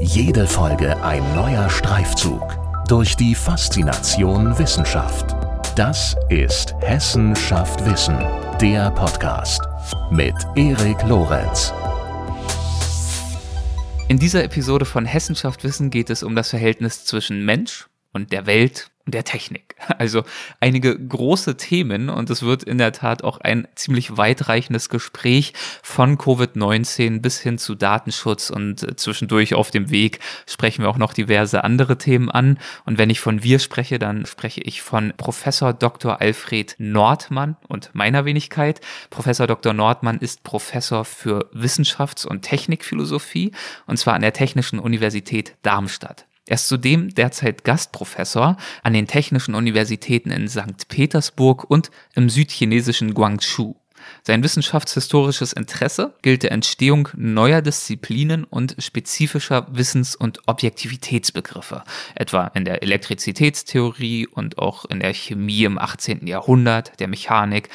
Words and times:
Jede 0.00 0.46
Folge 0.46 0.96
ein 1.02 1.22
neuer 1.34 1.68
Streifzug 1.68 2.56
durch 2.86 3.16
die 3.16 3.34
Faszination 3.34 4.56
Wissenschaft. 4.56 5.34
Das 5.74 6.14
ist 6.28 6.72
Hessen 6.80 7.34
schafft 7.34 7.84
Wissen, 7.84 8.16
der 8.60 8.92
Podcast 8.92 9.60
mit 10.12 10.34
Erik 10.54 11.02
Lorenz. 11.02 11.72
In 14.06 14.20
dieser 14.20 14.44
Episode 14.44 14.84
von 14.84 15.04
Hessen 15.04 15.34
schafft 15.34 15.64
Wissen 15.64 15.90
geht 15.90 16.10
es 16.10 16.22
um 16.22 16.36
das 16.36 16.50
Verhältnis 16.50 17.04
zwischen 17.04 17.44
Mensch 17.44 17.88
und 18.12 18.30
der 18.32 18.46
Welt 18.46 18.92
der 19.10 19.24
Technik. 19.24 19.76
Also 19.98 20.22
einige 20.60 20.98
große 20.98 21.56
Themen 21.56 22.08
und 22.10 22.30
es 22.30 22.42
wird 22.42 22.62
in 22.62 22.78
der 22.78 22.92
Tat 22.92 23.24
auch 23.24 23.38
ein 23.40 23.66
ziemlich 23.74 24.16
weitreichendes 24.16 24.88
Gespräch 24.90 25.54
von 25.82 26.18
Covid-19 26.18 27.20
bis 27.20 27.40
hin 27.40 27.58
zu 27.58 27.74
Datenschutz 27.74 28.50
und 28.50 29.00
zwischendurch 29.00 29.54
auf 29.54 29.70
dem 29.70 29.90
Weg 29.90 30.20
sprechen 30.46 30.82
wir 30.82 30.90
auch 30.90 30.98
noch 30.98 31.12
diverse 31.12 31.64
andere 31.64 31.98
Themen 31.98 32.30
an. 32.30 32.58
Und 32.84 32.98
wenn 32.98 33.10
ich 33.10 33.20
von 33.20 33.42
wir 33.42 33.58
spreche, 33.58 33.98
dann 33.98 34.26
spreche 34.26 34.60
ich 34.60 34.82
von 34.82 35.12
Professor 35.16 35.72
Dr. 35.72 36.20
Alfred 36.20 36.76
Nordmann 36.78 37.56
und 37.66 37.90
meiner 37.94 38.24
Wenigkeit. 38.24 38.80
Professor 39.10 39.46
Dr. 39.46 39.72
Nordmann 39.72 40.18
ist 40.18 40.42
Professor 40.42 41.04
für 41.04 41.48
Wissenschafts- 41.52 42.26
und 42.26 42.42
Technikphilosophie 42.42 43.52
und 43.86 43.96
zwar 43.96 44.14
an 44.14 44.22
der 44.22 44.32
Technischen 44.32 44.78
Universität 44.78 45.56
Darmstadt. 45.62 46.27
Er 46.48 46.54
ist 46.54 46.68
zudem 46.68 47.14
derzeit 47.14 47.62
Gastprofessor 47.62 48.56
an 48.82 48.92
den 48.94 49.06
Technischen 49.06 49.54
Universitäten 49.54 50.30
in 50.30 50.48
St. 50.48 50.88
Petersburg 50.88 51.64
und 51.68 51.90
im 52.14 52.30
südchinesischen 52.30 53.12
Guangzhou. 53.12 53.76
Sein 54.22 54.42
wissenschaftshistorisches 54.42 55.52
Interesse 55.52 56.14
gilt 56.22 56.42
der 56.42 56.52
Entstehung 56.52 57.10
neuer 57.14 57.60
Disziplinen 57.60 58.44
und 58.44 58.76
spezifischer 58.78 59.66
Wissens- 59.70 60.16
und 60.16 60.40
Objektivitätsbegriffe, 60.46 61.84
etwa 62.14 62.46
in 62.54 62.64
der 62.64 62.82
Elektrizitätstheorie 62.82 64.26
und 64.26 64.56
auch 64.56 64.86
in 64.86 65.00
der 65.00 65.12
Chemie 65.12 65.64
im 65.64 65.78
18. 65.78 66.26
Jahrhundert, 66.26 66.98
der 66.98 67.08
Mechanik, 67.08 67.68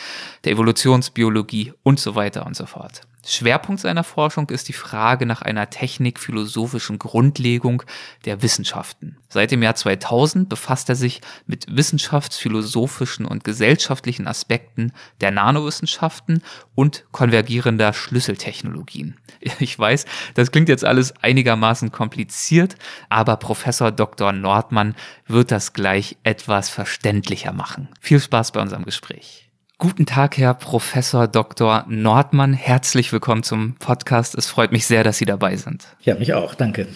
der 0.45 0.53
Evolutionsbiologie 0.53 1.73
und 1.83 1.99
so 1.99 2.15
weiter 2.15 2.47
und 2.47 2.55
so 2.55 2.65
fort. 2.65 3.01
Schwerpunkt 3.25 3.81
seiner 3.81 4.03
Forschung 4.03 4.49
ist 4.49 4.67
die 4.67 4.73
Frage 4.73 5.25
nach 5.25 5.41
einer 5.41 5.69
technikphilosophischen 5.69 6.99
Grundlegung 6.99 7.83
der 8.25 8.41
Wissenschaften. 8.41 9.17
Seit 9.29 9.51
dem 9.51 9.63
Jahr 9.63 9.75
2000 9.75 10.49
befasst 10.49 10.89
er 10.89 10.95
sich 10.95 11.21
mit 11.45 11.65
wissenschaftsphilosophischen 11.69 13.25
und 13.25 13.43
gesellschaftlichen 13.43 14.27
Aspekten 14.27 14.91
der 15.21 15.31
Nanowissenschaften 15.31 16.43
und 16.75 17.05
konvergierender 17.11 17.93
Schlüsseltechnologien. 17.93 19.17
Ich 19.59 19.77
weiß, 19.77 20.05
das 20.35 20.51
klingt 20.51 20.69
jetzt 20.69 20.85
alles 20.85 21.13
einigermaßen 21.21 21.91
kompliziert, 21.91 22.75
aber 23.09 23.35
Professor 23.37 23.91
Dr. 23.91 24.31
Nordmann 24.31 24.95
wird 25.27 25.51
das 25.51 25.73
gleich 25.73 26.17
etwas 26.23 26.69
verständlicher 26.69 27.51
machen. 27.51 27.89
Viel 27.99 28.19
Spaß 28.19 28.51
bei 28.53 28.61
unserem 28.61 28.85
Gespräch. 28.85 29.49
Guten 29.83 30.05
Tag, 30.05 30.37
Herr 30.37 30.53
Professor 30.53 31.27
Dr. 31.27 31.83
Nordmann. 31.89 32.53
Herzlich 32.53 33.11
willkommen 33.11 33.43
zum 33.43 33.73
Podcast. 33.79 34.33
Es 34.33 34.47
freut 34.47 34.71
mich 34.71 34.85
sehr, 34.85 35.03
dass 35.03 35.17
Sie 35.17 35.25
dabei 35.25 35.57
sind. 35.57 35.85
Ja, 36.03 36.15
mich 36.15 36.33
auch. 36.33 36.55
Danke. 36.55 36.87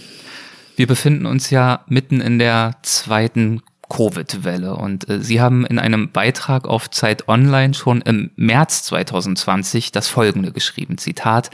Wir 0.78 0.88
befinden 0.88 1.26
uns 1.26 1.50
ja 1.50 1.82
mitten 1.90 2.22
in 2.22 2.40
der 2.40 2.78
zweiten 2.84 3.62
Covid-Welle 3.90 4.74
und 4.74 5.10
äh, 5.10 5.20
Sie 5.20 5.42
haben 5.42 5.66
in 5.66 5.80
einem 5.80 6.14
Beitrag 6.14 6.66
auf 6.66 6.90
Zeit 6.90 7.28
Online 7.28 7.74
schon 7.74 8.00
im 8.04 8.32
März 8.38 8.84
2020 8.84 9.92
das 9.92 10.08
folgende 10.08 10.54
geschrieben. 10.54 10.98
Zitat, 10.98 11.50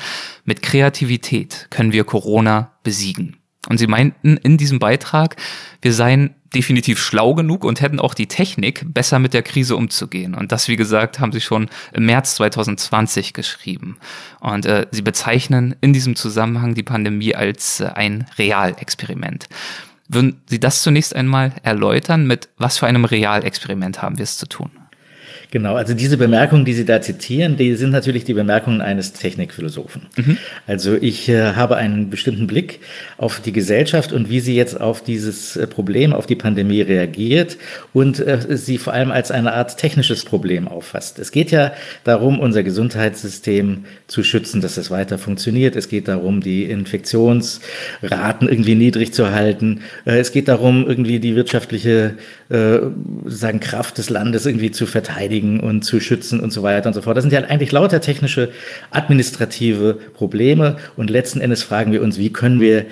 mit 0.45 0.61
Kreativität 0.61 1.65
können 1.71 1.93
wir 1.93 2.03
Corona 2.03 2.73
besiegen. 2.83 3.37
Und 3.69 3.79
Sie 3.79 3.87
meinten 3.87 4.37
in 4.37 4.57
diesem 4.57 4.77
Beitrag, 4.77 5.37
wir 5.81 5.93
seien 5.93 6.35
definitiv 6.53 6.99
schlau 6.99 7.33
genug 7.33 7.63
und 7.63 7.81
hätten 7.81 7.99
auch 7.99 8.13
die 8.13 8.27
Technik, 8.27 8.85
besser 8.85 9.19
mit 9.19 9.33
der 9.33 9.43
Krise 9.43 9.75
umzugehen. 9.75 10.35
Und 10.35 10.51
das, 10.51 10.67
wie 10.67 10.75
gesagt, 10.75 11.19
haben 11.19 11.31
sie 11.31 11.41
schon 11.41 11.69
im 11.93 12.05
März 12.05 12.35
2020 12.35 13.33
geschrieben. 13.33 13.97
Und 14.39 14.65
äh, 14.65 14.87
sie 14.91 15.01
bezeichnen 15.01 15.75
in 15.81 15.93
diesem 15.93 16.15
Zusammenhang 16.15 16.75
die 16.75 16.83
Pandemie 16.83 17.35
als 17.35 17.79
äh, 17.79 17.87
ein 17.87 18.25
Realexperiment. 18.37 19.47
Würden 20.07 20.41
Sie 20.47 20.59
das 20.59 20.81
zunächst 20.81 21.15
einmal 21.15 21.53
erläutern? 21.63 22.27
Mit 22.27 22.49
was 22.57 22.77
für 22.77 22.87
einem 22.87 23.05
Realexperiment 23.05 24.01
haben 24.01 24.17
wir 24.17 24.23
es 24.23 24.37
zu 24.37 24.47
tun? 24.47 24.69
Genau, 25.53 25.75
also 25.75 25.93
diese 25.93 26.17
Bemerkungen, 26.17 26.65
die 26.65 26.73
Sie 26.73 26.83
da 26.83 26.99
zitieren, 26.99 27.57
die 27.57 27.75
sind 27.75 27.91
natürlich 27.91 28.23
die 28.23 28.33
Bemerkungen 28.33 28.81
eines 28.81 29.13
Technikphilosophen. 29.13 30.07
Mhm. 30.15 30.37
Also 30.65 30.95
ich 30.99 31.29
äh, 31.29 31.53
habe 31.53 31.75
einen 31.75 32.09
bestimmten 32.09 32.47
Blick 32.47 32.79
auf 33.19 33.39
die 33.39 33.51
Gesellschaft 33.51 34.13
und 34.13 34.31
wie 34.31 34.39
sie 34.39 34.55
jetzt 34.55 34.81
auf 34.81 35.03
dieses 35.03 35.55
äh, 35.55 35.67
Problem, 35.67 36.11
auf 36.11 36.25
die 36.25 36.35
Pandemie 36.35 36.81
reagiert 36.81 37.57
und 37.93 38.17
äh, 38.19 38.57
sie 38.57 38.79
vor 38.79 38.93
allem 38.93 39.11
als 39.11 39.29
eine 39.29 39.53
Art 39.53 39.77
technisches 39.77 40.25
Problem 40.25 40.67
auffasst. 40.67 41.19
Es 41.19 41.31
geht 41.31 41.51
ja 41.51 41.73
darum, 42.03 42.39
unser 42.39 42.63
Gesundheitssystem 42.63 43.85
zu 44.07 44.23
schützen, 44.23 44.59
dass 44.59 44.77
es 44.77 44.89
weiter 44.89 45.19
funktioniert. 45.19 45.75
Es 45.75 45.87
geht 45.87 46.07
darum, 46.07 46.41
die 46.41 46.63
Infektionsraten 46.63 48.49
irgendwie 48.49 48.73
niedrig 48.73 49.13
zu 49.13 49.29
halten. 49.29 49.81
Äh, 50.05 50.17
es 50.17 50.31
geht 50.31 50.47
darum, 50.47 50.87
irgendwie 50.87 51.19
die 51.19 51.35
wirtschaftliche 51.35 52.15
äh, 52.53 52.81
sagen 53.25 53.59
Kraft 53.59 53.97
des 53.97 54.11
Landes 54.11 54.45
irgendwie 54.45 54.69
zu 54.69 54.85
verteidigen 54.85 55.59
und 55.59 55.83
zu 55.83 55.99
schützen 55.99 56.39
und 56.39 56.53
so 56.53 56.61
weiter 56.61 56.87
und 56.87 56.93
so 56.93 57.01
fort. 57.01 57.17
Das 57.17 57.23
sind 57.23 57.33
ja 57.33 57.39
eigentlich 57.39 57.71
lauter 57.71 57.99
technische, 57.99 58.49
administrative 58.91 59.95
Probleme 60.13 60.77
und 60.95 61.09
letzten 61.09 61.41
Endes 61.41 61.63
fragen 61.63 61.91
wir 61.91 62.03
uns, 62.03 62.19
wie 62.19 62.31
können 62.31 62.59
wir 62.59 62.85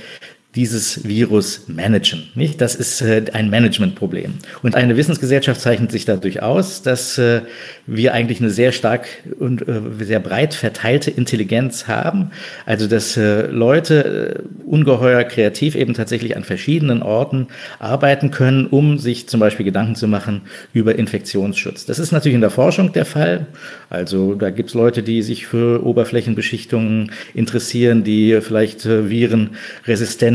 dieses 0.56 1.08
Virus 1.08 1.68
managen. 1.68 2.24
Nicht? 2.36 2.60
Das 2.60 2.76
ist 2.76 3.02
äh, 3.02 3.24
ein 3.32 3.50
Managementproblem. 3.50 4.34
Und 4.62 4.76
eine 4.76 4.98
Wissensgesellschaft 4.98 5.62
zeichnet 5.62 5.92
sich 5.92 6.04
dadurch 6.04 6.42
aus, 6.42 6.82
dass 6.82 7.18
äh, 7.18 7.42
wir 7.88 8.14
eigentlich 8.14 8.42
eine 8.42 8.50
sehr 8.50 8.74
stark 8.74 9.08
und 9.40 9.66
äh, 9.68 9.82
sehr 10.02 10.20
breit 10.20 10.54
verteilte 10.54 11.10
Intelligenz 11.10 11.88
haben. 11.88 12.32
Also 12.66 12.88
dass 12.88 13.16
äh, 13.16 13.48
Leute 13.48 14.44
äh, 14.44 14.64
ungeheuer 14.66 15.24
kreativ 15.24 15.76
eben 15.76 15.94
tatsächlich 15.94 16.36
an 16.36 16.44
verschiedenen 16.44 17.02
Orten 17.02 17.48
arbeiten 17.80 18.32
können, 18.32 18.68
um 18.68 18.98
sich 18.98 19.30
zum 19.30 19.40
Beispiel 19.40 19.66
Gedanken 19.66 19.96
zu 19.96 20.10
machen 20.10 20.42
über 20.74 20.96
Infektionsschutz. 20.96 21.86
Das 21.86 21.98
ist 21.98 22.12
natürlich 22.12 22.36
in 22.36 22.42
der 22.42 22.50
Forschung 22.50 22.92
der 22.92 23.06
Fall. 23.06 23.48
Also 23.90 24.36
da 24.36 24.50
gibt 24.50 24.70
es 24.70 24.76
Leute, 24.76 25.02
die 25.02 25.22
sich 25.22 25.48
für 25.48 25.86
Oberflächenbeschichtungen 25.86 27.12
interessieren, 27.34 28.04
die 28.04 28.40
vielleicht 28.42 28.86
äh, 28.86 29.10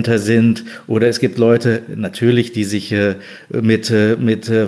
Center 0.06 0.18
sind 0.18 0.64
oder 0.86 1.08
es 1.08 1.18
gibt 1.18 1.36
Leute 1.36 1.82
natürlich, 1.94 2.52
die 2.52 2.64
sich 2.64 2.92
äh, 2.92 3.16
mit, 3.50 3.90
äh, 3.90 4.16
mit 4.16 4.48
äh, 4.48 4.66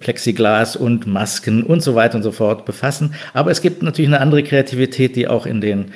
Plexiglas 0.00 0.76
und 0.76 1.06
Masken 1.06 1.62
und 1.62 1.82
so 1.82 1.94
weiter 1.94 2.16
und 2.16 2.22
so 2.22 2.32
fort 2.32 2.64
befassen. 2.64 3.14
Aber 3.34 3.50
es 3.50 3.60
gibt 3.60 3.82
natürlich 3.82 4.08
eine 4.08 4.20
andere 4.20 4.42
Kreativität, 4.42 5.14
die 5.14 5.28
auch 5.28 5.46
in 5.46 5.60
den 5.60 5.86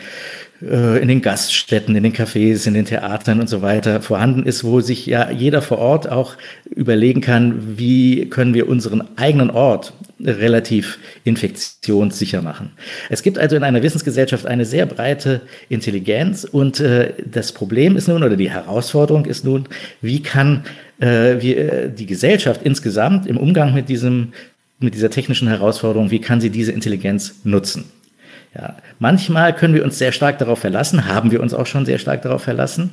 in 0.62 1.08
den 1.08 1.22
Gaststätten, 1.22 1.96
in 1.96 2.04
den 2.04 2.12
Cafés, 2.12 2.68
in 2.68 2.74
den 2.74 2.84
Theatern 2.84 3.40
und 3.40 3.48
so 3.48 3.62
weiter 3.62 4.00
vorhanden 4.00 4.44
ist, 4.44 4.62
wo 4.62 4.80
sich 4.80 5.06
ja 5.06 5.30
jeder 5.30 5.60
vor 5.60 5.78
Ort 5.78 6.08
auch 6.08 6.36
überlegen 6.70 7.20
kann, 7.20 7.76
wie 7.78 8.28
können 8.28 8.54
wir 8.54 8.68
unseren 8.68 9.02
eigenen 9.16 9.50
Ort 9.50 9.92
relativ 10.24 10.98
infektionssicher 11.24 12.42
machen. 12.42 12.70
Es 13.10 13.22
gibt 13.22 13.38
also 13.38 13.56
in 13.56 13.64
einer 13.64 13.82
Wissensgesellschaft 13.82 14.46
eine 14.46 14.64
sehr 14.64 14.86
breite 14.86 15.40
Intelligenz 15.68 16.44
und 16.44 16.80
äh, 16.80 17.12
das 17.24 17.52
Problem 17.52 17.96
ist 17.96 18.08
nun 18.08 18.22
oder 18.22 18.36
die 18.36 18.50
Herausforderung 18.50 19.24
ist 19.24 19.44
nun, 19.44 19.66
wie 20.00 20.22
kann 20.22 20.64
äh, 21.00 21.32
äh, 21.32 21.90
die 21.90 22.06
Gesellschaft 22.06 22.60
insgesamt 22.62 23.26
im 23.26 23.36
Umgang 23.36 23.74
mit 23.74 23.88
diesem 23.88 24.32
mit 24.78 24.94
dieser 24.94 25.10
technischen 25.10 25.46
Herausforderung, 25.46 26.10
wie 26.10 26.20
kann 26.20 26.40
sie 26.40 26.50
diese 26.50 26.72
Intelligenz 26.72 27.36
nutzen? 27.44 27.84
Ja, 28.54 28.76
manchmal 28.98 29.54
können 29.54 29.72
wir 29.72 29.82
uns 29.82 29.96
sehr 29.98 30.12
stark 30.12 30.38
darauf 30.38 30.58
verlassen, 30.58 31.06
haben 31.06 31.30
wir 31.30 31.40
uns 31.40 31.54
auch 31.54 31.64
schon 31.64 31.86
sehr 31.86 31.98
stark 31.98 32.20
darauf 32.20 32.42
verlassen, 32.42 32.90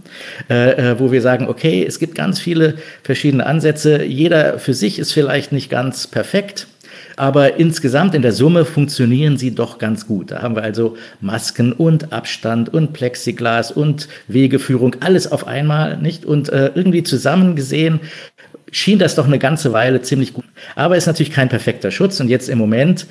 äh, 0.50 0.92
äh, 0.92 1.00
wo 1.00 1.12
wir 1.12 1.22
sagen, 1.22 1.50
okay, 1.50 1.86
es 1.86 2.00
gibt 2.00 2.16
ganz 2.16 2.40
viele 2.40 2.76
verschiedene 3.04 3.46
Ansätze, 3.46 4.06
jeder 4.06 4.58
für 4.58 4.74
sich 4.74 5.00
ist 5.00 5.12
vielleicht 5.12 5.52
nicht 5.52 5.70
ganz 5.70 6.08
perfekt, 6.08 6.68
aber 7.18 7.60
insgesamt 7.60 8.16
in 8.16 8.22
der 8.22 8.32
Summe 8.32 8.64
funktionieren 8.64 9.38
sie 9.38 9.54
doch 9.54 9.78
ganz 9.78 10.08
gut. 10.08 10.32
Da 10.32 10.42
haben 10.42 10.56
wir 10.56 10.64
also 10.64 10.96
Masken 11.20 11.74
und 11.74 12.14
Abstand 12.14 12.74
und 12.74 12.94
Plexiglas 12.94 13.74
und 13.74 14.08
Wegeführung, 14.30 14.96
alles 15.02 15.30
auf 15.30 15.46
einmal, 15.46 15.98
nicht? 15.98 16.24
Und 16.24 16.48
äh, 16.48 16.72
irgendwie 16.74 17.04
zusammen 17.04 17.58
gesehen 17.58 18.00
schien 18.72 19.00
das 19.00 19.16
doch 19.16 19.26
eine 19.26 19.40
ganze 19.40 19.74
Weile 19.74 20.02
ziemlich 20.02 20.34
gut. 20.34 20.46
Aber 20.76 20.98
ist 20.98 21.08
natürlich 21.08 21.34
kein 21.34 21.50
perfekter 21.50 21.92
Schutz. 21.92 22.20
Und 22.20 22.30
jetzt 22.30 22.50
im 22.50 22.58
Moment 22.58 23.08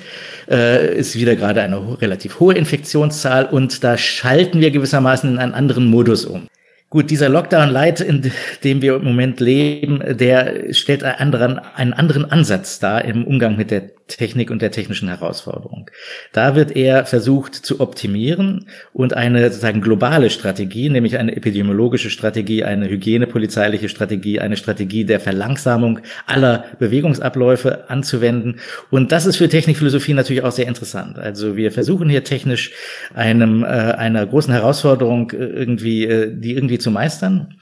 äh, 0.49 0.95
ist 0.95 1.15
wieder 1.15 1.35
gerade 1.35 1.61
eine 1.61 2.01
relativ 2.01 2.39
hohe 2.39 2.53
Infektionszahl 2.53 3.45
und 3.45 3.83
da 3.83 3.97
schalten 3.97 4.61
wir 4.61 4.71
gewissermaßen 4.71 5.29
in 5.29 5.37
einen 5.37 5.53
anderen 5.53 5.85
Modus 5.85 6.25
um. 6.25 6.47
Gut, 6.89 7.11
dieser 7.11 7.29
Lockdown 7.29 7.69
Light, 7.69 8.01
in 8.01 8.31
dem 8.63 8.81
wir 8.81 8.95
im 8.95 9.03
Moment 9.03 9.39
leben, 9.39 10.01
der 10.17 10.73
stellt 10.73 11.03
einen 11.03 11.19
anderen, 11.19 11.59
einen 11.59 11.93
anderen 11.93 12.31
Ansatz 12.31 12.79
dar 12.79 13.05
im 13.05 13.25
Umgang 13.25 13.57
mit 13.57 13.69
der 13.69 13.91
Technik 14.09 14.51
und 14.51 14.61
der 14.61 14.71
technischen 14.71 15.07
Herausforderung. 15.07 15.89
Da 16.33 16.55
wird 16.55 16.75
er 16.75 17.05
versucht 17.05 17.55
zu 17.55 17.79
optimieren 17.79 18.67
und 18.93 19.13
eine 19.13 19.49
sozusagen 19.49 19.81
globale 19.81 20.29
Strategie, 20.29 20.89
nämlich 20.89 21.17
eine 21.17 21.35
epidemiologische 21.35 22.09
Strategie, 22.09 22.63
eine 22.63 22.89
hygienepolizeiliche 22.89 23.89
Strategie, 23.89 24.39
eine 24.39 24.57
Strategie 24.57 25.05
der 25.05 25.19
Verlangsamung 25.19 25.99
aller 26.25 26.65
Bewegungsabläufe 26.79 27.89
anzuwenden. 27.89 28.59
Und 28.89 29.11
das 29.11 29.25
ist 29.25 29.37
für 29.37 29.49
Technikphilosophie 29.49 30.13
natürlich 30.13 30.43
auch 30.43 30.51
sehr 30.51 30.67
interessant. 30.67 31.17
Also 31.17 31.55
wir 31.55 31.71
versuchen 31.71 32.09
hier 32.09 32.23
technisch 32.23 32.71
einem, 33.13 33.63
äh, 33.63 33.67
einer 33.67 34.25
großen 34.25 34.53
Herausforderung 34.53 35.31
äh, 35.31 35.37
irgendwie, 35.37 36.05
äh, 36.05 36.31
die 36.33 36.53
irgendwie 36.53 36.79
zu 36.79 36.91
meistern. 36.91 37.55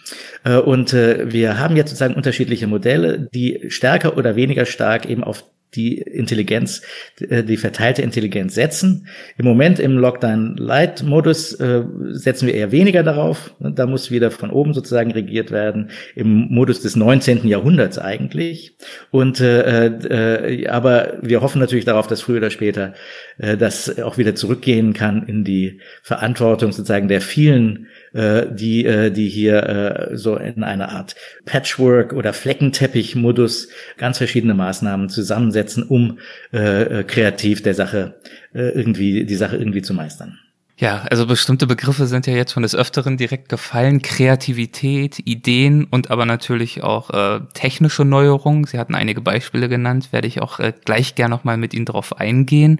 Äh, 0.44 0.58
und 0.58 0.94
äh, 0.94 1.32
wir 1.32 1.60
haben 1.60 1.76
jetzt 1.76 1.90
sozusagen 1.90 2.16
unterschiedliche 2.16 2.68
Modelle, 2.68 3.28
die 3.34 3.66
stärker 3.70 4.18
oder 4.18 4.36
weniger 4.36 4.66
stark 4.66 5.10
eben 5.10 5.24
auf 5.24 5.44
die 5.76 5.98
Intelligenz, 5.98 6.82
äh, 7.20 7.44
die 7.44 7.58
verteilte 7.58 8.02
Intelligenz 8.02 8.56
setzen. 8.56 9.08
Im 9.38 9.46
Moment 9.46 9.80
im 9.80 9.98
Lockdown-Light-Modus 9.98 11.54
äh, 11.56 11.84
setzen 12.12 12.48
wir 12.48 12.54
eher 12.54 12.72
weniger 12.72 13.04
darauf. 13.04 13.52
Da 13.60 13.86
muss 13.86 14.12
wieder 14.12 14.32
von 14.32 14.50
oben 14.50 14.74
sozusagen 14.74 15.12
regiert 15.12 15.52
werden. 15.52 15.92
Im 16.16 16.48
Modus 16.50 16.82
des 16.82 16.96
19. 16.96 17.48
Jahrhunderts 17.48 17.98
eigentlich. 18.00 18.76
Und 19.12 19.40
äh, 19.40 19.88
äh, 19.88 20.68
aber 20.68 21.18
wir 21.22 21.42
hoffen 21.42 21.60
natürlich 21.60 21.86
darauf, 21.86 22.08
dass 22.08 22.22
früher 22.22 22.38
oder 22.38 22.50
später 22.50 22.94
äh, 23.38 23.58
das 23.58 24.00
auch 24.00 24.18
wieder 24.18 24.36
zurückgehen 24.36 24.94
kann 24.94 25.24
in 25.28 25.44
die 25.44 25.80
Verantwortung 26.02 26.72
sozusagen 26.72 27.08
der 27.08 27.22
vielen 27.22 27.88
äh, 28.18 28.48
die, 28.52 28.84
äh, 28.86 29.12
die 29.12 29.30
hier 29.30 30.10
äh, 30.12 30.18
so 30.18 30.36
in 30.38 30.64
einer 30.64 30.90
Art 30.90 31.16
Patchwork 31.46 32.14
oder 32.14 32.34
Fleckenteppich-Modus 32.34 33.70
ganz 33.98 34.18
verschiedene 34.18 34.56
Maßnahmen 34.56 35.10
zusammensetzen, 35.10 35.84
um 35.84 36.18
äh, 36.52 37.02
äh, 37.02 37.04
kreativ 37.04 37.62
der 37.62 37.76
Sache 37.76 38.16
äh, 38.54 38.70
irgendwie, 38.70 39.26
die 39.26 39.36
Sache 39.36 39.58
irgendwie 39.58 39.84
zu 39.84 39.94
meistern. 39.94 40.40
Ja, 40.80 41.06
also 41.10 41.26
bestimmte 41.26 41.66
Begriffe 41.66 42.06
sind 42.06 42.28
ja 42.28 42.34
jetzt 42.34 42.54
schon 42.54 42.64
des 42.64 42.76
Öfteren 42.76 43.18
direkt 43.18 43.50
gefallen. 43.50 44.02
Kreativität, 44.02 45.20
Ideen 45.20 45.86
und 45.86 46.12
aber 46.12 46.26
natürlich 46.26 46.84
auch 46.84 47.10
äh, 47.10 47.40
technische 47.54 48.06
Neuerungen. 48.06 48.66
Sie 48.66 48.78
hatten 48.78 48.94
einige 48.94 49.22
Beispiele 49.22 49.70
genannt, 49.70 50.10
werde 50.12 50.28
ich 50.28 50.42
auch 50.42 50.60
äh, 50.60 50.74
gleich 50.86 51.16
gern 51.16 51.32
nochmal 51.32 51.58
mit 51.58 51.74
Ihnen 51.74 51.86
drauf 51.86 52.20
eingehen. 52.20 52.80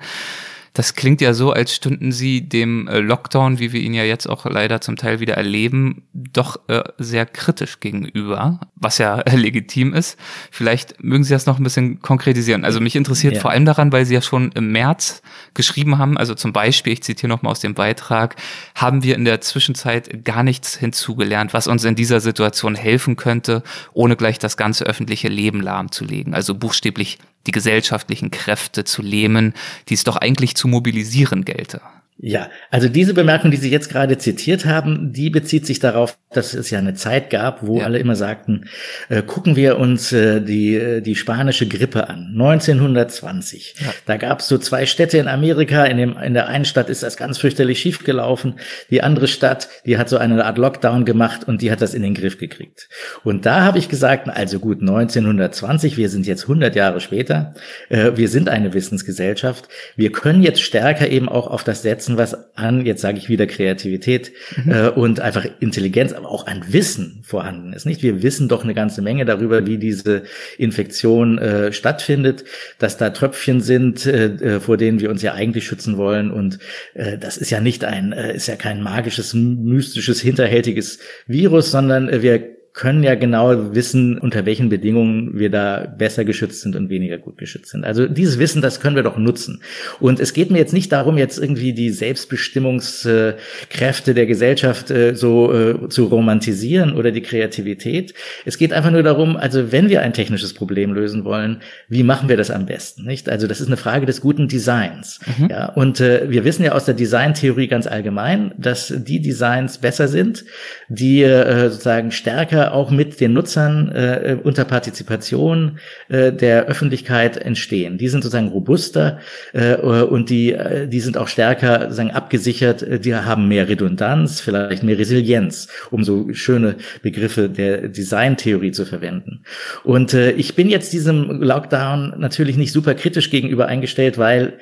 Das 0.78 0.94
klingt 0.94 1.22
ja 1.22 1.34
so, 1.34 1.54
als 1.54 1.74
stünden 1.74 2.12
Sie 2.12 2.48
dem 2.48 2.88
äh, 2.88 3.00
Lockdown, 3.00 3.58
wie 3.58 3.74
wir 3.74 3.82
ihn 3.82 3.96
ja 3.96 4.04
jetzt 4.04 4.28
auch 4.28 4.46
leider 4.46 4.80
zum 4.80 4.96
Teil 4.96 5.20
wieder 5.20 5.34
erleben, 5.34 6.04
doch 6.14 6.60
äh, 6.68 6.84
sehr 7.00 7.26
kritisch 7.26 7.80
gegenüber, 7.80 8.60
was 8.76 9.00
ja 9.00 9.22
äh, 9.22 9.36
legitim 9.36 9.96
ist. 9.96 10.20
Vielleicht 10.52 11.04
mögen 11.04 11.24
Sie 11.24 11.34
das 11.34 11.48
noch 11.48 11.58
ein 11.58 11.64
bisschen 11.64 12.00
konkretisieren. 12.04 12.64
Also 12.64 12.80
mich 12.80 12.96
interessiert 12.96 13.34
ja. 13.34 13.42
vor 13.42 13.50
allem 13.50 13.66
daran, 13.66 13.92
weil 13.92 14.06
Sie 14.06 14.14
ja 14.14 14.22
schon 14.22 14.52
im 14.52 14.72
März 14.72 15.24
geschrieben 15.56 15.98
haben, 15.98 16.16
also 16.16 16.36
zum 16.36 16.54
Beispiel, 16.54 16.94
ich 16.94 17.02
zitiere 17.02 17.30
nochmal 17.30 17.54
aus 17.54 17.60
dem 17.60 17.74
Beitrag, 17.74 18.36
haben 18.76 19.02
wir 19.02 19.16
in 19.16 19.26
der 19.26 19.42
Zwischenzeit 19.42 20.26
gar 20.26 20.44
nichts 20.44 20.76
hinzugelernt, 20.76 21.56
was 21.56 21.66
uns 21.66 21.86
in 21.86 21.96
dieser 21.96 22.20
Situation 22.20 22.76
helfen 22.76 23.16
könnte, 23.16 23.64
ohne 23.94 24.16
gleich 24.16 24.38
das 24.38 24.58
ganze 24.58 24.86
öffentliche 24.86 25.28
Leben 25.28 25.60
lahmzulegen. 25.60 26.36
Also 26.36 26.54
buchstäblich 26.54 27.18
die 27.48 27.52
gesellschaftlichen 27.52 28.30
Kräfte 28.30 28.84
zu 28.84 29.02
lähmen, 29.02 29.54
die 29.90 29.94
es 29.94 30.04
doch 30.04 30.18
eigentlich 30.18 30.56
zu 30.56 30.68
mobilisieren 30.68 31.46
gelte. 31.46 31.82
Ja, 32.20 32.50
also 32.72 32.90
diese 32.90 33.14
Bemerkung, 33.14 33.52
die 33.52 33.58
Sie 33.58 33.70
jetzt 33.70 33.90
gerade 33.90 34.18
zitiert 34.18 34.66
haben, 34.66 35.14
die 35.14 35.30
bezieht 35.30 35.68
sich 35.68 35.80
darauf, 35.80 36.18
dass 36.38 36.54
es 36.54 36.70
ja 36.70 36.80
eine 36.80 36.94
Zeit 36.94 37.30
gab, 37.30 37.66
wo 37.66 37.80
ja. 37.80 37.86
alle 37.86 38.00
immer 38.00 38.16
sagten, 38.16 38.66
äh, 39.10 39.22
gucken 39.22 39.56
wir 39.56 39.78
uns 39.78 40.12
äh, 40.12 40.42
die, 40.42 40.76
äh, 40.76 41.02
die 41.02 41.16
spanische 41.16 41.68
Grippe 41.68 42.10
an, 42.10 42.30
1920. 42.34 43.76
Ja. 43.80 43.94
Da 44.06 44.18
gab 44.18 44.40
es 44.40 44.48
so 44.48 44.58
zwei 44.58 44.86
Städte 44.86 45.18
in 45.18 45.28
Amerika, 45.28 45.84
in, 45.86 45.98
dem, 45.98 46.18
in 46.18 46.34
der 46.34 46.48
einen 46.48 46.66
Stadt 46.66 46.90
ist 46.90 47.04
das 47.04 47.18
ganz 47.18 47.38
fürchterlich 47.38 47.80
schief 47.80 48.04
gelaufen, 48.04 48.56
die 48.90 49.04
andere 49.04 49.28
Stadt, 49.28 49.70
die 49.86 49.98
hat 49.98 50.10
so 50.10 50.18
eine 50.18 50.46
Art 50.46 50.58
Lockdown 50.58 51.06
gemacht 51.06 51.48
und 51.48 51.62
die 51.62 51.72
hat 51.72 51.82
das 51.82 51.94
in 51.94 52.02
den 52.02 52.14
Griff 52.14 52.38
gekriegt. 52.38 52.90
Und 53.24 53.46
da 53.46 53.62
habe 53.64 53.80
ich 53.80 53.90
gesagt, 53.90 54.30
also 54.30 54.60
gut, 54.60 54.82
1920, 54.82 55.98
wir 55.98 56.10
sind 56.10 56.26
jetzt 56.26 56.44
100 56.44 56.76
Jahre 56.76 57.02
später, 57.02 57.54
äh, 57.90 58.12
wir 58.16 58.30
sind 58.30 58.50
eine 58.50 58.74
Wissensgesellschaft, 58.74 59.68
wir 59.96 60.12
können 60.12 60.42
jetzt 60.42 60.62
stärker 60.62 61.10
eben 61.10 61.30
auch 61.30 61.48
auf 61.48 61.64
das 61.64 61.82
setzen, 61.82 61.98
setzen 61.98 62.18
was 62.18 62.38
an, 62.56 62.86
jetzt 62.86 63.02
sage 63.02 63.18
ich 63.18 63.30
wieder 63.30 63.48
Kreativität 63.48 64.32
mhm. 64.64 64.72
äh, 64.72 64.90
und 64.90 65.20
einfach 65.20 65.46
Intelligenz, 65.60 66.14
aber 66.14 66.27
auch 66.28 66.48
an 66.48 66.64
Wissen 66.70 67.22
vorhanden 67.24 67.74
ist. 67.74 67.86
Nicht? 67.86 68.04
Wir 68.04 68.24
wissen 68.24 68.48
doch 68.48 68.64
eine 68.64 68.74
ganze 68.74 69.02
Menge 69.02 69.26
darüber, 69.26 69.66
wie 69.66 69.78
diese 69.78 70.24
Infektion 70.58 71.38
äh, 71.38 71.72
stattfindet, 71.72 72.44
dass 72.80 72.98
da 72.98 73.10
Tröpfchen 73.10 73.62
sind, 73.62 74.06
äh, 74.06 74.26
äh 74.26 74.60
vor 74.60 74.78
denen 74.78 75.00
wir 75.00 75.10
uns 75.10 75.22
ja 75.22 75.34
eigentlich 75.34 75.66
schützen 75.66 75.98
wollen. 75.98 76.32
Und 76.32 76.60
äh, 76.94 77.18
das 77.18 77.38
ist 77.38 77.50
ja 77.50 77.62
nicht 77.62 77.84
ein, 77.84 78.12
äh, 78.12 78.36
ist 78.36 78.48
ja 78.48 78.56
kein 78.56 78.82
magisches, 78.82 79.34
mystisches, 79.34 80.22
hinterhältiges 80.22 81.00
Virus, 81.28 81.72
sondern 81.72 82.10
äh, 82.10 82.22
wir 82.22 82.57
können 82.78 83.02
ja 83.02 83.16
genau 83.16 83.74
wissen, 83.74 84.20
unter 84.20 84.46
welchen 84.46 84.70
Bedingungen 84.70 85.40
wir 85.40 85.50
da 85.50 85.92
besser 85.98 86.26
geschützt 86.26 86.62
sind 86.62 86.76
und 86.76 86.92
weniger 86.92 87.18
gut 87.18 87.40
geschützt 87.40 87.72
sind. 87.72 87.84
Also 87.84 88.08
dieses 88.08 88.38
Wissen, 88.38 88.62
das 88.62 88.80
können 88.80 88.96
wir 88.96 89.02
doch 89.02 89.18
nutzen. 89.18 89.64
Und 90.00 90.20
es 90.20 90.32
geht 90.32 90.52
mir 90.52 90.60
jetzt 90.60 90.74
nicht 90.74 90.92
darum, 90.92 91.18
jetzt 91.18 91.40
irgendwie 91.40 91.74
die 91.74 91.90
Selbstbestimmungskräfte 91.90 94.14
der 94.14 94.28
Gesellschaft 94.28 94.92
äh, 94.92 95.16
so 95.16 95.52
äh, 95.52 95.90
zu 95.90 96.06
romantisieren 96.06 96.94
oder 96.94 97.10
die 97.10 97.22
Kreativität. 97.22 98.14
Es 98.46 98.60
geht 98.60 98.74
einfach 98.74 98.92
nur 98.92 99.02
darum, 99.02 99.38
also 99.38 99.72
wenn 99.72 99.90
wir 99.90 100.04
ein 100.04 100.14
technisches 100.14 100.54
Problem 100.54 100.94
lösen 100.94 101.26
wollen, 101.26 101.64
wie 101.90 102.04
machen 102.04 102.30
wir 102.30 102.38
das 102.38 102.52
am 102.52 102.68
besten? 102.68 103.06
Nicht? 103.06 103.28
Also 103.28 103.48
das 103.48 103.60
ist 103.60 103.66
eine 103.68 103.78
Frage 103.78 104.06
des 104.06 104.22
guten 104.22 104.48
Designs. 104.48 105.20
Mhm. 105.40 105.48
Ja, 105.50 105.70
und 105.70 106.00
äh, 106.00 106.30
wir 106.30 106.46
wissen 106.46 106.64
ja 106.64 106.74
aus 106.74 106.86
der 106.86 106.94
Designtheorie 106.94 107.70
ganz 107.70 107.88
allgemein, 107.88 108.54
dass 108.56 108.94
die 108.96 109.20
Designs 109.20 109.80
besser 109.80 110.08
sind, 110.08 110.46
die 110.90 111.26
sozusagen 111.28 112.12
stärker 112.12 112.67
auch 112.68 112.92
mit 112.92 113.20
den 113.20 113.34
Nutzern 113.34 113.90
äh, 113.90 114.38
unter 114.44 114.66
Partizipation 114.66 115.80
äh, 116.10 116.32
der 116.32 116.66
Öffentlichkeit 116.66 117.38
entstehen. 117.38 117.98
Die 117.98 118.08
sind 118.08 118.24
sozusagen 118.24 118.50
robuster 118.50 119.20
äh, 119.54 119.76
und 119.76 120.30
die, 120.30 120.54
äh, 120.54 120.88
die 120.88 121.00
sind 121.00 121.18
auch 121.18 121.28
stärker 121.28 121.84
sozusagen 121.84 122.12
abgesichert, 122.12 123.06
die 123.06 123.16
haben 123.16 123.48
mehr 123.48 123.70
Redundanz, 123.70 124.42
vielleicht 124.42 124.84
mehr 124.84 124.98
Resilienz, 124.98 125.68
um 125.92 126.04
so 126.04 126.28
schöne 126.34 126.76
Begriffe 127.02 127.50
der 127.50 127.88
Designtheorie 127.90 128.72
zu 128.72 128.86
verwenden. 128.86 129.44
Und 129.84 130.14
äh, 130.14 130.32
ich 130.32 130.56
bin 130.56 130.70
jetzt 130.70 130.94
diesem 130.94 131.42
Lockdown 131.42 132.16
natürlich 132.18 132.58
nicht 132.58 132.72
super 132.72 132.94
kritisch 132.94 133.30
gegenüber 133.30 133.68
eingestellt, 133.68 134.18
weil 134.18 134.60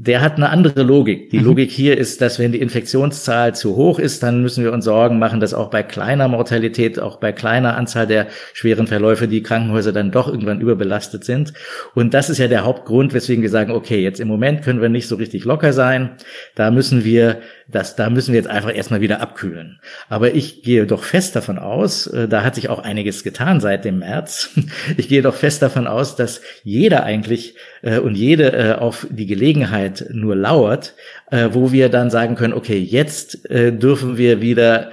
der 0.00 0.20
hat 0.20 0.36
eine 0.36 0.50
andere 0.50 0.84
Logik. 0.84 1.30
Die 1.30 1.40
mhm. 1.40 1.46
Logik 1.46 1.72
hier 1.72 1.98
ist, 1.98 2.20
dass 2.20 2.38
wenn 2.38 2.52
die 2.52 2.60
Infektionszahl 2.60 3.56
zu 3.56 3.74
hoch 3.74 3.98
ist, 3.98 4.22
dann 4.22 4.42
müssen 4.42 4.62
wir 4.62 4.72
uns 4.72 4.84
Sorgen 4.84 5.18
machen, 5.18 5.40
dass 5.40 5.54
auch 5.54 5.70
bei 5.70 5.82
kleiner 5.82 6.28
Mortalität, 6.28 7.00
auch 7.00 7.16
bei 7.16 7.32
kleiner 7.32 7.76
Anzahl 7.76 8.06
der 8.06 8.28
schweren 8.52 8.86
Verläufe 8.86 9.26
die 9.26 9.42
Krankenhäuser 9.42 9.90
dann 9.90 10.12
doch 10.12 10.28
irgendwann 10.28 10.60
überbelastet 10.60 11.24
sind. 11.24 11.52
Und 11.96 12.14
das 12.14 12.30
ist 12.30 12.38
ja 12.38 12.46
der 12.46 12.64
Hauptgrund, 12.64 13.12
weswegen 13.12 13.42
wir 13.42 13.50
sagen, 13.50 13.72
okay, 13.72 14.00
jetzt 14.00 14.20
im 14.20 14.28
Moment 14.28 14.62
können 14.62 14.80
wir 14.80 14.88
nicht 14.88 15.08
so 15.08 15.16
richtig 15.16 15.44
locker 15.44 15.72
sein. 15.72 16.10
Da 16.54 16.70
müssen 16.70 17.04
wir 17.04 17.38
das, 17.70 17.96
da 17.96 18.08
müssen 18.08 18.32
wir 18.32 18.40
jetzt 18.40 18.48
einfach 18.48 18.74
erstmal 18.74 19.00
wieder 19.02 19.20
abkühlen. 19.20 19.78
Aber 20.08 20.34
ich 20.34 20.62
gehe 20.62 20.86
doch 20.86 21.04
fest 21.04 21.36
davon 21.36 21.58
aus, 21.58 22.06
äh, 22.06 22.26
da 22.26 22.42
hat 22.42 22.54
sich 22.54 22.68
auch 22.70 22.78
einiges 22.78 23.22
getan 23.22 23.60
seit 23.60 23.84
dem 23.84 23.98
März. 23.98 24.50
Ich 24.96 25.08
gehe 25.08 25.22
doch 25.22 25.34
fest 25.34 25.62
davon 25.62 25.86
aus, 25.86 26.16
dass 26.16 26.40
jeder 26.64 27.04
eigentlich 27.04 27.56
äh, 27.82 27.98
und 27.98 28.16
jede 28.16 28.52
äh, 28.52 28.72
auf 28.72 29.06
die 29.10 29.26
Gelegenheit 29.26 30.06
nur 30.10 30.34
lauert, 30.36 30.94
wo 31.30 31.72
wir 31.72 31.90
dann 31.90 32.10
sagen 32.10 32.36
können, 32.36 32.54
okay, 32.54 32.78
jetzt 32.78 33.46
dürfen 33.50 34.16
wir 34.16 34.40
wieder 34.40 34.90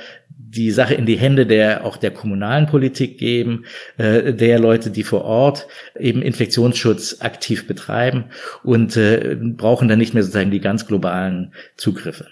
die 0.55 0.71
Sache 0.71 0.93
in 0.93 1.05
die 1.05 1.17
Hände 1.17 1.45
der 1.45 1.85
auch 1.85 1.97
der 1.97 2.11
kommunalen 2.11 2.67
Politik 2.67 3.17
geben, 3.17 3.65
äh, 3.97 4.33
der 4.33 4.59
Leute, 4.59 4.89
die 4.89 5.03
vor 5.03 5.23
Ort 5.25 5.67
eben 5.99 6.21
Infektionsschutz 6.21 7.17
aktiv 7.19 7.67
betreiben 7.67 8.25
und 8.63 8.97
äh, 8.97 9.37
brauchen 9.39 9.87
dann 9.87 9.99
nicht 9.99 10.13
mehr 10.13 10.23
sozusagen 10.23 10.51
die 10.51 10.61
ganz 10.61 10.87
globalen 10.87 11.53
Zugriffe. 11.77 12.25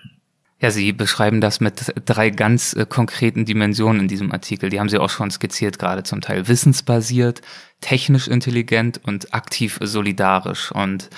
Ja, 0.63 0.71
Sie 0.71 0.93
beschreiben 0.93 1.41
das 1.41 1.59
mit 1.59 1.93
drei 2.05 2.29
ganz 2.29 2.71
äh, 2.71 2.85
konkreten 2.87 3.43
Dimensionen 3.43 4.03
in 4.03 4.07
diesem 4.07 4.31
Artikel. 4.31 4.69
Die 4.69 4.79
haben 4.79 4.87
Sie 4.87 4.97
auch 4.97 5.09
schon 5.09 5.29
skizziert, 5.29 5.77
gerade 5.77 6.03
zum 6.03 6.21
Teil 6.21 6.47
wissensbasiert, 6.47 7.41
technisch 7.81 8.29
intelligent 8.29 9.01
und 9.03 9.33
aktiv 9.33 9.77
solidarisch. 9.81 10.71
Und 10.71 11.09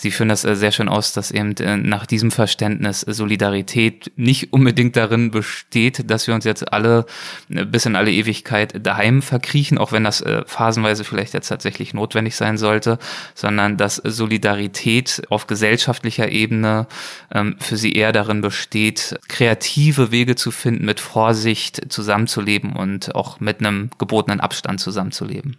Sie 0.00 0.10
führen 0.10 0.30
das 0.30 0.46
äh, 0.46 0.56
sehr 0.56 0.72
schön 0.72 0.88
aus, 0.88 1.12
dass 1.12 1.30
eben 1.30 1.54
äh, 1.58 1.76
nach 1.76 2.06
diesem 2.06 2.30
Verständnis 2.30 3.00
Solidarität 3.02 4.10
nicht 4.16 4.50
unbedingt 4.50 4.96
darin 4.96 5.30
besteht, 5.30 6.10
dass 6.10 6.26
wir 6.26 6.34
uns 6.34 6.46
jetzt 6.46 6.72
alle 6.72 7.04
äh, 7.50 7.66
bis 7.66 7.84
in 7.84 7.96
alle 7.96 8.10
Ewigkeit 8.10 8.86
daheim 8.86 9.20
verkriechen, 9.20 9.76
auch 9.76 9.92
wenn 9.92 10.04
das 10.04 10.24
phasenweise 10.46 11.04
vielleicht 11.04 11.34
jetzt 11.34 11.48
tatsächlich 11.48 11.92
notwendig 11.92 12.36
sein 12.36 12.56
sollte, 12.56 12.98
sondern 13.34 13.76
dass 13.76 13.96
Solidarität 13.96 15.22
auf 15.28 15.46
gesellschaftlicher 15.46 16.30
Ebene 16.30 16.86
ähm, 17.30 17.56
für 17.58 17.76
sie 17.76 17.92
eher 17.92 18.12
darin 18.12 18.40
besteht, 18.40 19.18
kreative 19.28 20.10
Wege 20.10 20.34
zu 20.34 20.50
finden, 20.50 20.86
mit 20.86 21.00
Vorsicht 21.00 21.92
zusammenzuleben 21.92 22.74
und 22.74 23.14
auch 23.14 23.40
mit 23.40 23.60
einem 23.60 23.90
gebotenen 23.98 24.40
Abstand 24.40 24.80
zusammenzuleben. 24.80 25.58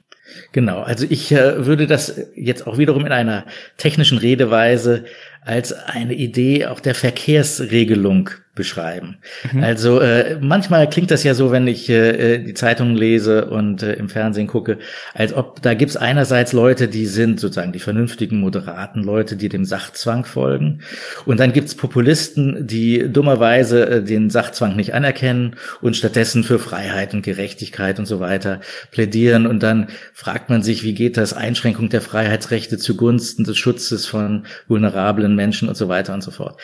Genau, 0.51 0.81
also 0.81 1.05
ich 1.09 1.31
äh, 1.31 1.65
würde 1.65 1.87
das 1.87 2.19
jetzt 2.35 2.67
auch 2.67 2.77
wiederum 2.77 3.05
in 3.05 3.11
einer 3.11 3.45
technischen 3.77 4.17
Redeweise 4.17 5.05
als 5.41 5.73
eine 5.73 6.13
Idee 6.13 6.65
auch 6.67 6.79
der 6.79 6.95
Verkehrsregelung 6.95 8.29
beschreiben. 8.61 9.17
Mhm. 9.51 9.63
Also 9.63 9.99
äh, 10.01 10.37
manchmal 10.39 10.87
klingt 10.87 11.09
das 11.09 11.23
ja 11.23 11.33
so, 11.33 11.51
wenn 11.51 11.65
ich 11.65 11.89
äh, 11.89 12.37
die 12.37 12.53
Zeitungen 12.53 12.95
lese 12.95 13.45
und 13.45 13.81
äh, 13.81 13.93
im 13.93 14.07
Fernsehen 14.07 14.45
gucke, 14.45 14.77
als 15.15 15.33
ob 15.33 15.63
da 15.63 15.73
gibt's 15.73 15.97
einerseits 15.97 16.53
Leute, 16.53 16.87
die 16.87 17.07
sind 17.07 17.39
sozusagen 17.39 17.71
die 17.71 17.79
vernünftigen, 17.79 18.39
moderaten 18.39 19.01
Leute, 19.03 19.35
die 19.35 19.49
dem 19.49 19.65
Sachzwang 19.65 20.25
folgen. 20.25 20.81
Und 21.25 21.39
dann 21.39 21.53
gibt's 21.53 21.73
Populisten, 21.73 22.67
die 22.67 23.11
dummerweise 23.11 23.89
äh, 23.89 24.03
den 24.03 24.29
Sachzwang 24.29 24.75
nicht 24.75 24.93
anerkennen 24.93 25.55
und 25.81 25.97
stattdessen 25.97 26.43
für 26.43 26.59
Freiheit 26.59 27.15
und 27.15 27.23
Gerechtigkeit 27.23 27.97
und 27.97 28.05
so 28.05 28.19
weiter 28.19 28.61
plädieren. 28.91 29.47
Und 29.47 29.63
dann 29.63 29.87
fragt 30.13 30.51
man 30.51 30.61
sich, 30.61 30.83
wie 30.83 30.93
geht 30.93 31.17
das 31.17 31.33
Einschränkung 31.33 31.89
der 31.89 32.01
Freiheitsrechte 32.01 32.77
zugunsten 32.77 33.43
des 33.43 33.57
Schutzes 33.57 34.05
von 34.05 34.45
vulnerablen 34.67 35.33
Menschen 35.35 35.67
und 35.67 35.75
so 35.75 35.87
weiter 35.87 36.13
und 36.13 36.21
so 36.21 36.29
fort. 36.29 36.61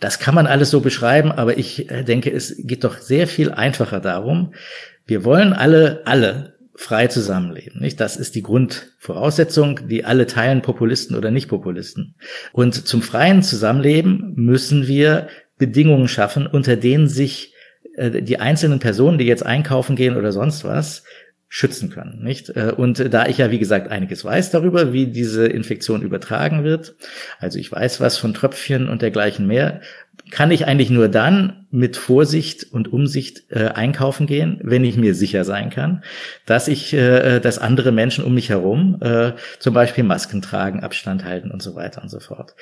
Das 0.00 0.18
kann 0.18 0.34
man 0.34 0.46
alles 0.46 0.70
so 0.70 0.80
beschreiben, 0.80 1.30
aber 1.30 1.58
ich 1.58 1.90
äh, 1.90 2.02
denke, 2.02 2.32
es 2.32 2.56
geht 2.58 2.84
doch 2.84 2.98
sehr 2.98 3.26
viel 3.28 3.50
einfacher 3.50 4.00
darum. 4.00 4.54
Wir 5.06 5.24
wollen 5.24 5.52
alle, 5.52 6.02
alle 6.06 6.54
frei 6.74 7.08
zusammenleben, 7.08 7.80
nicht? 7.80 8.00
Das 8.00 8.16
ist 8.16 8.34
die 8.34 8.42
Grundvoraussetzung, 8.42 9.88
die 9.88 10.06
alle 10.06 10.26
teilen, 10.26 10.62
Populisten 10.62 11.14
oder 11.14 11.30
Nicht-Populisten. 11.30 12.14
Und 12.52 12.88
zum 12.88 13.02
freien 13.02 13.42
Zusammenleben 13.42 14.32
müssen 14.36 14.86
wir 14.86 15.28
Bedingungen 15.58 16.08
schaffen, 16.08 16.46
unter 16.46 16.76
denen 16.76 17.06
sich 17.06 17.52
äh, 17.96 18.22
die 18.22 18.40
einzelnen 18.40 18.78
Personen, 18.78 19.18
die 19.18 19.26
jetzt 19.26 19.44
einkaufen 19.44 19.94
gehen 19.94 20.16
oder 20.16 20.32
sonst 20.32 20.64
was, 20.64 21.04
schützen 21.52 21.90
können, 21.90 22.22
nicht? 22.22 22.50
Äh, 22.50 22.72
und 22.76 23.12
da 23.12 23.26
ich 23.26 23.38
ja, 23.38 23.50
wie 23.50 23.58
gesagt, 23.58 23.90
einiges 23.90 24.24
weiß 24.24 24.52
darüber, 24.52 24.92
wie 24.92 25.08
diese 25.08 25.48
Infektion 25.48 26.00
übertragen 26.00 26.62
wird, 26.62 26.94
also 27.40 27.58
ich 27.58 27.70
weiß 27.70 28.00
was 28.00 28.16
von 28.16 28.32
Tröpfchen 28.32 28.88
und 28.88 29.02
dergleichen 29.02 29.48
mehr, 29.48 29.80
kann 30.30 30.50
ich 30.50 30.66
eigentlich 30.66 30.90
nur 30.90 31.08
dann 31.08 31.66
mit 31.70 31.96
Vorsicht 31.96 32.66
und 32.72 32.92
Umsicht 32.92 33.44
äh, 33.50 33.68
einkaufen 33.68 34.26
gehen, 34.26 34.58
wenn 34.62 34.84
ich 34.84 34.96
mir 34.96 35.14
sicher 35.14 35.44
sein 35.44 35.70
kann, 35.70 36.02
dass 36.44 36.66
ich, 36.66 36.92
äh, 36.92 37.38
dass 37.38 37.58
andere 37.58 37.92
Menschen 37.92 38.24
um 38.24 38.34
mich 38.34 38.48
herum 38.48 38.98
äh, 39.00 39.32
zum 39.60 39.74
Beispiel 39.74 40.02
Masken 40.02 40.42
tragen, 40.42 40.80
Abstand 40.80 41.24
halten 41.24 41.50
und 41.50 41.62
so 41.62 41.76
weiter 41.76 42.02
und 42.02 42.08
so 42.08 42.18
fort. 42.18 42.54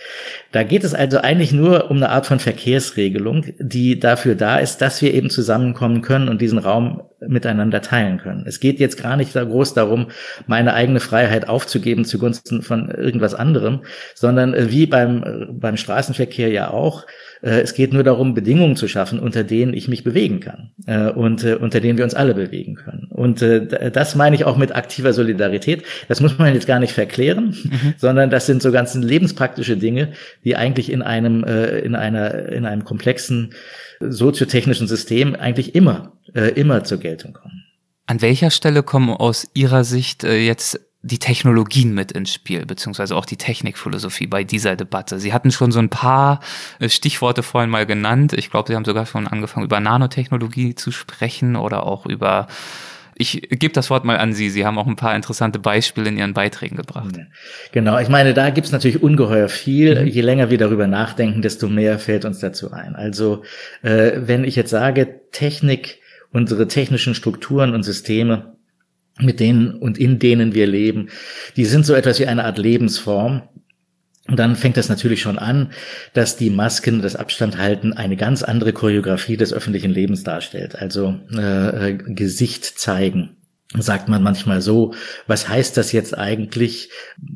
Da 0.52 0.62
geht 0.62 0.84
es 0.84 0.94
also 0.94 1.18
eigentlich 1.18 1.52
nur 1.52 1.90
um 1.90 1.96
eine 1.96 2.10
Art 2.10 2.26
von 2.26 2.38
Verkehrsregelung, 2.38 3.46
die 3.58 3.98
dafür 3.98 4.34
da 4.34 4.58
ist, 4.58 4.82
dass 4.82 5.00
wir 5.00 5.14
eben 5.14 5.30
zusammenkommen 5.30 6.02
können 6.02 6.28
und 6.28 6.42
diesen 6.42 6.58
Raum 6.58 7.02
miteinander 7.20 7.80
teilen 7.80 8.18
können. 8.18 8.44
Es 8.46 8.60
geht 8.60 8.78
jetzt 8.78 9.02
gar 9.02 9.16
nicht 9.16 9.34
da 9.34 9.42
groß 9.42 9.74
darum, 9.74 10.08
meine 10.46 10.74
eigene 10.74 11.00
Freiheit 11.00 11.48
aufzugeben 11.48 12.04
zugunsten 12.04 12.62
von 12.62 12.90
irgendwas 12.90 13.34
anderem, 13.34 13.80
sondern 14.14 14.54
äh, 14.54 14.70
wie 14.70 14.86
beim, 14.86 15.22
äh, 15.22 15.46
beim 15.50 15.76
Straßenverkehr 15.76 16.50
ja 16.50 16.70
auch, 16.70 17.04
äh, 17.04 17.27
es 17.40 17.75
geht 17.75 17.92
nur 17.92 18.02
darum, 18.02 18.35
Bedingungen 18.35 18.76
zu 18.76 18.88
schaffen, 18.88 19.18
unter 19.18 19.45
denen 19.45 19.75
ich 19.75 19.88
mich 19.88 20.04
bewegen 20.04 20.40
kann 20.40 20.71
äh, 20.87 21.11
und 21.11 21.45
äh, 21.45 21.54
unter 21.54 21.80
denen 21.80 21.99
wir 21.99 22.04
uns 22.04 22.14
alle 22.14 22.35
bewegen 22.35 22.75
können. 22.75 23.07
Und 23.11 23.40
das 23.40 24.14
meine 24.14 24.37
ich 24.37 24.45
auch 24.45 24.57
mit 24.57 24.75
aktiver 24.75 25.12
Solidarität. 25.12 25.83
Das 26.09 26.21
muss 26.21 26.38
man 26.38 26.54
jetzt 26.54 26.66
gar 26.66 26.78
nicht 26.78 26.92
verklären, 26.92 27.57
mhm. 27.62 27.95
sondern 27.99 28.30
das 28.30 28.47
sind 28.47 28.62
so 28.62 28.73
ganzen 28.73 29.02
lebenspraktische 29.02 29.76
Dinge, 29.76 30.12
die 30.45 30.57
eigentlich 30.57 30.90
in 30.90 31.02
einem 31.02 31.45
in 31.45 31.95
einer 31.95 32.49
in 32.49 32.64
einem 32.64 32.85
komplexen 32.85 33.54
soziotechnischen 34.00 34.87
System 34.87 35.35
eigentlich 35.35 35.75
immer 35.75 36.12
immer 36.54 36.85
zur 36.85 36.99
Geltung 36.99 37.33
kommen. 37.33 37.64
An 38.07 38.23
welcher 38.23 38.50
Stelle 38.50 38.83
kommen 38.83 39.11
aus 39.11 39.49
Ihrer 39.54 39.85
Sicht 39.85 40.23
jetzt 40.23 40.80
die 41.02 41.19
Technologien 41.19 41.95
mit 41.95 42.11
ins 42.11 42.35
Spiel, 42.35 42.67
beziehungsweise 42.67 43.14
auch 43.14 43.25
die 43.25 43.37
Technikphilosophie 43.37 44.26
bei 44.26 44.43
dieser 44.43 44.75
Debatte. 44.75 45.21
Sie 45.21 45.33
hatten 45.33 45.52
schon 45.52 45.71
so 45.71 45.78
ein 45.78 45.90
paar 45.90 46.40
äh, 46.81 46.88
Stichworte 46.88 47.43
vorhin 47.43 47.71
mal 47.71 47.87
genannt. 47.87 48.33
Ich 48.33 48.50
glaube, 48.50 48.69
Sie 48.69 48.75
haben 48.75 48.85
sogar 48.85 49.07
schon 49.07 49.28
angefangen, 49.28 49.64
über 49.64 49.78
Nanotechnologie 49.78 50.75
zu 50.75 50.90
sprechen 50.90 51.57
oder 51.57 51.85
auch 51.85 52.07
über 52.07 52.49
ich 53.21 53.43
gebe 53.50 53.75
das 53.75 53.90
Wort 53.90 54.05
mal 54.05 54.17
an 54.17 54.33
Sie. 54.33 54.49
Sie 54.49 54.64
haben 54.64 54.78
auch 54.78 54.87
ein 54.87 54.95
paar 54.95 55.17
interessante 55.17 55.59
Beispiele 55.59 56.09
in 56.09 56.17
Ihren 56.17 56.35
Beiträgen 56.35 56.76
gebracht. 56.76 57.19
Genau, 57.73 57.99
ich 57.99 58.09
meine, 58.09 58.33
da 58.33 58.50
gibt 58.50 58.69
es 58.69 58.73
natürlich 58.73 59.02
ungeheuer 59.02 59.49
viel. 59.49 60.02
Mhm. 60.02 60.07
Je 60.07 60.21
länger 60.21 60.50
wir 60.50 60.59
darüber 60.59 60.87
nachdenken, 60.87 61.43
desto 61.43 61.69
mehr 61.69 61.99
fällt 61.99 62.25
uns 62.25 62.38
dazu 62.38 62.71
ein. 62.71 62.95
Also 62.95 63.43
äh, 63.83 64.12
wenn 64.21 64.45
ich 64.45 64.55
jetzt 64.55 64.71
sage, 64.71 65.21
Technik, 65.33 65.99
unsere 66.31 66.69
technischen 66.69 67.17
Strukturen 67.17 67.75
und 67.75 67.83
Systeme 67.83 68.52
mit 69.18 69.40
denen 69.40 69.75
und 69.75 69.98
in 69.98 70.18
denen 70.18 70.54
wir 70.54 70.66
leben, 70.66 71.08
die 71.56 71.64
sind 71.64 71.87
so 71.87 71.94
etwas 71.94 72.18
wie 72.20 72.26
eine 72.26 72.44
Art 72.44 72.58
Lebensform. 72.58 73.42
Und 74.28 74.38
dann 74.38 74.56
fängt 74.56 74.76
das 74.76 74.90
natürlich 74.90 75.22
schon 75.22 75.38
an, 75.38 75.70
dass 76.12 76.37
die 76.37 76.50
Masken, 76.50 77.00
das 77.00 77.16
Abstandhalten 77.16 77.94
eine 77.94 78.16
ganz 78.16 78.42
andere 78.42 78.75
Choreografie 78.75 79.38
des 79.38 79.54
öffentlichen 79.54 79.90
Lebens 79.90 80.22
darstellt. 80.22 80.76
Also 80.76 81.18
äh, 81.34 81.92
äh 81.92 81.94
Gesicht 81.96 82.64
zeigen, 82.64 83.38
sagt 83.76 84.08
man 84.08 84.22
manchmal 84.22 84.62
so, 84.62 84.94
was 85.26 85.46
heißt 85.46 85.76
das 85.76 85.92
jetzt 85.92 86.16
eigentlich, 86.16 86.88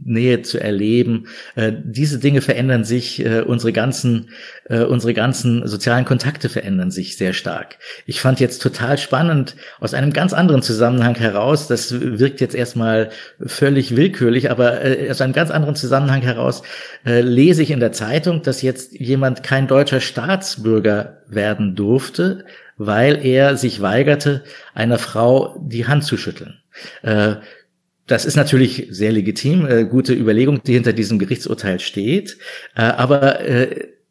Nähe 0.02 0.40
zu 0.40 0.58
erleben? 0.58 1.26
Äh, 1.56 1.72
diese 1.84 2.18
Dinge 2.18 2.40
verändern 2.40 2.84
sich, 2.84 3.22
äh, 3.22 3.42
unsere 3.42 3.74
ganzen, 3.74 4.30
äh, 4.64 4.80
unsere 4.80 5.12
ganzen 5.12 5.66
sozialen 5.68 6.06
Kontakte 6.06 6.48
verändern 6.48 6.90
sich 6.90 7.18
sehr 7.18 7.34
stark. 7.34 7.76
Ich 8.06 8.22
fand 8.22 8.40
jetzt 8.40 8.62
total 8.62 8.96
spannend 8.96 9.56
aus 9.78 9.92
einem 9.92 10.14
ganz 10.14 10.32
anderen 10.32 10.62
Zusammenhang 10.62 11.16
heraus, 11.16 11.68
das 11.68 12.00
wirkt 12.00 12.40
jetzt 12.40 12.54
erstmal 12.54 13.10
völlig 13.44 13.94
willkürlich, 13.94 14.50
aber 14.50 14.82
äh, 14.82 15.10
aus 15.10 15.20
einem 15.20 15.34
ganz 15.34 15.50
anderen 15.50 15.76
Zusammenhang 15.76 16.22
heraus 16.22 16.62
äh, 17.04 17.20
lese 17.20 17.62
ich 17.62 17.70
in 17.70 17.80
der 17.80 17.92
Zeitung, 17.92 18.42
dass 18.42 18.62
jetzt 18.62 18.94
jemand 18.94 19.42
kein 19.42 19.66
deutscher 19.68 20.00
Staatsbürger 20.00 21.18
werden 21.28 21.74
durfte, 21.74 22.46
weil 22.86 23.24
er 23.24 23.56
sich 23.56 23.80
weigerte, 23.80 24.44
einer 24.74 24.98
Frau 24.98 25.56
die 25.60 25.86
Hand 25.86 26.04
zu 26.04 26.16
schütteln. 26.16 26.60
Äh, 27.02 27.36
das 28.06 28.24
ist 28.24 28.36
natürlich 28.36 28.88
sehr 28.90 29.12
legitim, 29.12 29.66
äh, 29.66 29.84
gute 29.84 30.14
Überlegung, 30.14 30.62
die 30.62 30.74
hinter 30.74 30.92
diesem 30.92 31.18
Gerichtsurteil 31.18 31.80
steht. 31.80 32.38
Äh, 32.74 32.82
aber 32.82 33.40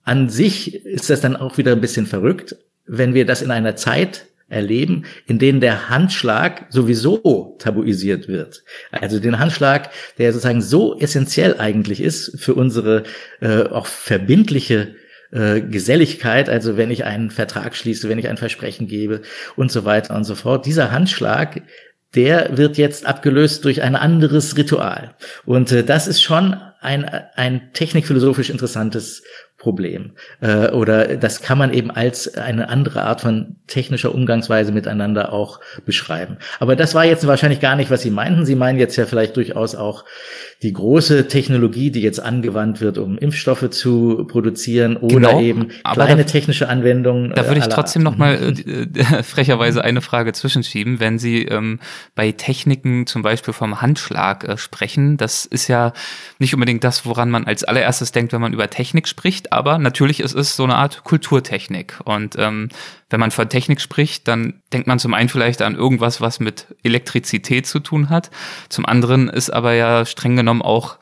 an 0.03 0.29
sich 0.29 0.83
ist 0.85 1.09
das 1.09 1.21
dann 1.21 1.35
auch 1.35 1.57
wieder 1.57 1.73
ein 1.73 1.81
bisschen 1.81 2.07
verrückt, 2.07 2.55
wenn 2.87 3.13
wir 3.13 3.25
das 3.25 3.41
in 3.41 3.51
einer 3.51 3.75
Zeit 3.75 4.25
erleben, 4.49 5.05
in 5.27 5.39
denen 5.39 5.61
der 5.61 5.89
Handschlag 5.89 6.65
sowieso 6.69 7.55
tabuisiert 7.59 8.27
wird. 8.27 8.63
Also 8.91 9.19
den 9.19 9.39
Handschlag, 9.39 9.91
der 10.17 10.33
sozusagen 10.33 10.61
so 10.61 10.99
essentiell 10.99 11.57
eigentlich 11.57 12.01
ist 12.01 12.39
für 12.39 12.53
unsere 12.53 13.03
äh, 13.39 13.63
auch 13.63 13.85
verbindliche 13.85 14.95
äh, 15.31 15.61
Geselligkeit, 15.61 16.49
also 16.49 16.77
wenn 16.77 16.91
ich 16.91 17.05
einen 17.05 17.31
Vertrag 17.31 17.75
schließe, 17.75 18.09
wenn 18.09 18.19
ich 18.19 18.27
ein 18.27 18.37
Versprechen 18.37 18.87
gebe 18.87 19.21
und 19.55 19.71
so 19.71 19.85
weiter 19.85 20.15
und 20.15 20.23
so 20.23 20.35
fort. 20.35 20.65
Dieser 20.65 20.91
Handschlag, 20.91 21.61
der 22.15 22.57
wird 22.57 22.77
jetzt 22.77 23.05
abgelöst 23.05 23.63
durch 23.65 23.81
ein 23.81 23.95
anderes 23.95 24.57
Ritual. 24.57 25.15
Und 25.45 25.71
äh, 25.71 25.83
das 25.83 26.07
ist 26.07 26.21
schon 26.21 26.55
ein, 26.81 27.05
ein 27.35 27.71
technikphilosophisch 27.73 28.49
interessantes 28.49 29.23
Problem. 29.61 30.13
Äh, 30.41 30.69
oder 30.69 31.17
das 31.17 31.41
kann 31.41 31.59
man 31.59 31.71
eben 31.71 31.91
als 31.91 32.35
eine 32.35 32.67
andere 32.67 33.03
Art 33.03 33.21
von 33.21 33.57
technischer 33.67 34.13
Umgangsweise 34.13 34.71
miteinander 34.71 35.31
auch 35.31 35.59
beschreiben. 35.85 36.37
Aber 36.59 36.75
das 36.75 36.95
war 36.95 37.05
jetzt 37.05 37.27
wahrscheinlich 37.27 37.59
gar 37.59 37.75
nicht, 37.75 37.91
was 37.91 38.01
Sie 38.01 38.09
meinten. 38.09 38.43
Sie 38.43 38.55
meinen 38.55 38.79
jetzt 38.79 38.95
ja 38.95 39.05
vielleicht 39.05 39.37
durchaus 39.37 39.75
auch 39.75 40.03
die 40.63 40.73
große 40.73 41.27
Technologie, 41.27 41.91
die 41.91 42.01
jetzt 42.01 42.19
angewandt 42.19 42.81
wird, 42.81 42.97
um 42.97 43.17
Impfstoffe 43.17 43.69
zu 43.69 44.25
produzieren 44.27 44.97
oder 44.97 45.15
genau, 45.15 45.41
eben 45.41 45.67
kleine 45.93 46.23
da, 46.23 46.31
technische 46.31 46.67
Anwendungen. 46.67 47.31
Da 47.33 47.47
würde 47.47 47.59
ich 47.59 47.67
trotzdem 47.67 48.03
noch 48.03 48.17
mal 48.17 48.35
äh, 48.35 48.81
äh, 48.99 49.23
frecherweise 49.23 49.83
eine 49.83 50.01
Frage 50.01 50.33
zwischenschieben, 50.33 50.99
wenn 50.99 51.19
Sie 51.19 51.45
ähm, 51.45 51.79
bei 52.15 52.31
Techniken 52.31 53.07
zum 53.07 53.21
Beispiel 53.21 53.53
vom 53.53 53.81
Handschlag 53.81 54.43
äh, 54.43 54.57
sprechen. 54.57 55.17
Das 55.17 55.45
ist 55.45 55.67
ja 55.67 55.93
nicht 56.39 56.53
unbedingt 56.53 56.83
das, 56.83 57.05
woran 57.05 57.29
man 57.29 57.45
als 57.45 57.63
allererstes 57.63 58.11
denkt, 58.11 58.33
wenn 58.33 58.41
man 58.41 58.53
über 58.53 58.69
Technik 58.69 59.07
spricht, 59.07 59.50
aber 59.51 59.77
natürlich 59.77 60.19
ist 60.21 60.33
es 60.33 60.55
so 60.55 60.63
eine 60.63 60.75
Art 60.75 61.03
Kulturtechnik 61.03 61.99
und 62.05 62.35
ähm, 62.37 62.69
wenn 63.09 63.19
man 63.19 63.31
von 63.31 63.49
Technik 63.49 63.81
spricht, 63.81 64.27
dann 64.27 64.61
denkt 64.71 64.87
man 64.87 64.97
zum 64.97 65.13
einen 65.13 65.29
vielleicht 65.29 65.61
an 65.61 65.75
irgendwas, 65.75 66.21
was 66.21 66.39
mit 66.39 66.67
Elektrizität 66.83 67.67
zu 67.67 67.79
tun 67.79 68.09
hat. 68.09 68.31
Zum 68.69 68.85
anderen 68.85 69.27
ist 69.27 69.49
aber 69.49 69.73
ja 69.73 70.05
streng 70.05 70.35
genommen 70.35 70.61
auch 70.61 70.97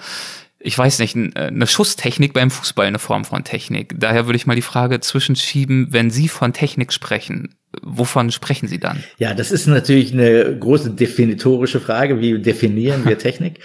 ich 0.59 0.77
weiß 0.77 0.99
nicht, 0.99 1.15
äh, 1.15 1.29
eine 1.35 1.67
Schusstechnik 1.67 2.33
beim 2.33 2.51
Fußball 2.51 2.85
eine 2.85 2.99
Form 2.99 3.25
von 3.25 3.43
Technik. 3.43 3.95
Daher 3.97 4.25
würde 4.25 4.37
ich 4.37 4.45
mal 4.45 4.55
die 4.55 4.61
Frage 4.61 4.99
zwischenschieben, 4.99 5.87
wenn 5.91 6.11
Sie 6.11 6.27
von 6.27 6.53
Technik 6.53 6.91
sprechen, 6.91 7.55
wovon 7.81 8.31
sprechen 8.31 8.67
Sie 8.67 8.79
dann? 8.79 9.03
Ja, 9.17 9.33
das 9.33 9.51
ist 9.51 9.67
natürlich 9.67 10.11
eine 10.11 10.57
große 10.57 10.91
definitorische 10.91 11.79
Frage. 11.79 12.19
Wie 12.19 12.39
definieren 12.39 13.05
wir 13.05 13.17
Technik? 13.17 13.59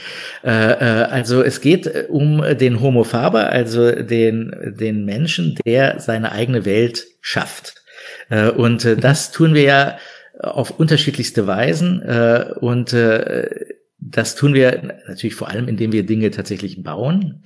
äh, 0.44 0.50
äh, 0.50 1.04
also 1.04 1.42
es 1.42 1.60
geht 1.60 2.08
um 2.08 2.42
den 2.58 2.80
Homo 2.80 3.02
faber, 3.04 3.48
also 3.48 3.90
den, 3.90 4.54
den 4.78 5.04
Menschen, 5.04 5.58
der 5.66 5.98
seine 6.00 6.32
eigene 6.32 6.64
Welt 6.64 7.06
schafft. 7.20 7.74
Äh, 8.30 8.50
und 8.50 8.84
äh, 8.84 8.96
das 8.96 9.32
tun 9.32 9.54
wir 9.54 9.62
ja 9.62 9.98
auf 10.40 10.78
unterschiedlichste 10.78 11.46
Weisen. 11.46 12.02
Und 12.60 12.92
das 14.10 14.34
tun 14.34 14.54
wir 14.54 15.00
natürlich 15.08 15.34
vor 15.34 15.48
allem, 15.48 15.68
indem 15.68 15.92
wir 15.92 16.04
Dinge 16.04 16.30
tatsächlich 16.30 16.82
bauen, 16.82 17.42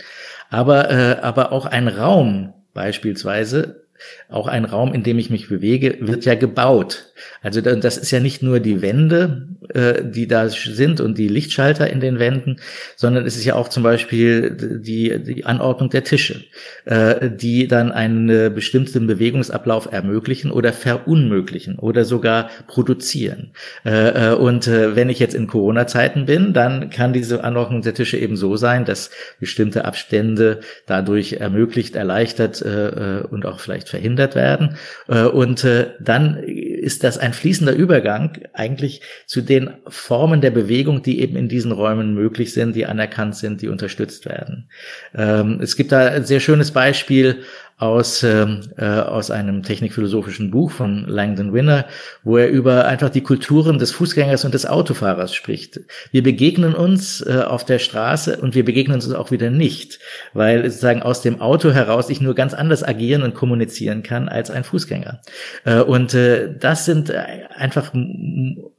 aber, 0.50 0.90
äh, 0.90 1.16
aber 1.20 1.52
auch 1.52 1.66
ein 1.66 1.88
Raum 1.88 2.52
beispielsweise 2.74 3.88
auch 4.28 4.46
ein 4.46 4.64
Raum, 4.64 4.94
in 4.94 5.02
dem 5.02 5.18
ich 5.18 5.30
mich 5.30 5.48
bewege, 5.48 5.96
wird 6.00 6.24
ja 6.24 6.34
gebaut. 6.34 7.07
Also 7.42 7.60
das 7.60 7.96
ist 7.96 8.10
ja 8.10 8.20
nicht 8.20 8.42
nur 8.42 8.60
die 8.60 8.82
Wände, 8.82 9.48
äh, 9.74 10.02
die 10.04 10.26
da 10.26 10.48
sind 10.48 11.00
und 11.00 11.18
die 11.18 11.28
Lichtschalter 11.28 11.90
in 11.90 12.00
den 12.00 12.18
Wänden, 12.18 12.56
sondern 12.96 13.26
es 13.26 13.36
ist 13.36 13.44
ja 13.44 13.54
auch 13.54 13.68
zum 13.68 13.82
Beispiel 13.82 14.80
die, 14.82 15.18
die 15.22 15.44
Anordnung 15.44 15.90
der 15.90 16.04
Tische, 16.04 16.44
äh, 16.84 17.28
die 17.28 17.68
dann 17.68 17.92
einen 17.92 18.54
bestimmten 18.54 19.06
Bewegungsablauf 19.06 19.92
ermöglichen 19.92 20.50
oder 20.52 20.72
verunmöglichen 20.72 21.76
oder 21.78 22.04
sogar 22.04 22.50
produzieren. 22.66 23.50
Äh, 23.84 24.30
und 24.32 24.68
wenn 24.68 25.10
ich 25.10 25.18
jetzt 25.18 25.34
in 25.34 25.46
Corona-Zeiten 25.46 26.26
bin, 26.26 26.52
dann 26.52 26.90
kann 26.90 27.12
diese 27.12 27.44
Anordnung 27.44 27.82
der 27.82 27.94
Tische 27.94 28.16
eben 28.16 28.36
so 28.36 28.56
sein, 28.56 28.84
dass 28.84 29.10
bestimmte 29.40 29.84
Abstände 29.84 30.60
dadurch 30.86 31.34
ermöglicht, 31.34 31.96
erleichtert 31.96 32.62
und 32.62 33.46
auch 33.46 33.60
vielleicht 33.60 33.88
verhindert 33.88 34.34
werden. 34.34 34.76
Und 35.06 35.66
dann 36.00 36.42
ist 36.78 37.04
das 37.04 37.18
ein 37.18 37.32
fließender 37.32 37.72
Übergang 37.72 38.38
eigentlich 38.52 39.02
zu 39.26 39.40
den 39.40 39.70
Formen 39.88 40.40
der 40.40 40.50
Bewegung, 40.50 41.02
die 41.02 41.20
eben 41.20 41.36
in 41.36 41.48
diesen 41.48 41.72
Räumen 41.72 42.14
möglich 42.14 42.52
sind, 42.52 42.74
die 42.76 42.86
anerkannt 42.86 43.36
sind, 43.36 43.62
die 43.62 43.68
unterstützt 43.68 44.26
werden. 44.26 44.68
Ähm, 45.14 45.60
es 45.60 45.76
gibt 45.76 45.92
da 45.92 46.08
ein 46.08 46.24
sehr 46.24 46.40
schönes 46.40 46.70
Beispiel 46.70 47.42
aus, 47.78 48.24
ähm, 48.24 48.62
äh, 48.76 48.84
aus 48.84 49.30
einem 49.30 49.62
technikphilosophischen 49.62 50.50
Buch 50.50 50.72
von 50.72 51.04
Langdon 51.06 51.52
Winner, 51.52 51.86
wo 52.24 52.36
er 52.36 52.48
über 52.48 52.86
einfach 52.86 53.08
die 53.08 53.22
Kulturen 53.22 53.78
des 53.78 53.92
Fußgängers 53.92 54.44
und 54.44 54.52
des 54.52 54.66
Autofahrers 54.66 55.32
spricht. 55.32 55.80
Wir 56.10 56.24
begegnen 56.24 56.74
uns 56.74 57.20
äh, 57.20 57.42
auf 57.46 57.64
der 57.64 57.78
Straße 57.78 58.38
und 58.38 58.56
wir 58.56 58.64
begegnen 58.64 58.96
uns 58.96 59.10
auch 59.12 59.30
wieder 59.30 59.50
nicht, 59.50 60.00
weil 60.32 60.64
sozusagen 60.64 61.02
aus 61.02 61.22
dem 61.22 61.40
Auto 61.40 61.70
heraus 61.70 62.10
ich 62.10 62.20
nur 62.20 62.34
ganz 62.34 62.52
anders 62.52 62.82
agieren 62.82 63.22
und 63.22 63.34
kommunizieren 63.34 64.02
kann 64.02 64.28
als 64.28 64.50
ein 64.50 64.64
Fußgänger. 64.64 65.20
Äh, 65.64 65.80
und 65.80 66.14
äh, 66.14 66.52
das 66.58 66.84
sind 66.84 67.12
einfach 67.12 67.92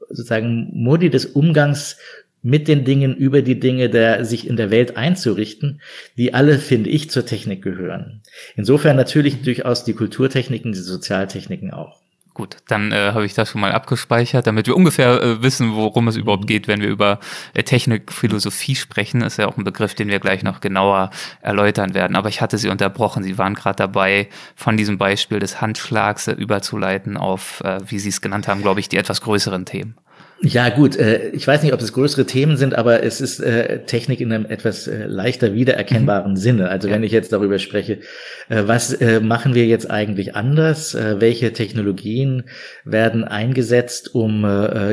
sozusagen 0.10 0.72
Modi 0.74 1.10
des 1.10 1.26
Umgangs 1.26 1.98
mit 2.42 2.68
den 2.68 2.86
Dingen, 2.86 3.16
über 3.16 3.42
die 3.42 3.60
Dinge 3.60 3.90
der, 3.90 4.26
sich 4.26 4.48
in 4.48 4.56
der 4.56 4.72
Welt 4.72 4.98
einzurichten, 4.98 5.82
die 6.18 6.34
alle, 6.34 6.58
finde 6.60 6.90
ich, 6.90 7.10
zur 7.10 7.26
Technik 7.26 7.62
gehören. 7.62 8.22
Insofern 8.56 8.96
natürlich 8.96 9.42
durchaus 9.42 9.84
die 9.84 9.94
Kulturtechniken, 9.94 10.72
die 10.72 10.80
Sozialtechniken 10.80 11.72
auch. 11.72 12.00
Gut, 12.40 12.56
dann 12.70 12.94
äh, 12.94 13.12
habe 13.12 13.26
ich 13.26 13.34
das 13.34 13.50
schon 13.50 13.60
mal 13.60 13.74
abgespeichert, 13.74 14.48
damit 14.48 14.66
wir 14.66 14.78
ungefähr 14.78 15.22
äh, 15.22 15.44
wissen, 15.44 15.76
worum 15.76 16.08
es 16.08 16.16
überhaupt 16.16 16.48
geht, 16.48 16.70
wenn 16.70 16.80
wir 16.80 16.88
über 16.88 17.20
äh, 17.54 17.64
Technikphilosophie 17.64 18.76
sprechen. 18.76 19.22
Ist 19.24 19.40
ja 19.40 19.48
auch 19.48 19.58
ein 19.58 19.66
Begriff, 19.66 19.94
den 19.94 20.08
wir 20.08 20.22
gleich 20.22 20.42
noch 20.42 20.62
genauer 20.62 21.10
erläutern 21.42 21.94
werden. 21.94 22.16
Aber 22.16 22.30
ich 22.30 22.40
hatte 22.40 22.58
Sie 22.58 22.70
unterbrochen. 22.70 23.24
Sie 23.24 23.38
waren 23.38 23.56
gerade 23.56 23.76
dabei, 23.76 24.30
von 24.56 24.78
diesem 24.78 24.98
Beispiel 24.98 25.40
des 25.40 25.60
Handschlags 25.60 26.30
äh, 26.30 26.32
überzuleiten 26.32 27.18
auf, 27.18 27.62
äh, 27.66 27.80
wie 27.86 28.00
Sie 28.00 28.08
es 28.08 28.22
genannt 28.22 28.48
haben, 28.48 28.62
glaube 28.62 28.80
ich, 28.80 28.88
die 28.88 28.96
etwas 28.96 29.20
größeren 29.20 29.66
Themen. 29.66 29.98
Ja, 30.42 30.70
gut. 30.70 30.96
Äh, 30.96 31.30
ich 31.30 31.46
weiß 31.46 31.64
nicht, 31.64 31.74
ob 31.74 31.82
es 31.82 31.92
größere 31.92 32.26
Themen 32.26 32.56
sind, 32.56 32.74
aber 32.74 33.04
es 33.04 33.20
ist 33.20 33.40
äh, 33.42 33.84
Technik 33.84 34.22
in 34.22 34.32
einem 34.32 34.46
etwas 34.46 34.88
äh, 34.88 35.06
leichter 35.06 35.54
wiedererkennbaren 35.54 36.32
mhm. 36.32 36.38
Sinne. 36.38 36.70
Also 36.70 36.88
ja. 36.88 36.94
wenn 36.94 37.04
ich 37.04 37.12
jetzt 37.12 37.34
darüber 37.34 37.60
spreche, 37.60 38.00
was 38.48 38.98
machen 39.22 39.54
wir 39.54 39.68
jetzt 39.68 39.92
eigentlich 39.92 40.36
anders? 40.36 40.96
Welche 40.96 41.54
Technologien 41.54 42.46
werden 42.84 43.24
eingesetzt, 43.24 44.16
um 44.16 44.44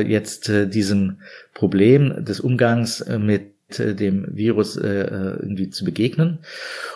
jetzt 0.05 0.51
diesem 0.51 1.21
Problem 1.55 2.23
des 2.23 2.39
Umgangs 2.39 3.03
mit 3.17 3.53
dem 3.79 4.27
Virus 4.29 4.75
irgendwie 4.77 5.71
zu 5.71 5.85
begegnen. 5.85 6.39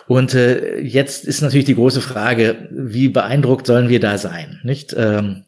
Und 0.06 0.34
jetzt 0.34 1.24
ist 1.24 1.42
natürlich 1.42 1.66
die 1.66 1.74
große 1.74 2.00
Frage, 2.00 2.68
wie 2.70 3.08
beeindruckt 3.08 3.66
sollen 3.66 3.88
wir 3.88 3.98
da 3.98 4.18
sein, 4.18 4.60
nicht? 4.62 4.94
Ähm, 4.96 5.42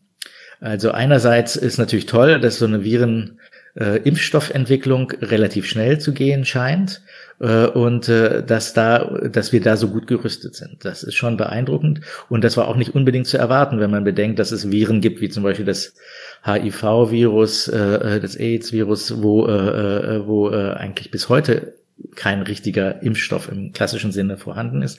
also 0.64 0.92
einerseits 0.92 1.56
ist 1.56 1.76
natürlich 1.76 2.06
toll, 2.06 2.40
dass 2.40 2.58
so 2.58 2.64
eine 2.64 2.84
Viren 2.84 3.38
äh, 3.78 3.98
Impfstoffentwicklung 3.98 5.10
relativ 5.20 5.66
schnell 5.66 5.98
zu 6.00 6.14
gehen 6.14 6.46
scheint 6.46 7.02
äh, 7.38 7.66
und 7.66 8.08
äh, 8.08 8.42
dass 8.42 8.72
da, 8.72 9.04
dass 9.30 9.52
wir 9.52 9.60
da 9.60 9.76
so 9.76 9.88
gut 9.88 10.06
gerüstet 10.06 10.54
sind. 10.54 10.82
Das 10.86 11.02
ist 11.02 11.16
schon 11.16 11.36
beeindruckend 11.36 12.00
und 12.30 12.44
das 12.44 12.56
war 12.56 12.68
auch 12.68 12.76
nicht 12.76 12.94
unbedingt 12.94 13.26
zu 13.26 13.36
erwarten, 13.36 13.78
wenn 13.78 13.90
man 13.90 14.04
bedenkt, 14.04 14.38
dass 14.38 14.52
es 14.52 14.70
Viren 14.70 15.02
gibt, 15.02 15.20
wie 15.20 15.28
zum 15.28 15.42
Beispiel 15.42 15.66
das 15.66 15.92
HIV-Virus, 16.46 17.68
äh, 17.68 18.16
äh, 18.16 18.20
das 18.20 18.34
AIDS-Virus, 18.34 19.22
wo, 19.22 19.46
äh, 19.46 19.50
äh, 20.16 20.26
wo 20.26 20.50
äh, 20.50 20.72
eigentlich 20.72 21.10
bis 21.10 21.28
heute 21.28 21.74
kein 22.16 22.42
richtiger 22.42 23.02
Impfstoff 23.02 23.48
im 23.48 23.72
klassischen 23.72 24.12
Sinne 24.12 24.36
vorhanden 24.36 24.82
ist. 24.82 24.98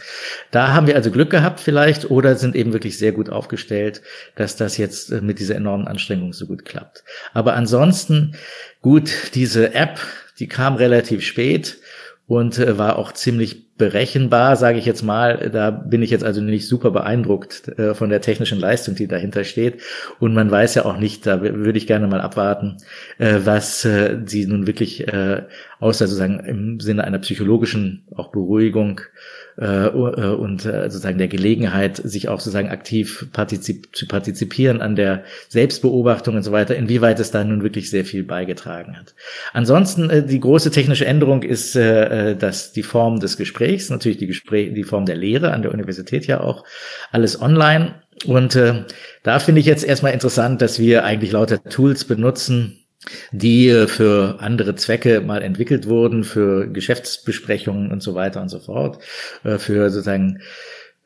Da 0.51 0.73
haben 0.73 0.87
wir 0.87 0.95
also 0.95 1.11
Glück 1.11 1.29
gehabt 1.29 1.59
vielleicht 1.59 2.09
oder 2.09 2.35
sind 2.35 2.55
eben 2.55 2.73
wirklich 2.73 2.97
sehr 2.97 3.11
gut 3.11 3.29
aufgestellt, 3.29 4.01
dass 4.35 4.55
das 4.55 4.77
jetzt 4.77 5.11
äh, 5.11 5.21
mit 5.21 5.39
dieser 5.39 5.55
enormen 5.55 5.87
Anstrengung 5.87 6.33
so 6.33 6.45
gut 6.45 6.65
klappt. 6.65 7.03
Aber 7.33 7.55
ansonsten, 7.55 8.35
gut, 8.81 9.11
diese 9.33 9.73
App, 9.73 9.99
die 10.39 10.47
kam 10.47 10.75
relativ 10.75 11.21
spät 11.21 11.77
und 12.27 12.57
äh, 12.59 12.77
war 12.77 12.97
auch 12.97 13.11
ziemlich 13.11 13.64
berechenbar, 13.77 14.55
sage 14.55 14.79
ich 14.79 14.85
jetzt 14.85 15.03
mal. 15.03 15.49
Da 15.51 15.69
bin 15.69 16.01
ich 16.01 16.09
jetzt 16.09 16.23
also 16.23 16.41
nicht 16.41 16.67
super 16.67 16.91
beeindruckt 16.91 17.67
äh, 17.77 17.93
von 17.93 18.09
der 18.09 18.21
technischen 18.21 18.59
Leistung, 18.59 18.95
die 18.95 19.07
dahinter 19.07 19.43
steht. 19.43 19.81
Und 20.19 20.33
man 20.33 20.49
weiß 20.49 20.75
ja 20.75 20.85
auch 20.85 20.97
nicht, 20.97 21.27
da 21.27 21.41
würde 21.41 21.77
ich 21.77 21.87
gerne 21.87 22.07
mal 22.07 22.21
abwarten, 22.21 22.77
äh, 23.17 23.39
was 23.43 23.83
äh, 23.83 24.19
sie 24.25 24.45
nun 24.45 24.67
wirklich 24.67 25.07
äh, 25.07 25.43
außer 25.79 26.07
sozusagen 26.07 26.39
im 26.39 26.79
Sinne 26.79 27.03
einer 27.03 27.19
psychologischen 27.19 28.03
auch 28.15 28.31
Beruhigung 28.31 29.01
äh, 29.57 29.87
äh, 29.87 29.91
und 29.91 30.65
äh, 30.65 30.89
sozusagen 30.89 31.17
der 31.17 31.29
Gelegenheit, 31.29 31.95
sich 31.95 32.27
auch 32.27 32.41
sozusagen 32.41 32.69
aktiv 32.69 33.27
partizip 33.31 33.95
zu 33.95 34.05
partizipieren 34.05 34.81
an 34.81 34.97
der 34.97 35.23
Selbstbeobachtung 35.47 36.35
und 36.35 36.43
so 36.43 36.51
weiter, 36.51 36.75
inwieweit 36.75 37.21
es 37.21 37.31
da 37.31 37.41
nun 37.43 37.63
wirklich 37.63 37.89
sehr 37.89 38.03
viel 38.03 38.23
beigetragen 38.23 38.97
hat. 38.97 39.15
Ansonsten 39.53 40.09
äh, 40.09 40.25
die 40.25 40.41
große 40.41 40.71
technische 40.71 41.05
Änderung 41.05 41.41
ist, 41.41 41.77
äh, 41.77 42.31
äh, 42.31 42.35
dass 42.35 42.73
die 42.73 42.83
Form 42.83 43.21
des 43.21 43.37
Gesprächs, 43.37 43.89
natürlich 43.89 44.17
die 44.17 44.27
Gespräch, 44.27 44.73
die 44.73 44.83
Form 44.83 45.05
der 45.05 45.15
Lehre 45.15 45.53
an 45.53 45.61
der 45.61 45.73
Universität 45.73 46.27
ja 46.27 46.41
auch, 46.41 46.65
alles 47.11 47.41
online. 47.41 47.95
Und 48.25 48.55
äh, 48.57 48.83
da 49.23 49.39
finde 49.39 49.61
ich 49.61 49.67
jetzt 49.67 49.85
erstmal 49.85 50.13
interessant, 50.13 50.61
dass 50.61 50.79
wir 50.79 51.05
eigentlich 51.05 51.31
lauter 51.31 51.63
Tools 51.63 52.03
benutzen, 52.03 52.84
die 53.31 53.69
äh, 53.69 53.87
für 53.87 54.37
andere 54.39 54.75
Zwecke 54.75 55.21
mal 55.21 55.41
entwickelt 55.41 55.87
wurden, 55.87 56.23
für 56.23 56.67
Geschäftsbesprechungen 56.67 57.91
und 57.91 58.01
so 58.01 58.15
weiter 58.15 58.41
und 58.41 58.49
so 58.49 58.59
fort, 58.59 59.01
äh, 59.43 59.57
für 59.57 59.89
sozusagen 59.89 60.41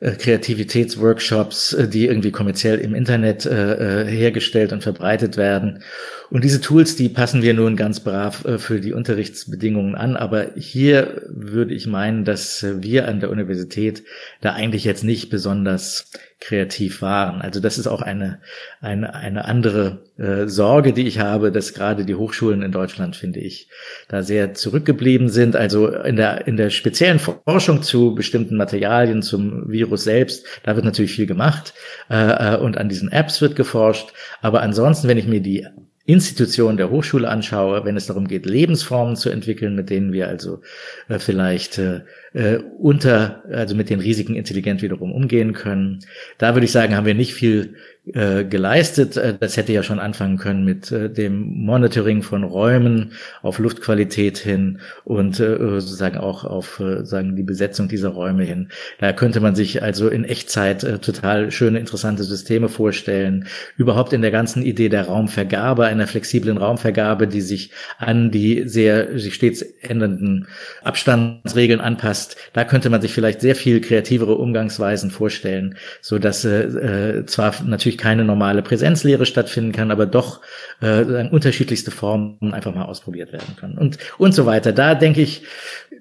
Kreativitätsworkshops, 0.00 1.76
die 1.92 2.06
irgendwie 2.06 2.30
kommerziell 2.30 2.78
im 2.78 2.94
Internet 2.94 3.44
hergestellt 3.44 4.72
und 4.72 4.82
verbreitet 4.82 5.36
werden. 5.36 5.82
Und 6.30 6.44
diese 6.44 6.60
Tools, 6.60 6.96
die 6.96 7.08
passen 7.08 7.42
wir 7.42 7.54
nun 7.54 7.76
ganz 7.76 8.00
brav 8.00 8.44
für 8.58 8.80
die 8.80 8.92
Unterrichtsbedingungen 8.92 9.96
an. 9.96 10.16
Aber 10.16 10.52
hier 10.56 11.22
würde 11.28 11.74
ich 11.74 11.86
meinen, 11.86 12.24
dass 12.24 12.64
wir 12.78 13.08
an 13.08 13.20
der 13.20 13.30
Universität 13.30 14.04
da 14.40 14.52
eigentlich 14.52 14.84
jetzt 14.84 15.04
nicht 15.04 15.28
besonders 15.28 16.06
kreativ 16.40 17.02
waren. 17.02 17.42
Also 17.42 17.60
das 17.60 17.76
ist 17.76 17.86
auch 17.86 18.00
eine, 18.00 18.40
eine, 18.80 19.14
eine 19.14 19.44
andere 19.44 19.98
äh, 20.16 20.46
Sorge, 20.46 20.94
die 20.94 21.06
ich 21.06 21.18
habe, 21.18 21.52
dass 21.52 21.74
gerade 21.74 22.06
die 22.06 22.14
Hochschulen 22.14 22.62
in 22.62 22.72
Deutschland, 22.72 23.14
finde 23.14 23.40
ich, 23.40 23.68
da 24.08 24.22
sehr 24.22 24.54
zurückgeblieben 24.54 25.28
sind. 25.28 25.54
Also 25.54 25.88
in 25.88 26.16
der, 26.16 26.46
in 26.46 26.56
der 26.56 26.70
speziellen 26.70 27.18
Forschung 27.18 27.82
zu 27.82 28.14
bestimmten 28.14 28.56
Materialien, 28.56 29.22
zum 29.22 29.70
Virus 29.70 29.89
selbst, 29.96 30.46
da 30.62 30.76
wird 30.76 30.84
natürlich 30.84 31.12
viel 31.12 31.26
gemacht 31.26 31.74
äh, 32.08 32.54
äh 32.54 32.56
und 32.56 32.78
an 32.78 32.88
diesen 32.88 33.10
Apps 33.12 33.40
wird 33.40 33.56
geforscht. 33.56 34.12
Aber 34.42 34.62
ansonsten, 34.62 35.08
wenn 35.08 35.18
ich 35.18 35.26
mir 35.26 35.40
die 35.40 35.66
Institution 36.06 36.76
der 36.76 36.90
Hochschule 36.90 37.28
anschaue, 37.28 37.84
wenn 37.84 37.96
es 37.96 38.06
darum 38.06 38.26
geht, 38.26 38.44
Lebensformen 38.44 39.16
zu 39.16 39.30
entwickeln, 39.30 39.76
mit 39.76 39.90
denen 39.90 40.12
wir 40.12 40.28
also 40.28 40.60
äh, 41.08 41.18
vielleicht 41.18 41.78
äh, 41.78 42.00
äh, 42.32 42.58
unter, 42.78 43.44
also 43.48 43.76
mit 43.76 43.90
den 43.90 44.00
Risiken 44.00 44.34
intelligent 44.34 44.82
wiederum 44.82 45.12
umgehen 45.12 45.52
können. 45.52 46.00
Da 46.38 46.54
würde 46.54 46.64
ich 46.64 46.72
sagen, 46.72 46.96
haben 46.96 47.06
wir 47.06 47.14
nicht 47.14 47.34
viel 47.34 47.76
äh, 48.14 48.44
geleistet. 48.44 49.16
Äh, 49.16 49.34
das 49.38 49.56
hätte 49.56 49.72
ja 49.72 49.82
schon 49.82 49.98
anfangen 49.98 50.36
können 50.36 50.64
mit 50.64 50.92
äh, 50.92 51.10
dem 51.10 51.64
Monitoring 51.64 52.22
von 52.22 52.44
Räumen 52.44 53.12
auf 53.42 53.58
Luftqualität 53.58 54.38
hin 54.38 54.80
und 55.04 55.40
äh, 55.40 55.58
sozusagen 55.58 56.18
auch 56.18 56.44
auf 56.44 56.80
äh, 56.80 57.04
sagen 57.04 57.36
die 57.36 57.42
Besetzung 57.42 57.88
dieser 57.88 58.10
Räume 58.10 58.44
hin. 58.44 58.68
Da 58.98 59.12
könnte 59.12 59.40
man 59.40 59.54
sich 59.54 59.82
also 59.82 60.08
in 60.08 60.24
Echtzeit 60.24 60.84
äh, 60.84 60.98
total 60.98 61.50
schöne, 61.50 61.78
interessante 61.78 62.22
Systeme 62.24 62.68
vorstellen. 62.68 63.46
Überhaupt 63.76 64.12
in 64.12 64.22
der 64.22 64.30
ganzen 64.30 64.62
Idee 64.62 64.88
der 64.88 65.06
Raumvergabe, 65.06 65.86
einer 65.86 66.06
flexiblen 66.06 66.58
Raumvergabe, 66.58 67.26
die 67.26 67.40
sich 67.40 67.70
an 67.98 68.30
die 68.30 68.68
sehr 68.68 69.18
sich 69.18 69.34
stets 69.34 69.62
ändernden 69.82 70.46
Abstandsregeln 70.82 71.80
anpasst 71.80 72.10
passt. 72.10 72.36
Da 72.52 72.64
könnte 72.64 72.90
man 72.90 73.00
sich 73.00 73.12
vielleicht 73.12 73.40
sehr 73.40 73.54
viel 73.54 73.80
kreativere 73.80 74.34
Umgangsweisen 74.34 75.10
vorstellen, 75.10 75.76
so 76.00 76.18
dass 76.18 76.44
äh, 76.44 77.18
äh, 77.20 77.26
zwar 77.26 77.54
natürlich 77.64 77.98
keine 78.00 78.24
normale 78.24 78.62
Präsenzlehre 78.62 79.26
stattfinden 79.26 79.72
kann, 79.72 79.90
aber 79.90 80.06
doch 80.06 80.40
äh, 80.80 81.28
unterschiedlichste 81.28 81.90
Formen 81.90 82.52
einfach 82.52 82.74
mal 82.74 82.86
ausprobiert 82.86 83.32
werden 83.32 83.56
können 83.58 83.76
und 83.78 83.98
und 84.18 84.32
so 84.32 84.46
weiter. 84.46 84.72
Da 84.72 84.94
denke 84.94 85.20
ich, 85.20 85.42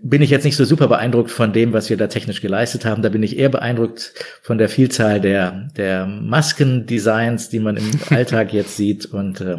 bin 0.01 0.21
ich 0.21 0.29
jetzt 0.29 0.45
nicht 0.45 0.55
so 0.55 0.65
super 0.65 0.87
beeindruckt 0.87 1.31
von 1.31 1.51
dem, 1.51 1.73
was 1.73 1.89
wir 1.89 1.97
da 1.97 2.07
technisch 2.07 2.41
geleistet 2.41 2.85
haben. 2.85 3.01
Da 3.01 3.09
bin 3.09 3.23
ich 3.23 3.37
eher 3.37 3.49
beeindruckt 3.49 4.13
von 4.41 4.57
der 4.57 4.69
Vielzahl 4.69 5.19
der, 5.19 5.69
der 5.75 6.05
Maskendesigns, 6.05 7.49
die 7.49 7.59
man 7.59 7.77
im 7.77 7.91
Alltag 8.09 8.53
jetzt 8.53 8.77
sieht 8.77 9.05
und, 9.07 9.41
äh, 9.41 9.57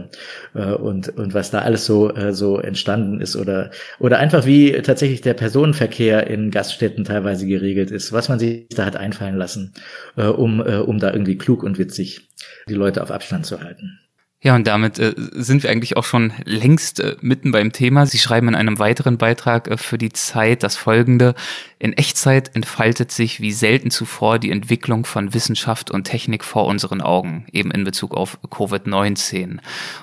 und, 0.55 1.09
und 1.11 1.35
was 1.35 1.51
da 1.51 1.61
alles 1.61 1.85
so, 1.85 2.15
äh, 2.15 2.33
so 2.33 2.59
entstanden 2.59 3.21
ist 3.21 3.37
oder, 3.37 3.71
oder 3.99 4.19
einfach 4.19 4.47
wie 4.47 4.73
tatsächlich 4.83 5.21
der 5.21 5.35
Personenverkehr 5.35 6.27
in 6.27 6.51
Gaststätten 6.51 7.05
teilweise 7.05 7.47
geregelt 7.47 7.91
ist, 7.91 8.13
was 8.13 8.29
man 8.29 8.39
sich 8.39 8.67
da 8.71 8.87
hat 8.87 8.97
einfallen 8.97 9.37
lassen, 9.37 9.75
äh, 10.17 10.25
um, 10.25 10.61
äh, 10.61 10.77
um 10.77 10.99
da 10.99 11.13
irgendwie 11.13 11.39
klug 11.39 11.63
und 11.63 11.79
witzig 11.79 12.29
die 12.69 12.75
Leute 12.75 13.03
auf 13.03 13.11
Abstand 13.11 13.47
zu 13.47 13.61
halten. 13.61 13.99
Ja, 14.43 14.55
und 14.55 14.67
damit 14.67 14.99
äh, 14.99 15.13
sind 15.17 15.63
wir 15.63 15.71
eigentlich 15.71 15.99
auch 15.99 16.05
schon 16.05 16.33
längst 16.45 16.99
äh, 17.01 17.17
mitten 17.21 17.53
beim 17.53 17.73
Thema. 17.73 18.07
Sie 18.07 18.19
schreiben 18.19 18.49
in 18.49 18.55
einem 18.55 18.79
weiteren 18.79 19.19
Beitrag 19.19 19.69
äh, 19.69 19.77
für 19.77 19.99
die 19.99 20.15
Zeit 20.15 20.63
das 20.63 20.77
folgende. 20.77 21.35
In 21.79 21.93
Echtzeit 21.93 22.57
entfaltet 22.57 23.13
sich 23.13 23.43
wie 23.43 23.53
selten 23.53 23.91
zuvor 23.91 24.39
die 24.39 24.51
Entwicklung 24.51 25.05
von 25.05 25.35
Wissenschaft 25.35 25.91
und 25.91 26.05
Technik 26.05 26.43
vor 26.43 26.65
unseren 26.65 27.03
Augen, 27.03 27.45
eben 27.53 27.71
in 27.71 27.85
Bezug 27.85 28.15
auf 28.15 28.39
Covid-19. 28.45 29.59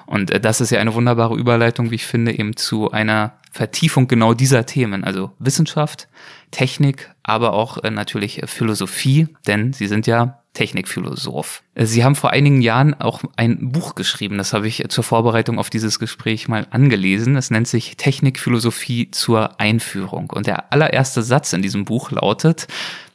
Und 0.05 0.29
äh, 0.29 0.39
das 0.39 0.61
ist 0.61 0.69
ja 0.69 0.79
eine 0.79 0.93
wunderbare 0.93 1.35
Überleitung, 1.35 1.89
wie 1.89 1.95
ich 1.95 2.05
finde, 2.05 2.37
eben 2.37 2.55
zu 2.55 2.91
einer 2.91 3.39
Vertiefung 3.51 4.07
genau 4.07 4.35
dieser 4.35 4.67
Themen, 4.67 5.03
also 5.03 5.31
Wissenschaft, 5.39 6.09
Technik, 6.51 7.09
aber 7.23 7.53
auch 7.53 7.83
äh, 7.83 7.89
natürlich 7.89 8.41
Philosophie, 8.45 9.29
denn 9.47 9.73
Sie 9.73 9.87
sind 9.87 10.05
ja 10.05 10.43
Technikphilosoph. 10.57 11.61
Sie 11.75 12.03
haben 12.03 12.15
vor 12.15 12.31
einigen 12.31 12.63
Jahren 12.63 12.95
auch 12.95 13.21
ein 13.35 13.71
Buch 13.71 13.93
geschrieben, 13.93 14.39
das 14.39 14.53
habe 14.53 14.67
ich 14.67 14.83
zur 14.89 15.03
Vorbereitung 15.03 15.59
auf 15.59 15.69
dieses 15.69 15.99
Gespräch 15.99 16.47
mal 16.47 16.65
angelesen. 16.71 17.35
Es 17.35 17.51
nennt 17.51 17.67
sich 17.67 17.95
Technikphilosophie 17.95 19.11
zur 19.11 19.59
Einführung. 19.59 20.31
Und 20.31 20.47
der 20.47 20.73
allererste 20.73 21.21
Satz 21.21 21.53
in 21.53 21.61
diesem 21.61 21.85
Buch 21.85 22.09
lautet, 22.09 22.65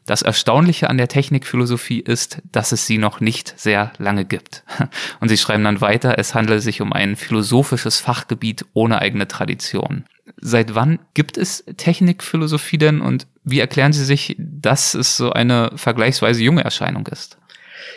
das 0.06 0.22
Erstaunliche 0.22 0.88
an 0.88 0.98
der 0.98 1.08
Technikphilosophie 1.08 1.98
ist, 1.98 2.42
dass 2.52 2.70
es 2.70 2.86
sie 2.86 2.98
noch 2.98 3.18
nicht 3.18 3.54
sehr 3.58 3.92
lange 3.98 4.24
gibt. 4.24 4.62
Und 5.20 5.28
sie 5.28 5.38
schreiben 5.38 5.64
dann 5.64 5.80
weiter, 5.80 6.18
es 6.18 6.34
handele 6.34 6.60
sich 6.60 6.80
um 6.80 6.92
ein 6.92 7.16
philosophisches 7.16 7.98
Fachgebiet 7.98 8.64
ohne 8.72 9.00
eigene 9.00 9.26
Tradition. 9.26 10.04
Seit 10.40 10.76
wann 10.76 11.00
gibt 11.14 11.38
es 11.38 11.64
Technikphilosophie 11.76 12.78
denn 12.78 13.00
und 13.00 13.26
wie 13.44 13.60
erklären 13.60 13.92
Sie 13.92 14.04
sich, 14.04 14.36
dass 14.38 14.94
es 14.94 15.16
so 15.16 15.32
eine 15.32 15.70
vergleichsweise 15.76 16.42
junge 16.42 16.64
Erscheinung 16.64 17.06
ist? 17.08 17.38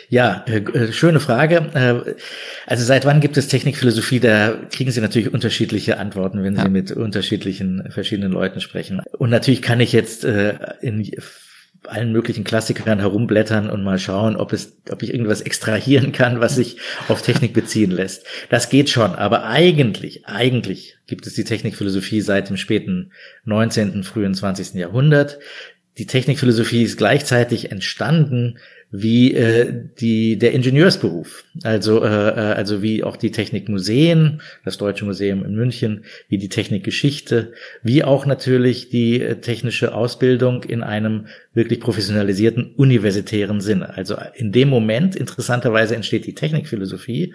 Ja, 0.08 0.44
äh, 0.46 0.58
äh, 0.58 0.92
schöne 0.92 1.20
Frage. 1.20 1.56
Äh, 1.74 2.14
also 2.66 2.84
seit 2.84 3.04
wann 3.04 3.20
gibt 3.20 3.36
es 3.36 3.48
Technikphilosophie? 3.48 4.20
Da 4.20 4.56
kriegen 4.70 4.90
Sie 4.90 5.00
natürlich 5.00 5.32
unterschiedliche 5.32 5.98
Antworten, 5.98 6.42
wenn 6.42 6.56
ja. 6.56 6.62
Sie 6.62 6.68
mit 6.68 6.92
unterschiedlichen 6.92 7.90
verschiedenen 7.90 8.32
Leuten 8.32 8.60
sprechen. 8.60 9.02
Und 9.18 9.30
natürlich 9.30 9.62
kann 9.62 9.80
ich 9.80 9.92
jetzt 9.92 10.24
äh, 10.24 10.54
in 10.80 11.10
allen 11.90 12.12
möglichen 12.12 12.44
Klassikern 12.44 12.98
herumblättern 12.98 13.70
und 13.70 13.82
mal 13.82 13.98
schauen, 13.98 14.36
ob 14.36 14.52
es, 14.52 14.76
ob 14.90 15.02
ich 15.02 15.12
irgendwas 15.12 15.40
extrahieren 15.40 16.12
kann, 16.12 16.40
was 16.40 16.54
sich 16.54 16.78
auf 17.08 17.22
Technik 17.22 17.52
beziehen 17.52 17.90
lässt. 17.90 18.26
Das 18.48 18.68
geht 18.68 18.90
schon, 18.90 19.14
aber 19.14 19.44
eigentlich, 19.44 20.26
eigentlich 20.26 20.98
gibt 21.06 21.26
es 21.26 21.34
die 21.34 21.44
Technikphilosophie 21.44 22.20
seit 22.20 22.48
dem 22.48 22.56
späten 22.56 23.12
19., 23.44 24.04
frühen 24.04 24.34
20. 24.34 24.74
Jahrhundert. 24.74 25.38
Die 25.98 26.06
Technikphilosophie 26.06 26.82
ist 26.82 26.98
gleichzeitig 26.98 27.70
entstanden 27.72 28.58
wie 28.90 29.34
äh, 29.34 29.72
die 29.98 30.38
der 30.38 30.52
Ingenieursberuf, 30.52 31.44
also 31.64 32.04
äh, 32.04 32.08
äh, 32.08 32.54
also 32.54 32.82
wie 32.82 33.02
auch 33.02 33.16
die 33.16 33.32
Technikmuseen, 33.32 34.40
das 34.64 34.78
Deutsche 34.78 35.04
Museum 35.04 35.44
in 35.44 35.56
München, 35.56 36.04
wie 36.28 36.38
die 36.38 36.48
Technikgeschichte, 36.48 37.52
wie 37.82 38.04
auch 38.04 38.26
natürlich 38.26 38.88
die 38.88 39.20
äh, 39.20 39.36
technische 39.36 39.92
Ausbildung 39.92 40.62
in 40.62 40.84
einem 40.84 41.26
wirklich 41.52 41.80
professionalisierten 41.80 42.74
universitären 42.76 43.60
Sinne. 43.60 43.96
Also 43.96 44.16
in 44.34 44.52
dem 44.52 44.68
Moment 44.68 45.16
interessanterweise 45.16 45.96
entsteht 45.96 46.26
die 46.26 46.34
Technikphilosophie, 46.34 47.34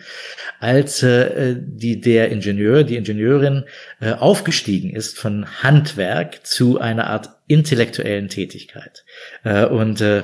als 0.60 1.04
äh, 1.04 1.58
die 1.60 2.00
der 2.00 2.30
Ingenieur, 2.30 2.84
die 2.84 2.96
Ingenieurin 2.96 3.66
äh, 4.00 4.14
aufgestiegen 4.14 4.92
ist 4.92 5.20
von 5.20 5.46
Handwerk 5.64 6.46
zu 6.46 6.80
einer 6.80 7.08
Art 7.08 7.30
intellektuellen 7.48 8.30
Tätigkeit 8.30 9.04
äh, 9.44 9.66
und 9.66 10.00
äh, 10.00 10.24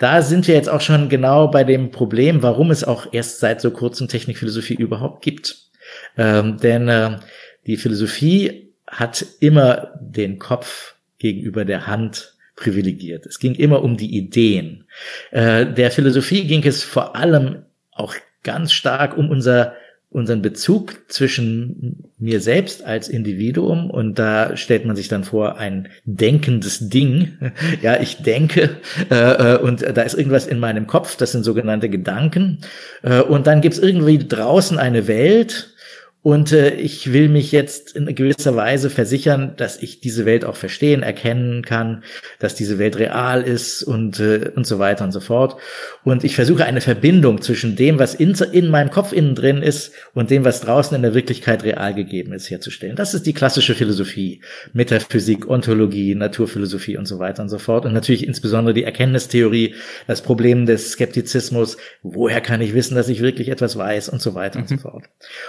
da 0.00 0.22
sind 0.22 0.48
wir 0.48 0.54
jetzt 0.54 0.70
auch 0.70 0.80
schon 0.80 1.10
genau 1.10 1.48
bei 1.48 1.62
dem 1.62 1.90
Problem, 1.90 2.42
warum 2.42 2.70
es 2.70 2.84
auch 2.84 3.12
erst 3.12 3.38
seit 3.38 3.60
so 3.60 3.70
kurzem 3.70 4.08
Technikphilosophie 4.08 4.74
überhaupt 4.74 5.22
gibt. 5.22 5.68
Ähm, 6.16 6.56
denn 6.56 6.88
äh, 6.88 7.18
die 7.66 7.76
Philosophie 7.76 8.72
hat 8.86 9.26
immer 9.40 9.92
den 10.00 10.38
Kopf 10.38 10.94
gegenüber 11.18 11.66
der 11.66 11.86
Hand 11.86 12.32
privilegiert. 12.56 13.26
Es 13.26 13.38
ging 13.38 13.54
immer 13.54 13.82
um 13.82 13.98
die 13.98 14.16
Ideen. 14.16 14.86
Äh, 15.32 15.66
der 15.66 15.90
Philosophie 15.90 16.46
ging 16.46 16.64
es 16.64 16.82
vor 16.82 17.14
allem 17.14 17.66
auch 17.92 18.14
ganz 18.42 18.72
stark 18.72 19.18
um 19.18 19.28
unser 19.28 19.74
unseren 20.10 20.42
Bezug 20.42 21.04
zwischen 21.08 22.10
mir 22.18 22.40
selbst 22.40 22.84
als 22.84 23.08
Individuum 23.08 23.90
und 23.90 24.18
da 24.18 24.56
stellt 24.56 24.84
man 24.84 24.96
sich 24.96 25.06
dann 25.06 25.22
vor 25.22 25.56
ein 25.56 25.88
denkendes 26.04 26.88
Ding. 26.88 27.38
Ja, 27.82 28.00
ich 28.00 28.22
denke 28.22 28.70
äh, 29.10 29.14
äh, 29.54 29.58
und 29.58 29.82
da 29.82 30.02
ist 30.02 30.14
irgendwas 30.14 30.46
in 30.46 30.58
meinem 30.58 30.86
Kopf, 30.86 31.16
das 31.16 31.32
sind 31.32 31.44
sogenannte 31.44 31.88
Gedanken 31.88 32.58
äh, 33.02 33.20
und 33.20 33.46
dann 33.46 33.60
gibt's 33.60 33.78
irgendwie 33.78 34.18
draußen 34.18 34.78
eine 34.78 35.06
Welt 35.06 35.74
und 36.22 36.52
äh, 36.52 36.74
ich 36.74 37.14
will 37.14 37.30
mich 37.30 37.50
jetzt 37.50 37.96
in 37.96 38.14
gewisser 38.14 38.54
Weise 38.54 38.90
versichern, 38.90 39.54
dass 39.56 39.82
ich 39.82 40.00
diese 40.00 40.26
Welt 40.26 40.44
auch 40.44 40.56
verstehen, 40.56 41.02
erkennen 41.02 41.64
kann, 41.64 42.04
dass 42.38 42.54
diese 42.54 42.78
Welt 42.78 42.98
real 42.98 43.42
ist 43.42 43.82
und, 43.82 44.20
äh, 44.20 44.50
und 44.54 44.66
so 44.66 44.78
weiter 44.78 45.04
und 45.04 45.12
so 45.12 45.20
fort. 45.20 45.56
Und 46.04 46.22
ich 46.22 46.34
versuche 46.34 46.66
eine 46.66 46.82
Verbindung 46.82 47.40
zwischen 47.40 47.74
dem, 47.74 47.98
was 47.98 48.14
in, 48.14 48.34
in 48.52 48.68
meinem 48.68 48.90
Kopf 48.90 49.12
innen 49.12 49.34
drin 49.34 49.62
ist 49.62 49.92
und 50.12 50.30
dem, 50.30 50.44
was 50.44 50.60
draußen 50.60 50.94
in 50.94 51.00
der 51.00 51.14
Wirklichkeit 51.14 51.64
real 51.64 51.94
gegeben 51.94 52.34
ist, 52.34 52.50
herzustellen. 52.50 52.96
Das 52.96 53.14
ist 53.14 53.24
die 53.24 53.32
klassische 53.32 53.74
Philosophie. 53.74 54.42
Metaphysik, 54.74 55.48
Ontologie, 55.48 56.14
Naturphilosophie 56.14 56.98
und 56.98 57.06
so 57.06 57.18
weiter 57.18 57.42
und 57.42 57.48
so 57.48 57.58
fort. 57.58 57.86
Und 57.86 57.94
natürlich 57.94 58.26
insbesondere 58.26 58.74
die 58.74 58.84
Erkenntnistheorie, 58.84 59.74
das 60.06 60.20
Problem 60.20 60.66
des 60.66 60.92
Skeptizismus. 60.92 61.78
Woher 62.02 62.42
kann 62.42 62.60
ich 62.60 62.74
wissen, 62.74 62.94
dass 62.94 63.08
ich 63.08 63.22
wirklich 63.22 63.48
etwas 63.48 63.78
weiß 63.78 64.10
und 64.10 64.20
so 64.20 64.34
weiter 64.34 64.58
mhm. 64.58 64.64
und 64.64 64.68
so 64.68 64.74
mhm. 64.74 64.80
fort. 64.80 65.04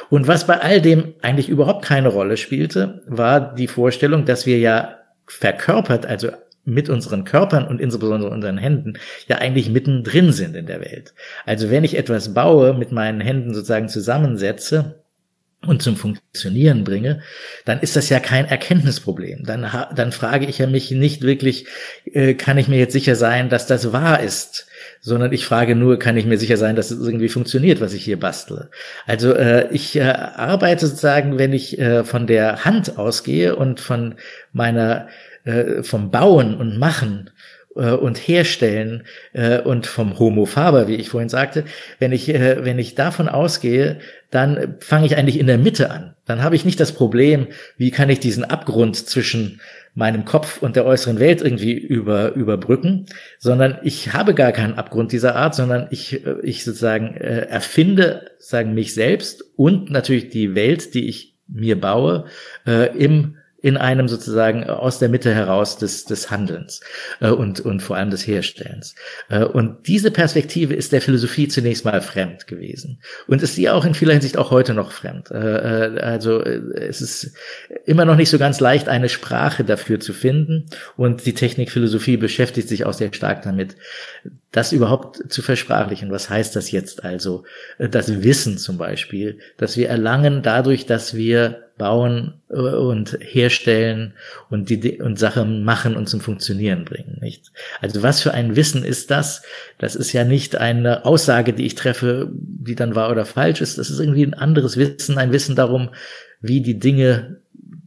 Und 0.09 0.29
was 0.29 0.47
bei 0.47 0.60
all 0.61 0.81
dem 0.81 1.13
eigentlich 1.21 1.49
überhaupt 1.49 1.85
keine 1.85 2.09
Rolle 2.09 2.37
spielte, 2.37 3.01
war 3.07 3.55
die 3.55 3.67
Vorstellung, 3.67 4.25
dass 4.25 4.45
wir 4.45 4.59
ja 4.59 4.97
verkörpert, 5.27 6.05
also 6.05 6.29
mit 6.63 6.89
unseren 6.89 7.23
Körpern 7.23 7.67
und 7.67 7.81
insbesondere 7.81 8.29
unseren 8.29 8.57
Händen 8.57 8.93
ja 9.27 9.37
eigentlich 9.37 9.69
mittendrin 9.69 10.31
sind 10.31 10.55
in 10.55 10.67
der 10.67 10.81
Welt. 10.81 11.13
Also 11.45 11.71
wenn 11.71 11.83
ich 11.83 11.97
etwas 11.97 12.33
baue, 12.33 12.73
mit 12.73 12.91
meinen 12.91 13.19
Händen 13.19 13.53
sozusagen 13.53 13.89
zusammensetze, 13.89 15.01
und 15.65 15.81
zum 15.81 15.95
Funktionieren 15.95 16.83
bringe, 16.83 17.21
dann 17.65 17.81
ist 17.81 17.95
das 17.95 18.09
ja 18.09 18.19
kein 18.19 18.45
Erkenntnisproblem. 18.45 19.43
Dann, 19.43 19.69
dann 19.95 20.11
frage 20.11 20.47
ich 20.47 20.57
ja 20.57 20.67
mich 20.67 20.89
nicht 20.91 21.21
wirklich, 21.21 21.67
äh, 22.05 22.33
kann 22.33 22.57
ich 22.57 22.67
mir 22.67 22.79
jetzt 22.79 22.93
sicher 22.93 23.15
sein, 23.15 23.49
dass 23.49 23.67
das 23.67 23.93
wahr 23.93 24.21
ist? 24.21 24.67
Sondern 25.01 25.33
ich 25.33 25.45
frage 25.45 25.75
nur, 25.75 25.97
kann 25.99 26.15
ich 26.15 26.25
mir 26.25 26.37
sicher 26.37 26.57
sein, 26.57 26.75
dass 26.75 26.91
es 26.91 27.05
irgendwie 27.05 27.27
funktioniert, 27.27 27.81
was 27.81 27.93
ich 27.93 28.03
hier 28.03 28.19
bastle. 28.19 28.69
Also 29.07 29.33
äh, 29.33 29.67
ich 29.71 29.95
äh, 29.95 30.03
arbeite 30.03 30.85
sozusagen, 30.85 31.39
wenn 31.39 31.53
ich 31.53 31.79
äh, 31.79 32.03
von 32.03 32.27
der 32.27 32.63
Hand 32.63 32.97
ausgehe 32.99 33.55
und 33.55 33.79
von 33.79 34.15
meiner, 34.53 35.07
äh, 35.43 35.81
vom 35.81 36.11
Bauen 36.11 36.55
und 36.55 36.77
Machen 36.77 37.31
äh, 37.75 37.91
und 37.91 38.17
herstellen 38.17 39.03
äh, 39.33 39.59
und 39.59 39.87
vom 39.87 40.19
Homo 40.19 40.45
faber, 40.45 40.87
wie 40.87 40.95
ich 40.95 41.09
vorhin 41.09 41.29
sagte, 41.29 41.65
wenn 41.97 42.11
ich 42.11 42.29
äh, 42.29 42.63
wenn 42.63 42.77
ich 42.77 42.93
davon 42.93 43.27
ausgehe, 43.27 43.99
dann 44.29 44.75
fange 44.79 45.07
ich 45.07 45.17
eigentlich 45.17 45.39
in 45.39 45.47
der 45.47 45.57
Mitte 45.57 45.89
an. 45.89 46.13
Dann 46.25 46.43
habe 46.43 46.55
ich 46.55 46.63
nicht 46.63 46.79
das 46.79 46.91
Problem, 46.91 47.47
wie 47.77 47.91
kann 47.91 48.09
ich 48.09 48.19
diesen 48.19 48.43
Abgrund 48.43 48.95
zwischen 48.95 49.61
meinem 49.93 50.23
Kopf 50.25 50.61
und 50.61 50.75
der 50.75 50.85
äußeren 50.85 51.19
Welt 51.19 51.41
irgendwie 51.41 51.73
über, 51.73 52.33
überbrücken, 52.33 53.07
sondern 53.39 53.77
ich 53.83 54.13
habe 54.13 54.33
gar 54.33 54.51
keinen 54.51 54.75
Abgrund 54.75 55.11
dieser 55.11 55.35
Art, 55.35 55.53
sondern 55.55 55.87
ich, 55.91 56.25
äh, 56.25 56.35
ich 56.43 56.63
sozusagen 56.63 57.15
äh, 57.15 57.47
erfinde, 57.47 58.31
sagen 58.39 58.73
mich 58.73 58.93
selbst 58.93 59.43
und 59.57 59.91
natürlich 59.91 60.29
die 60.29 60.55
Welt, 60.55 60.93
die 60.93 61.09
ich 61.09 61.35
mir 61.47 61.79
baue, 61.79 62.25
äh, 62.65 62.95
im 62.97 63.37
in 63.61 63.77
einem 63.77 64.07
sozusagen 64.07 64.63
aus 64.65 64.99
der 64.99 65.09
Mitte 65.09 65.33
heraus 65.33 65.77
des, 65.77 66.05
des 66.05 66.31
Handelns 66.31 66.81
äh, 67.19 67.29
und, 67.29 67.59
und 67.59 67.81
vor 67.81 67.95
allem 67.95 68.09
des 68.09 68.25
Herstellens. 68.25 68.95
Äh, 69.29 69.43
und 69.43 69.87
diese 69.87 70.11
Perspektive 70.11 70.73
ist 70.73 70.91
der 70.91 71.01
Philosophie 71.01 71.47
zunächst 71.47 71.85
mal 71.85 72.01
fremd 72.01 72.47
gewesen 72.47 72.99
und 73.27 73.41
ist 73.43 73.55
sie 73.55 73.69
auch 73.69 73.85
in 73.85 73.93
vieler 73.93 74.13
Hinsicht 74.13 74.37
auch 74.37 74.51
heute 74.51 74.73
noch 74.73 74.91
fremd. 74.91 75.29
Äh, 75.31 75.95
äh 75.95 75.99
also 76.01 76.41
äh, 76.41 76.59
es 76.75 77.01
ist 77.01 77.33
immer 77.85 78.05
noch 78.05 78.15
nicht 78.15 78.29
so 78.29 78.39
ganz 78.39 78.59
leicht, 78.59 78.89
eine 78.89 79.09
Sprache 79.09 79.63
dafür 79.63 79.99
zu 79.99 80.13
finden 80.13 80.69
und 80.97 81.25
die 81.25 81.33
Technikphilosophie 81.33 82.17
beschäftigt 82.17 82.67
sich 82.67 82.85
auch 82.85 82.93
sehr 82.93 83.13
stark 83.13 83.43
damit, 83.43 83.75
das 84.51 84.73
überhaupt 84.73 85.31
zu 85.31 85.41
versprachlichen. 85.41 86.11
Was 86.11 86.29
heißt 86.29 86.55
das 86.55 86.71
jetzt 86.71 87.03
also? 87.03 87.43
Äh, 87.77 87.89
das 87.89 88.23
Wissen 88.23 88.57
zum 88.57 88.77
Beispiel, 88.77 89.39
dass 89.57 89.77
wir 89.77 89.89
erlangen 89.89 90.41
dadurch, 90.41 90.85
dass 90.85 91.13
wir 91.13 91.63
bauen 91.81 92.35
äh, 92.51 92.53
und 92.53 93.17
herstellen 93.21 94.13
und 94.51 94.69
die 94.69 95.01
und 95.01 95.17
Sachen 95.17 95.63
machen 95.63 95.95
und 95.95 96.07
zum 96.07 96.21
Funktionieren 96.21 96.85
bringen, 96.85 97.17
nicht? 97.21 97.51
Also 97.81 98.03
was 98.03 98.21
für 98.21 98.35
ein 98.35 98.55
Wissen 98.55 98.85
ist 98.85 99.09
das? 99.09 99.41
Das 99.79 99.95
ist 99.95 100.13
ja 100.13 100.23
nicht 100.23 100.57
eine 100.57 101.05
Aussage, 101.05 101.53
die 101.53 101.65
ich 101.65 101.73
treffe, 101.73 102.29
die 102.31 102.75
dann 102.75 102.93
wahr 102.93 103.09
oder 103.09 103.25
falsch 103.25 103.61
ist. 103.61 103.79
Das 103.79 103.89
ist 103.89 103.99
irgendwie 103.99 104.23
ein 104.23 104.35
anderes 104.35 104.77
Wissen, 104.77 105.17
ein 105.17 105.31
Wissen 105.31 105.55
darum, 105.55 105.89
wie 106.39 106.61
die 106.61 106.77
Dinge 106.77 107.37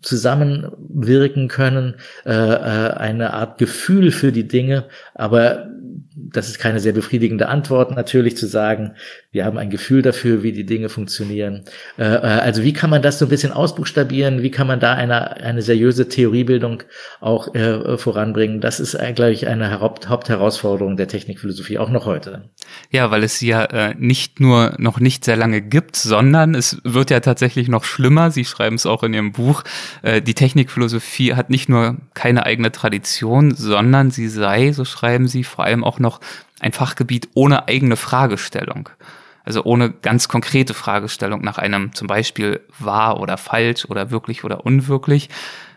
zusammenwirken 0.02 1.46
können, 1.46 1.94
äh, 2.26 2.33
äh 2.33 2.94
eine 2.94 3.33
Art 3.33 3.59
Gefühl 3.59 4.11
für 4.11 4.33
die 4.33 4.48
Dinge, 4.48 4.87
aber 5.14 5.68
das 6.16 6.48
ist 6.48 6.59
keine 6.59 6.81
sehr 6.81 6.92
befriedigende 6.92 7.48
Antwort, 7.48 7.94
natürlich 7.94 8.37
zu 8.37 8.46
sagen, 8.46 8.94
wir 9.31 9.44
haben 9.44 9.59
ein 9.59 9.70
Gefühl 9.70 10.03
dafür, 10.03 10.42
wie 10.42 10.53
die 10.53 10.64
Dinge 10.64 10.88
funktionieren. 10.88 11.64
Äh, 11.98 12.05
äh, 12.05 12.18
also 12.18 12.62
wie 12.62 12.72
kann 12.72 12.90
man 12.90 13.03
das 13.03 13.18
so 13.18 13.27
ein 13.27 13.29
bisschen 13.29 13.53
ausbuchstabieren? 13.53 14.42
Wie 14.42 14.50
kann 14.50 14.66
man 14.66 14.81
da 14.81 14.94
eine, 14.94 15.37
eine 15.37 15.62
seriöse 15.62 16.09
Theoriebildung 16.09 16.83
auch 17.20 17.55
äh, 17.55 17.98
voranbringen? 17.98 18.61
Das 18.61 18.81
ist, 18.81 18.96
glaube 19.14 19.33
ich, 19.33 19.46
eine 19.48 19.81
Haupt, 19.81 20.09
Hauptherausforderung 20.09 20.96
der 20.96 21.09
Technikphilosophie, 21.09 21.79
auch 21.79 21.90
noch 21.90 22.07
heute. 22.07 22.50
Ja, 22.90 23.11
weil 23.11 23.22
es 23.24 23.38
sie 23.38 23.48
ja 23.48 23.92
nicht 23.98 24.40
nur 24.40 24.74
noch 24.79 25.00
nicht 25.00 25.24
sehr 25.24 25.37
lange 25.37 25.61
gibt, 25.61 25.96
sondern 25.96 26.55
es 26.55 26.79
wird 26.85 27.11
ja 27.11 27.20
tatsächlich 27.20 27.68
noch 27.68 27.85
schlimmer. 27.85 28.31
Sie 28.31 28.44
schreiben 28.44 28.77
es 28.77 28.87
auch 28.87 29.03
in 29.03 29.14
Ihrem 29.14 29.33
Buch. 29.33 29.64
Die 30.05 30.35
Technikphilosophie 30.35 31.35
hat 31.35 31.50
nicht 31.50 31.68
nur 31.68 31.96
keine 32.14 32.46
eigene 32.46 32.72
Tradition, 32.72 33.55
sondern 33.55 34.11
sie 34.11 34.29
sei, 34.29 34.72
so 34.72 34.85
schreiben 34.85 35.03
Sie, 35.28 35.44
vor 35.44 35.64
allem 35.64 35.84
auch 35.84 35.98
noch 35.98 36.20
ein 36.60 36.72
Fachgebiet 36.72 37.28
ohne 37.34 37.68
eigene 37.68 37.96
Fragestellung. 37.96 38.88
Also 39.44 39.62
ohne 39.64 39.90
ganz 39.90 40.28
konkrete 40.28 40.72
Fragestellung 40.72 41.42
nach 41.42 41.58
einem 41.58 41.92
zum 41.92 42.06
Beispiel 42.06 42.60
wahr 42.78 43.20
oder 43.20 43.36
falsch 43.36 43.84
oder 43.84 44.10
wirklich 44.10 44.42
oder 44.42 44.64
unwirklich, 44.64 45.28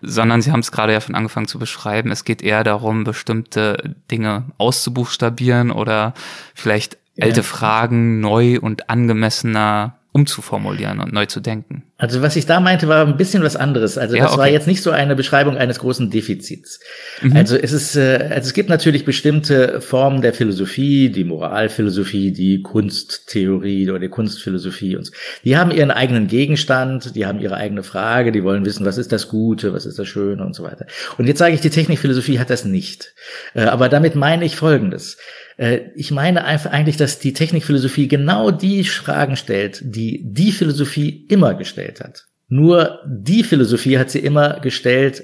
sondern 0.01 0.41
Sie 0.41 0.53
haben 0.53 0.61
es 0.61 0.71
gerade 0.71 0.93
ja 0.93 1.01
schon 1.01 1.15
angefangen 1.15 1.47
zu 1.47 1.59
beschreiben. 1.59 2.09
Es 2.11 2.23
geht 2.23 2.41
eher 2.41 2.63
darum, 2.63 3.03
bestimmte 3.03 3.95
Dinge 4.09 4.45
auszubuchstabieren 4.57 5.71
oder 5.71 6.13
vielleicht 6.55 6.97
alte 7.19 7.41
ja. 7.41 7.43
Fragen 7.43 8.21
neu 8.21 8.59
und 8.61 8.89
angemessener 8.89 9.96
umzuformulieren 10.17 10.99
und 10.99 11.13
neu 11.13 11.27
zu 11.27 11.39
denken. 11.41 11.83
Also 11.99 12.23
was 12.23 12.35
ich 12.35 12.47
da 12.47 12.59
meinte, 12.59 12.87
war 12.87 13.05
ein 13.05 13.17
bisschen 13.17 13.43
was 13.43 13.55
anderes. 13.55 13.99
Also 13.99 14.15
ja, 14.15 14.23
das 14.23 14.31
okay. 14.31 14.41
war 14.41 14.47
jetzt 14.47 14.65
nicht 14.65 14.81
so 14.81 14.89
eine 14.89 15.15
Beschreibung 15.15 15.57
eines 15.57 15.77
großen 15.77 16.09
Defizits. 16.09 16.79
Mhm. 17.21 17.35
Also 17.35 17.55
es 17.55 17.71
ist, 17.71 17.95
äh, 17.95 18.29
also 18.31 18.47
es 18.47 18.53
gibt 18.53 18.67
natürlich 18.67 19.05
bestimmte 19.05 19.79
Formen 19.79 20.21
der 20.21 20.33
Philosophie, 20.33 21.09
die 21.09 21.23
Moralphilosophie, 21.23 22.31
die 22.31 22.63
Kunsttheorie 22.63 23.87
oder 23.91 23.99
die 23.99 24.09
Kunstphilosophie 24.09 24.95
und 24.95 25.05
so. 25.05 25.13
Die 25.43 25.55
haben 25.55 25.69
ihren 25.69 25.91
eigenen 25.91 26.25
Gegenstand, 26.25 27.15
die 27.15 27.27
haben 27.27 27.39
ihre 27.39 27.55
eigene 27.55 27.83
Frage, 27.83 28.31
die 28.31 28.43
wollen 28.43 28.65
wissen, 28.65 28.87
was 28.87 28.97
ist 28.97 29.11
das 29.11 29.27
Gute, 29.27 29.71
was 29.71 29.85
ist 29.85 29.99
das 29.99 30.07
Schöne 30.07 30.43
und 30.43 30.55
so 30.55 30.63
weiter. 30.63 30.87
Und 31.19 31.27
jetzt 31.27 31.37
sage 31.37 31.53
ich, 31.53 31.61
die 31.61 31.69
Technikphilosophie 31.69 32.39
hat 32.39 32.49
das 32.49 32.65
nicht. 32.65 33.13
Äh, 33.53 33.65
aber 33.65 33.87
damit 33.87 34.15
meine 34.15 34.45
ich 34.45 34.55
Folgendes. 34.55 35.17
Äh, 35.57 35.89
ich 35.95 36.11
meine 36.11 36.45
einfach 36.45 36.71
eigentlich, 36.71 36.97
dass 36.97 37.19
die 37.19 37.33
Technikphilosophie 37.33 38.07
genau 38.07 38.51
die 38.51 38.83
Fragen 38.83 39.35
stellt, 39.35 39.81
die 39.83 40.21
die 40.23 40.51
Philosophie 40.51 41.25
immer 41.27 41.55
gestellt 41.55 41.99
hat. 41.99 42.25
Nur 42.47 42.99
die 43.05 43.43
Philosophie 43.43 43.97
hat 43.97 44.09
sie 44.09 44.19
immer 44.19 44.59
gestellt, 44.61 45.23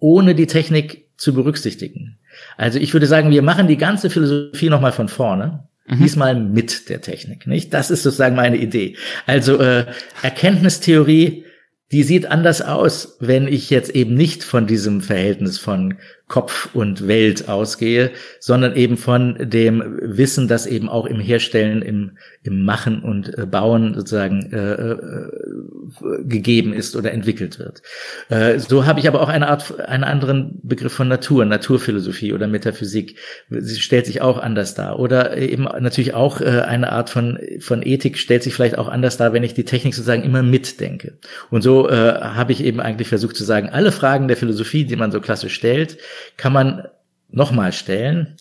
ohne 0.00 0.34
die 0.34 0.46
Technik 0.46 1.06
zu 1.16 1.32
berücksichtigen. 1.32 2.18
Also 2.56 2.78
ich 2.78 2.92
würde 2.92 3.06
sagen, 3.06 3.30
wir 3.30 3.42
machen 3.42 3.68
die 3.68 3.76
ganze 3.76 4.10
Philosophie 4.10 4.68
nochmal 4.68 4.92
von 4.92 5.08
vorne. 5.08 5.68
Mhm. 5.86 5.98
Diesmal 5.98 6.34
mit 6.34 6.88
der 6.88 7.00
Technik, 7.00 7.46
nicht? 7.46 7.72
Das 7.72 7.90
ist 7.90 8.02
sozusagen 8.02 8.34
meine 8.34 8.56
Idee. 8.56 8.96
Also 9.26 9.58
äh, 9.58 9.86
Erkenntnistheorie, 10.22 11.44
die 11.92 12.02
sieht 12.02 12.26
anders 12.26 12.60
aus, 12.62 13.16
wenn 13.20 13.46
ich 13.46 13.70
jetzt 13.70 13.90
eben 13.90 14.14
nicht 14.14 14.42
von 14.42 14.66
diesem 14.66 15.00
Verhältnis 15.00 15.58
von 15.58 15.94
Kopf 16.28 16.74
und 16.74 17.06
Welt 17.06 17.48
ausgehe, 17.48 18.10
sondern 18.40 18.74
eben 18.74 18.96
von 18.96 19.36
dem 19.38 19.98
Wissen, 20.02 20.48
das 20.48 20.66
eben 20.66 20.88
auch 20.88 21.06
im 21.06 21.20
Herstellen, 21.20 21.82
im, 21.82 22.18
im 22.42 22.64
Machen 22.64 23.00
und 23.00 23.38
äh, 23.38 23.46
Bauen 23.46 23.94
sozusagen 23.94 24.52
äh, 24.52 24.72
äh, 24.72 26.24
gegeben 26.24 26.72
ist 26.72 26.96
oder 26.96 27.12
entwickelt 27.12 27.60
wird. 27.60 27.82
Äh, 28.28 28.58
so 28.58 28.86
habe 28.86 28.98
ich 28.98 29.06
aber 29.06 29.20
auch 29.20 29.28
eine 29.28 29.46
Art, 29.48 29.78
einen 29.78 30.02
anderen 30.02 30.58
Begriff 30.64 30.92
von 30.92 31.06
Natur, 31.06 31.44
Naturphilosophie 31.44 32.32
oder 32.32 32.48
Metaphysik. 32.48 33.18
Sie 33.48 33.80
stellt 33.80 34.06
sich 34.06 34.20
auch 34.20 34.38
anders 34.38 34.74
dar. 34.74 34.98
Oder 34.98 35.36
eben 35.36 35.62
natürlich 35.62 36.14
auch 36.14 36.40
äh, 36.40 36.62
eine 36.62 36.90
Art 36.90 37.08
von, 37.08 37.38
von 37.60 37.82
Ethik 37.82 38.18
stellt 38.18 38.42
sich 38.42 38.52
vielleicht 38.52 38.78
auch 38.78 38.88
anders 38.88 39.16
dar, 39.16 39.32
wenn 39.32 39.44
ich 39.44 39.54
die 39.54 39.64
Technik 39.64 39.94
sozusagen 39.94 40.24
immer 40.24 40.42
mitdenke. 40.42 41.18
Und 41.50 41.62
so 41.62 41.88
äh, 41.88 41.94
habe 41.94 42.50
ich 42.50 42.64
eben 42.64 42.80
eigentlich 42.80 43.08
versucht 43.08 43.36
zu 43.36 43.44
sagen, 43.44 43.68
alle 43.68 43.92
Fragen 43.92 44.26
der 44.26 44.36
Philosophie, 44.36 44.84
die 44.84 44.96
man 44.96 45.12
so 45.12 45.20
klassisch 45.20 45.54
stellt, 45.54 45.98
kann 46.36 46.52
man 46.52 46.88
nochmal 47.28 47.72
stellen. 47.72 48.36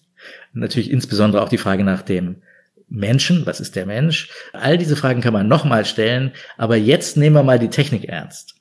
Natürlich 0.54 0.92
insbesondere 0.92 1.42
auch 1.42 1.50
die 1.50 1.58
Frage 1.58 1.84
nach 1.84 2.02
dem 2.02 2.38
Menschen, 2.88 3.46
was 3.46 3.60
ist 3.60 3.76
der 3.76 3.86
Mensch? 3.86 4.30
All 4.54 4.78
diese 4.78 4.96
Fragen 4.96 5.22
kann 5.22 5.34
man 5.34 5.48
nochmal 5.48 5.86
stellen, 5.86 6.32
aber 6.58 6.76
jetzt 6.76 7.18
nehmen 7.18 7.36
wir 7.36 7.44
mal 7.44 7.60
die 7.60 7.70
Technik 7.70 8.06
ernst. 8.06 8.55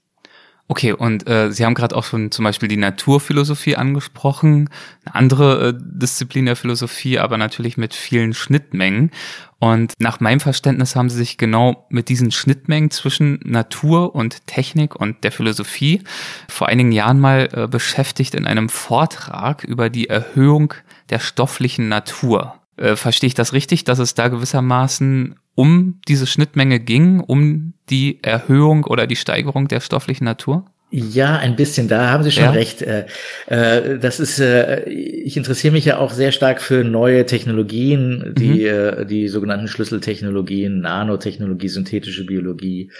Okay, 0.66 0.92
und 0.92 1.28
äh, 1.28 1.52
Sie 1.52 1.64
haben 1.66 1.74
gerade 1.74 1.94
auch 1.94 2.04
schon 2.04 2.30
zum 2.30 2.42
Beispiel 2.42 2.70
die 2.70 2.78
Naturphilosophie 2.78 3.76
angesprochen, 3.76 4.70
eine 5.04 5.14
andere 5.14 5.68
äh, 5.68 5.74
Disziplin 5.76 6.46
der 6.46 6.56
Philosophie, 6.56 7.18
aber 7.18 7.36
natürlich 7.36 7.76
mit 7.76 7.92
vielen 7.92 8.32
Schnittmengen. 8.32 9.10
Und 9.58 9.92
nach 9.98 10.20
meinem 10.20 10.40
Verständnis 10.40 10.96
haben 10.96 11.10
Sie 11.10 11.18
sich 11.18 11.36
genau 11.36 11.86
mit 11.90 12.08
diesen 12.08 12.30
Schnittmengen 12.30 12.90
zwischen 12.90 13.40
Natur 13.44 14.14
und 14.14 14.46
Technik 14.46 14.96
und 14.96 15.22
der 15.22 15.32
Philosophie 15.32 16.02
vor 16.48 16.68
einigen 16.68 16.92
Jahren 16.92 17.20
mal 17.20 17.48
äh, 17.52 17.68
beschäftigt 17.68 18.34
in 18.34 18.46
einem 18.46 18.70
Vortrag 18.70 19.64
über 19.64 19.90
die 19.90 20.08
Erhöhung 20.08 20.72
der 21.10 21.18
stofflichen 21.18 21.88
Natur. 21.88 22.54
Äh, 22.78 22.96
verstehe 22.96 23.28
ich 23.28 23.34
das 23.34 23.52
richtig, 23.52 23.84
dass 23.84 23.98
es 23.98 24.14
da 24.14 24.28
gewissermaßen 24.28 25.36
um 25.54 26.00
diese 26.08 26.26
Schnittmenge 26.26 26.80
ging, 26.80 27.20
um 27.20 27.74
die 27.90 28.22
Erhöhung 28.22 28.84
oder 28.84 29.06
die 29.06 29.16
Steigerung 29.16 29.68
der 29.68 29.80
stofflichen 29.80 30.24
Natur? 30.24 30.66
Ja, 30.96 31.38
ein 31.38 31.56
bisschen, 31.56 31.88
da 31.88 32.10
haben 32.10 32.22
Sie 32.22 32.30
schon 32.30 32.44
ja. 32.44 32.50
recht. 32.52 32.80
Äh, 32.80 33.06
äh, 33.48 33.98
das 33.98 34.20
ist, 34.20 34.38
äh, 34.38 34.84
ich 34.88 35.36
interessiere 35.36 35.72
mich 35.72 35.84
ja 35.86 35.98
auch 35.98 36.12
sehr 36.12 36.30
stark 36.30 36.62
für 36.62 36.84
neue 36.84 37.26
Technologien, 37.26 38.32
die, 38.38 38.70
mhm. 38.70 39.08
die 39.08 39.26
sogenannten 39.26 39.66
Schlüsseltechnologien, 39.66 40.82
Nanotechnologie, 40.82 41.66
synthetische 41.66 42.24
Biologie, 42.24 42.92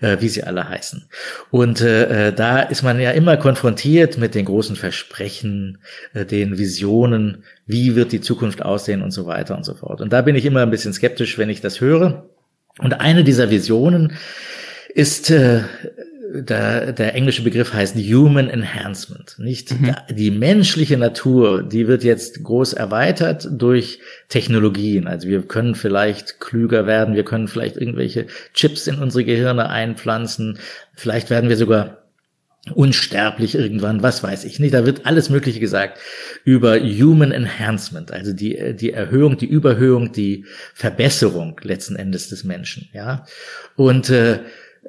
wie 0.00 0.28
sie 0.28 0.42
alle 0.42 0.68
heißen. 0.68 1.06
Und 1.50 1.80
da 1.80 2.60
ist 2.60 2.82
man 2.82 3.00
ja 3.00 3.12
immer 3.12 3.38
konfrontiert 3.38 4.18
mit 4.18 4.34
den 4.34 4.44
großen 4.44 4.76
Versprechen, 4.76 5.78
den 6.14 6.58
Visionen, 6.58 7.44
wie 7.66 7.96
wird 7.96 8.12
die 8.12 8.20
Zukunft 8.20 8.62
aussehen 8.62 9.00
und 9.00 9.12
so 9.12 9.24
weiter 9.26 9.56
und 9.56 9.64
so 9.64 9.74
fort. 9.74 10.02
Und 10.02 10.12
da 10.12 10.20
bin 10.20 10.36
ich 10.36 10.44
immer 10.44 10.62
ein 10.62 10.70
bisschen 10.70 10.92
skeptisch, 10.92 11.38
wenn 11.38 11.48
ich 11.48 11.62
das 11.62 11.80
höre. 11.80 12.26
Und 12.78 13.00
eine 13.00 13.24
dieser 13.24 13.50
Visionen 13.50 14.12
ist 14.94 15.32
der, 16.30 16.92
der 16.92 17.14
englische 17.14 17.42
Begriff 17.42 17.72
heißt 17.72 17.96
Human 17.96 18.50
Enhancement, 18.50 19.36
nicht? 19.38 19.78
Mhm. 19.78 19.94
Die 20.10 20.30
menschliche 20.30 20.98
Natur, 20.98 21.62
die 21.62 21.88
wird 21.88 22.04
jetzt 22.04 22.42
groß 22.42 22.74
erweitert 22.74 23.48
durch 23.50 24.00
Technologien. 24.28 25.06
Also 25.06 25.28
wir 25.28 25.42
können 25.42 25.74
vielleicht 25.74 26.40
klüger 26.40 26.86
werden, 26.86 27.14
wir 27.14 27.24
können 27.24 27.48
vielleicht 27.48 27.76
irgendwelche 27.76 28.26
Chips 28.52 28.86
in 28.86 28.96
unsere 28.96 29.24
Gehirne 29.24 29.70
einpflanzen, 29.70 30.58
vielleicht 30.94 31.30
werden 31.30 31.48
wir 31.48 31.56
sogar 31.56 31.98
unsterblich 32.74 33.54
irgendwann, 33.54 34.02
was 34.02 34.22
weiß 34.22 34.44
ich 34.44 34.58
nicht. 34.58 34.74
Da 34.74 34.84
wird 34.84 35.06
alles 35.06 35.30
Mögliche 35.30 35.60
gesagt 35.60 35.98
über 36.44 36.78
Human 36.78 37.32
Enhancement, 37.32 38.12
also 38.12 38.34
die, 38.34 38.74
die 38.74 38.92
Erhöhung, 38.92 39.38
die 39.38 39.46
Überhöhung, 39.46 40.12
die 40.12 40.44
Verbesserung 40.74 41.58
letzten 41.62 41.96
Endes 41.96 42.28
des 42.28 42.44
Menschen, 42.44 42.88
ja. 42.92 43.24
Und 43.76 44.10
äh, 44.10 44.40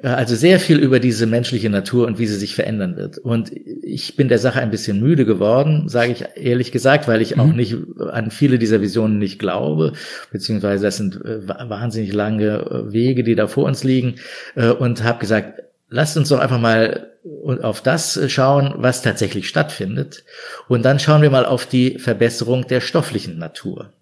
also 0.02 0.34
sehr 0.34 0.60
viel 0.60 0.78
über 0.78 1.00
diese 1.00 1.26
menschliche 1.26 1.70
Natur 1.70 2.06
und 2.06 2.18
wie 2.18 2.26
sie 2.26 2.36
sich 2.36 2.54
verändern 2.54 2.96
wird. 2.96 3.18
Und 3.18 3.52
ich 3.82 4.16
bin 4.16 4.28
der 4.28 4.38
Sache 4.38 4.60
ein 4.60 4.70
bisschen 4.70 5.00
müde 5.00 5.24
geworden, 5.24 5.88
sage 5.88 6.12
ich 6.12 6.24
ehrlich 6.36 6.72
gesagt, 6.72 7.08
weil 7.08 7.20
ich 7.20 7.36
mhm. 7.36 7.40
auch 7.40 7.52
nicht 7.52 7.76
an 8.10 8.30
viele 8.30 8.58
dieser 8.58 8.80
Visionen 8.80 9.18
nicht 9.18 9.38
glaube, 9.38 9.92
beziehungsweise 10.32 10.84
das 10.84 10.96
sind 10.96 11.16
äh, 11.24 11.46
wahnsinnig 11.46 12.12
lange 12.12 12.46
äh, 12.46 12.92
Wege, 12.92 13.24
die 13.24 13.34
da 13.34 13.46
vor 13.46 13.64
uns 13.64 13.84
liegen. 13.84 14.16
Und 14.54 15.04
habe 15.04 15.20
gesagt, 15.20 15.62
lasst 15.88 16.16
uns 16.16 16.28
doch 16.28 16.38
einfach 16.38 16.60
mal 16.60 17.10
auf 17.62 17.82
das 17.82 18.18
schauen, 18.28 18.74
was 18.76 19.02
tatsächlich 19.02 19.48
stattfindet. 19.48 20.24
Und 20.68 20.84
dann 20.84 20.98
schauen 20.98 21.22
wir 21.22 21.30
mal 21.30 21.44
auf 21.44 21.66
die 21.66 21.98
Verbesserung 21.98 22.66
der 22.66 22.80
stofflichen 22.80 23.38
Natur. 23.38 23.92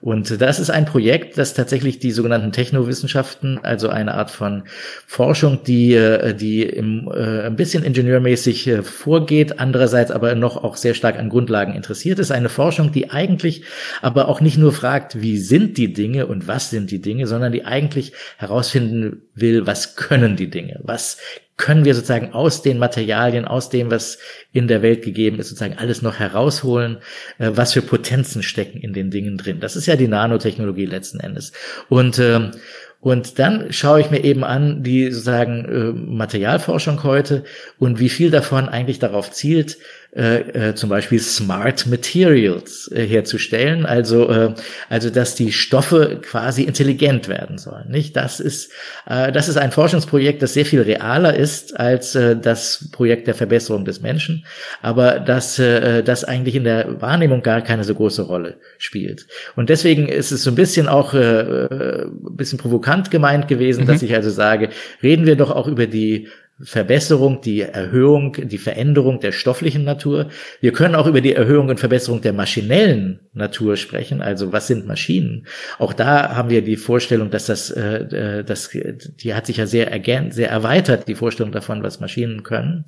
Und 0.00 0.40
das 0.40 0.60
ist 0.60 0.70
ein 0.70 0.84
Projekt, 0.84 1.36
das 1.36 1.54
tatsächlich 1.54 1.98
die 1.98 2.12
sogenannten 2.12 2.52
Technowissenschaften, 2.52 3.58
also 3.64 3.88
eine 3.88 4.14
Art 4.14 4.30
von 4.30 4.64
Forschung, 5.06 5.64
die, 5.64 5.94
äh, 5.94 6.32
die 6.34 6.62
im, 6.62 7.10
äh, 7.12 7.46
ein 7.46 7.56
bisschen 7.56 7.82
ingenieurmäßig 7.82 8.68
äh, 8.68 8.82
vorgeht, 8.82 9.58
andererseits 9.58 10.12
aber 10.12 10.36
noch 10.36 10.62
auch 10.62 10.76
sehr 10.76 10.94
stark 10.94 11.18
an 11.18 11.28
Grundlagen 11.28 11.74
interessiert 11.74 12.20
ist. 12.20 12.30
Eine 12.30 12.48
Forschung, 12.48 12.92
die 12.92 13.10
eigentlich 13.10 13.64
aber 14.00 14.28
auch 14.28 14.40
nicht 14.40 14.58
nur 14.58 14.72
fragt, 14.72 15.20
wie 15.20 15.38
sind 15.38 15.76
die 15.76 15.92
Dinge 15.92 16.26
und 16.26 16.46
was 16.46 16.70
sind 16.70 16.92
die 16.92 17.00
Dinge, 17.00 17.26
sondern 17.26 17.50
die 17.50 17.64
eigentlich 17.64 18.12
herausfinden 18.36 19.22
will, 19.34 19.66
was 19.66 19.96
können 19.96 20.36
die 20.36 20.50
Dinge, 20.50 20.78
was 20.84 21.18
können 21.58 21.84
wir 21.84 21.94
sozusagen 21.94 22.32
aus 22.32 22.62
den 22.62 22.78
Materialien, 22.78 23.44
aus 23.44 23.68
dem, 23.68 23.90
was 23.90 24.18
in 24.52 24.68
der 24.68 24.80
Welt 24.80 25.02
gegeben 25.02 25.38
ist, 25.38 25.48
sozusagen 25.48 25.76
alles 25.76 26.00
noch 26.00 26.18
herausholen, 26.18 26.98
äh, 27.38 27.50
was 27.52 27.74
für 27.74 27.82
Potenzen 27.82 28.42
stecken 28.42 28.78
in 28.78 28.94
den 28.94 29.10
Dingen 29.10 29.36
drin. 29.36 29.60
Das 29.60 29.76
ist 29.76 29.86
ja 29.86 29.96
die 29.96 30.08
Nanotechnologie 30.08 30.86
letzten 30.86 31.20
Endes. 31.20 31.52
Und 31.90 32.18
ähm, 32.18 32.52
und 33.00 33.38
dann 33.38 33.72
schaue 33.72 34.00
ich 34.00 34.10
mir 34.10 34.24
eben 34.24 34.42
an 34.42 34.82
die 34.82 35.12
sozusagen 35.12 35.64
äh, 35.66 35.92
Materialforschung 35.92 37.04
heute 37.04 37.44
und 37.78 38.00
wie 38.00 38.08
viel 38.08 38.32
davon 38.32 38.68
eigentlich 38.68 38.98
darauf 38.98 39.30
zielt, 39.30 39.78
äh, 40.16 40.70
äh, 40.70 40.74
zum 40.74 40.88
Beispiel 40.88 41.20
Smart 41.20 41.86
Materials 41.86 42.90
äh, 42.94 43.06
herzustellen, 43.06 43.84
also 43.84 44.30
äh, 44.30 44.54
also 44.88 45.10
dass 45.10 45.34
die 45.34 45.52
Stoffe 45.52 46.20
quasi 46.22 46.62
intelligent 46.62 47.28
werden 47.28 47.58
sollen. 47.58 47.90
Nicht? 47.90 48.16
Das 48.16 48.40
ist 48.40 48.72
äh, 49.06 49.30
das 49.32 49.48
ist 49.48 49.58
ein 49.58 49.70
Forschungsprojekt, 49.70 50.40
das 50.42 50.54
sehr 50.54 50.64
viel 50.64 50.80
realer 50.80 51.34
ist 51.34 51.78
als 51.78 52.14
äh, 52.14 52.36
das 52.36 52.88
Projekt 52.90 53.26
der 53.26 53.34
Verbesserung 53.34 53.84
des 53.84 54.00
Menschen, 54.00 54.46
aber 54.80 55.20
das 55.20 55.58
äh, 55.58 56.02
das 56.02 56.24
eigentlich 56.24 56.54
in 56.54 56.64
der 56.64 57.02
Wahrnehmung 57.02 57.42
gar 57.42 57.60
keine 57.60 57.84
so 57.84 57.94
große 57.94 58.22
Rolle 58.22 58.56
spielt. 58.78 59.26
Und 59.56 59.68
deswegen 59.68 60.08
ist 60.08 60.32
es 60.32 60.42
so 60.42 60.50
ein 60.50 60.56
bisschen 60.56 60.88
auch 60.88 61.12
äh, 61.12 61.18
äh 61.18 62.04
ein 62.06 62.36
bisschen 62.36 62.58
provokant 62.58 63.10
gemeint 63.10 63.46
gewesen, 63.46 63.84
mhm. 63.84 63.88
dass 63.88 64.02
ich 64.02 64.14
also 64.14 64.30
sage, 64.30 64.70
reden 65.02 65.26
wir 65.26 65.36
doch 65.36 65.50
auch 65.50 65.68
über 65.68 65.86
die 65.86 66.28
Verbesserung, 66.60 67.40
die 67.40 67.60
Erhöhung, 67.60 68.36
die 68.36 68.58
Veränderung 68.58 69.20
der 69.20 69.30
stofflichen 69.30 69.84
Natur. 69.84 70.28
Wir 70.60 70.72
können 70.72 70.96
auch 70.96 71.06
über 71.06 71.20
die 71.20 71.34
Erhöhung 71.34 71.68
und 71.68 71.78
Verbesserung 71.78 72.20
der 72.20 72.32
maschinellen 72.32 73.20
Natur 73.32 73.76
sprechen. 73.76 74.20
Also 74.22 74.52
was 74.52 74.66
sind 74.66 74.86
Maschinen? 74.86 75.46
Auch 75.78 75.92
da 75.92 76.34
haben 76.34 76.50
wir 76.50 76.62
die 76.62 76.76
Vorstellung, 76.76 77.30
dass 77.30 77.46
das, 77.46 77.70
äh, 77.70 78.40
äh 78.40 78.44
das 78.44 78.70
die 78.70 79.34
hat 79.34 79.46
sich 79.46 79.58
ja 79.58 79.66
sehr 79.66 79.90
ergänzt, 79.90 80.36
sehr 80.36 80.50
erweitert, 80.50 81.06
die 81.06 81.14
Vorstellung 81.14 81.52
davon, 81.52 81.82
was 81.82 82.00
Maschinen 82.00 82.42
können. 82.42 82.84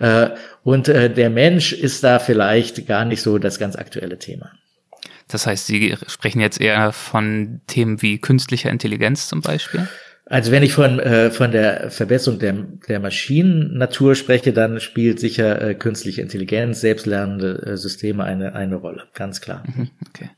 Äh, 0.00 0.30
und 0.62 0.88
äh, 0.88 1.08
der 1.08 1.30
Mensch 1.30 1.72
ist 1.72 2.04
da 2.04 2.18
vielleicht 2.18 2.86
gar 2.86 3.06
nicht 3.06 3.22
so 3.22 3.38
das 3.38 3.58
ganz 3.58 3.76
aktuelle 3.76 4.18
Thema. 4.18 4.50
Das 5.28 5.46
heißt, 5.46 5.66
Sie 5.66 5.96
sprechen 6.06 6.40
jetzt 6.40 6.60
eher 6.60 6.92
von 6.92 7.62
Themen 7.66 8.02
wie 8.02 8.18
künstlicher 8.18 8.70
Intelligenz 8.70 9.28
zum 9.28 9.40
Beispiel? 9.40 9.88
Also 10.26 10.50
wenn 10.52 10.62
ich 10.62 10.72
von, 10.72 10.98
äh, 11.00 11.30
von 11.30 11.52
der 11.52 11.90
Verbesserung 11.90 12.38
der, 12.38 12.54
der 12.88 12.98
Maschinennatur 12.98 14.14
spreche, 14.14 14.54
dann 14.54 14.80
spielt 14.80 15.20
sicher 15.20 15.60
äh, 15.60 15.74
künstliche 15.74 16.22
Intelligenz, 16.22 16.80
selbstlernende 16.80 17.62
äh, 17.66 17.76
Systeme 17.76 18.24
eine, 18.24 18.54
eine 18.54 18.76
Rolle, 18.76 19.04
ganz 19.12 19.42
klar. 19.42 19.64
Mhm, 19.66 19.90
okay. 20.08 20.30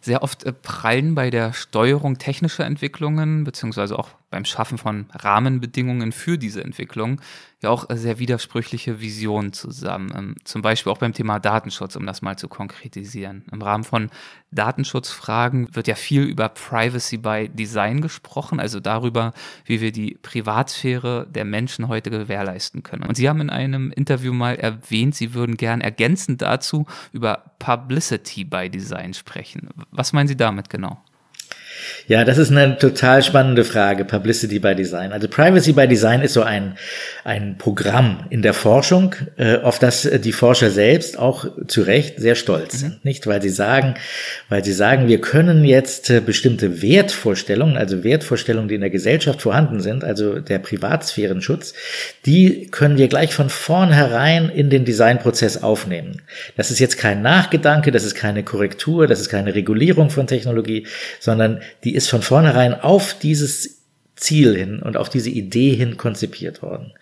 Sehr 0.00 0.22
oft 0.22 0.44
äh, 0.44 0.52
prallen 0.52 1.14
bei 1.14 1.30
der 1.30 1.54
Steuerung 1.54 2.18
technischer 2.18 2.66
Entwicklungen, 2.66 3.44
beziehungsweise 3.44 3.98
auch 3.98 4.10
beim 4.34 4.44
Schaffen 4.44 4.78
von 4.78 5.06
Rahmenbedingungen 5.12 6.10
für 6.10 6.38
diese 6.38 6.64
Entwicklung, 6.64 7.20
ja 7.62 7.70
auch 7.70 7.88
äh, 7.88 7.96
sehr 7.96 8.18
widersprüchliche 8.18 9.00
Visionen 9.00 9.52
zusammen. 9.52 10.12
Ähm, 10.16 10.34
zum 10.42 10.60
Beispiel 10.60 10.90
auch 10.90 10.98
beim 10.98 11.12
Thema 11.12 11.38
Datenschutz, 11.38 11.94
um 11.94 12.04
das 12.04 12.20
mal 12.20 12.36
zu 12.36 12.48
konkretisieren. 12.48 13.44
Im 13.52 13.62
Rahmen 13.62 13.84
von 13.84 14.10
Datenschutzfragen 14.50 15.72
wird 15.76 15.86
ja 15.86 15.94
viel 15.94 16.24
über 16.24 16.48
Privacy 16.48 17.16
by 17.18 17.48
Design 17.48 18.00
gesprochen, 18.00 18.58
also 18.58 18.80
darüber, 18.80 19.34
wie 19.66 19.80
wir 19.80 19.92
die 19.92 20.18
Privatsphäre 20.20 21.28
der 21.30 21.44
Menschen 21.44 21.86
heute 21.86 22.10
gewährleisten 22.10 22.82
können. 22.82 23.04
Und 23.04 23.16
Sie 23.16 23.28
haben 23.28 23.40
in 23.40 23.50
einem 23.50 23.92
Interview 23.92 24.32
mal 24.32 24.56
erwähnt, 24.56 25.14
Sie 25.14 25.32
würden 25.32 25.56
gern 25.56 25.80
ergänzend 25.80 26.42
dazu 26.42 26.86
über 27.12 27.52
Publicity 27.60 28.42
by 28.42 28.68
Design 28.68 29.14
sprechen. 29.14 29.68
Was 29.92 30.12
meinen 30.12 30.26
Sie 30.26 30.36
damit 30.36 30.70
genau? 30.70 31.00
Ja, 32.06 32.24
das 32.24 32.38
ist 32.38 32.50
eine 32.50 32.76
total 32.78 33.22
spannende 33.22 33.64
Frage, 33.64 34.04
Publicity 34.04 34.58
by 34.58 34.74
Design. 34.74 35.12
Also 35.12 35.28
Privacy 35.28 35.72
by 35.72 35.88
Design 35.88 36.20
ist 36.20 36.34
so 36.34 36.42
ein, 36.42 36.76
ein 37.24 37.56
Programm 37.56 38.26
in 38.30 38.42
der 38.42 38.52
Forschung, 38.52 39.14
äh, 39.36 39.56
auf 39.58 39.78
das 39.78 40.02
die 40.02 40.32
Forscher 40.32 40.70
selbst 40.70 41.18
auch 41.18 41.46
zu 41.66 41.82
Recht 41.82 42.20
sehr 42.20 42.34
stolz 42.34 42.80
sind. 42.80 42.94
Mhm. 42.94 43.00
Nicht, 43.04 43.26
weil 43.26 43.40
sie 43.40 43.48
sagen, 43.48 43.94
weil 44.48 44.64
sie 44.64 44.72
sagen, 44.72 45.08
wir 45.08 45.20
können 45.20 45.64
jetzt 45.64 46.10
äh, 46.10 46.20
bestimmte 46.20 46.82
Wertvorstellungen, 46.82 47.76
also 47.76 48.04
Wertvorstellungen, 48.04 48.68
die 48.68 48.74
in 48.74 48.80
der 48.82 48.90
Gesellschaft 48.90 49.40
vorhanden 49.40 49.80
sind, 49.80 50.04
also 50.04 50.40
der 50.40 50.58
Privatsphärenschutz, 50.58 51.74
die 52.26 52.68
können 52.70 52.98
wir 52.98 53.08
gleich 53.08 53.34
von 53.34 53.48
vornherein 53.48 54.50
in 54.50 54.68
den 54.68 54.84
Designprozess 54.84 55.62
aufnehmen. 55.62 56.22
Das 56.56 56.70
ist 56.70 56.80
jetzt 56.80 56.98
kein 56.98 57.22
Nachgedanke, 57.22 57.90
das 57.90 58.04
ist 58.04 58.14
keine 58.14 58.42
Korrektur, 58.42 59.06
das 59.06 59.20
ist 59.20 59.28
keine 59.28 59.54
Regulierung 59.54 60.10
von 60.10 60.26
Technologie, 60.26 60.86
sondern 61.20 61.60
die 61.84 61.94
ist 61.94 62.08
von 62.08 62.22
vornherein 62.22 62.74
auf 62.74 63.14
dieses 63.14 63.82
Ziel 64.16 64.56
hin 64.56 64.80
und 64.80 64.96
auf 64.96 65.08
diese 65.08 65.30
Idee 65.30 65.74
hin 65.74 65.96
konzipiert 65.96 66.62
worden. 66.62 66.92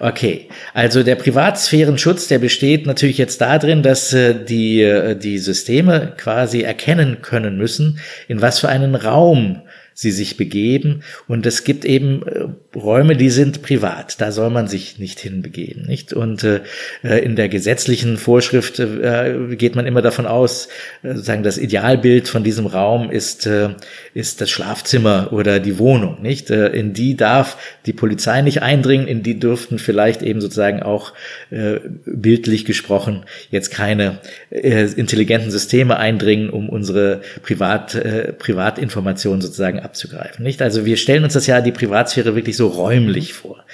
Okay, 0.00 0.48
also 0.74 1.04
der 1.04 1.14
Privatsphärenschutz, 1.14 2.26
der 2.26 2.40
besteht 2.40 2.84
natürlich 2.84 3.18
jetzt 3.18 3.40
darin, 3.40 3.82
dass 3.82 4.12
äh, 4.12 4.34
die, 4.44 4.82
äh, 4.82 5.14
die 5.16 5.38
Systeme 5.38 6.14
quasi 6.16 6.62
erkennen 6.62 7.22
können 7.22 7.56
müssen, 7.56 8.00
in 8.26 8.42
was 8.42 8.58
für 8.58 8.68
einen 8.68 8.96
Raum 8.96 9.62
sie 9.98 10.12
sich 10.12 10.36
begeben. 10.36 11.02
Und 11.26 11.44
es 11.44 11.64
gibt 11.64 11.84
eben 11.84 12.22
äh, 12.22 12.44
Räume, 12.78 13.16
die 13.16 13.30
sind 13.30 13.62
privat. 13.62 14.20
Da 14.20 14.30
soll 14.30 14.48
man 14.48 14.68
sich 14.68 15.00
nicht 15.00 15.18
hinbegeben, 15.18 15.86
nicht? 15.86 16.12
Und 16.12 16.44
äh, 16.44 16.60
äh 17.02 17.18
in 17.24 17.34
der 17.34 17.48
gesetzlichen 17.48 18.16
Vorschrift 18.16 18.78
äh, 18.78 19.56
geht 19.56 19.74
man 19.74 19.86
immer 19.86 20.00
davon 20.00 20.26
aus, 20.26 20.68
äh, 21.02 21.16
sagen 21.16 21.42
das 21.42 21.58
Idealbild 21.58 22.28
von 22.28 22.44
diesem 22.44 22.66
Raum 22.66 23.10
ist 23.10 23.46
äh, 23.46 23.70
ist 24.14 24.40
das 24.40 24.50
Schlafzimmer 24.50 25.32
oder 25.32 25.58
die 25.58 25.80
Wohnung, 25.80 26.22
nicht? 26.22 26.48
Äh, 26.50 26.68
in 26.68 26.92
die 26.92 27.16
darf 27.16 27.58
die 27.84 27.92
Polizei 27.92 28.40
nicht 28.42 28.62
eindringen. 28.62 29.08
In 29.08 29.24
die 29.24 29.40
dürften 29.40 29.80
vielleicht 29.80 30.22
eben 30.22 30.40
sozusagen 30.40 30.80
auch 30.80 31.12
äh, 31.50 31.80
bildlich 32.06 32.64
gesprochen 32.64 33.24
jetzt 33.50 33.72
keine 33.72 34.20
äh, 34.50 34.84
intelligenten 34.92 35.50
Systeme 35.50 35.96
eindringen, 35.96 36.50
um 36.50 36.68
unsere 36.68 37.20
Privat 37.42 37.96
äh, 37.96 38.32
Privatinformationen 38.32 39.40
sozusagen 39.40 39.87
abzugreifen. 39.88 40.44
Nicht? 40.44 40.62
Also 40.62 40.84
wir 40.84 40.96
stellen 40.96 41.24
uns 41.24 41.32
das 41.32 41.46
ja 41.46 41.60
die 41.60 41.72
Privatsphäre 41.72 42.34
wirklich 42.34 42.56
so 42.56 42.68
räumlich 42.68 43.32
vor. 43.32 43.64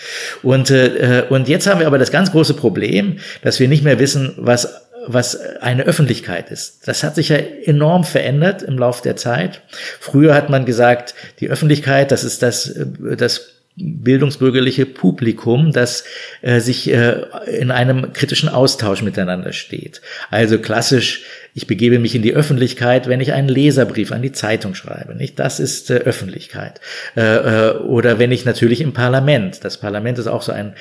Und, 0.42 0.70
äh, 0.70 1.24
und 1.28 1.48
jetzt 1.48 1.66
haben 1.66 1.80
wir 1.80 1.86
aber 1.86 1.98
das 1.98 2.10
ganz 2.10 2.30
große 2.30 2.54
Problem, 2.54 3.18
dass 3.42 3.60
wir 3.60 3.68
nicht 3.68 3.84
mehr 3.84 3.98
wissen, 3.98 4.34
was 4.36 4.80
was 5.06 5.38
eine 5.60 5.82
Öffentlichkeit 5.82 6.50
ist. 6.50 6.88
Das 6.88 7.02
hat 7.02 7.14
sich 7.14 7.28
ja 7.28 7.36
enorm 7.36 8.04
verändert 8.04 8.62
im 8.62 8.78
Laufe 8.78 9.02
der 9.02 9.16
Zeit. 9.16 9.60
Früher 10.00 10.34
hat 10.34 10.48
man 10.48 10.64
gesagt, 10.64 11.14
die 11.40 11.50
Öffentlichkeit, 11.50 12.10
das 12.10 12.24
ist 12.24 12.42
das, 12.42 12.68
äh, 12.68 12.86
das 13.16 13.50
bildungsbürgerliche 13.76 14.86
Publikum, 14.86 15.72
das 15.72 16.04
äh, 16.42 16.60
sich 16.60 16.90
äh, 16.90 17.22
in 17.58 17.70
einem 17.70 18.12
kritischen 18.12 18.48
Austausch 18.48 19.02
miteinander 19.02 19.52
steht. 19.52 20.00
Also 20.30 20.58
klassisch, 20.58 21.24
ich 21.56 21.68
begebe 21.68 22.00
mich 22.00 22.16
in 22.16 22.22
die 22.22 22.34
Öffentlichkeit, 22.34 23.08
wenn 23.08 23.20
ich 23.20 23.32
einen 23.32 23.48
Leserbrief 23.48 24.10
an 24.10 24.22
die 24.22 24.32
Zeitung 24.32 24.74
schreibe. 24.74 25.14
Nicht? 25.14 25.38
Das 25.38 25.60
ist 25.60 25.88
äh, 25.88 25.94
Öffentlichkeit. 25.94 26.80
Äh, 27.16 27.20
äh, 27.20 27.76
oder 27.78 28.18
wenn 28.18 28.32
ich 28.32 28.44
natürlich 28.44 28.80
im 28.80 28.92
Parlament. 28.92 29.64
Das 29.64 29.78
Parlament 29.78 30.18
ist 30.18 30.26
auch 30.26 30.42
so 30.42 30.50
ein 30.50 30.74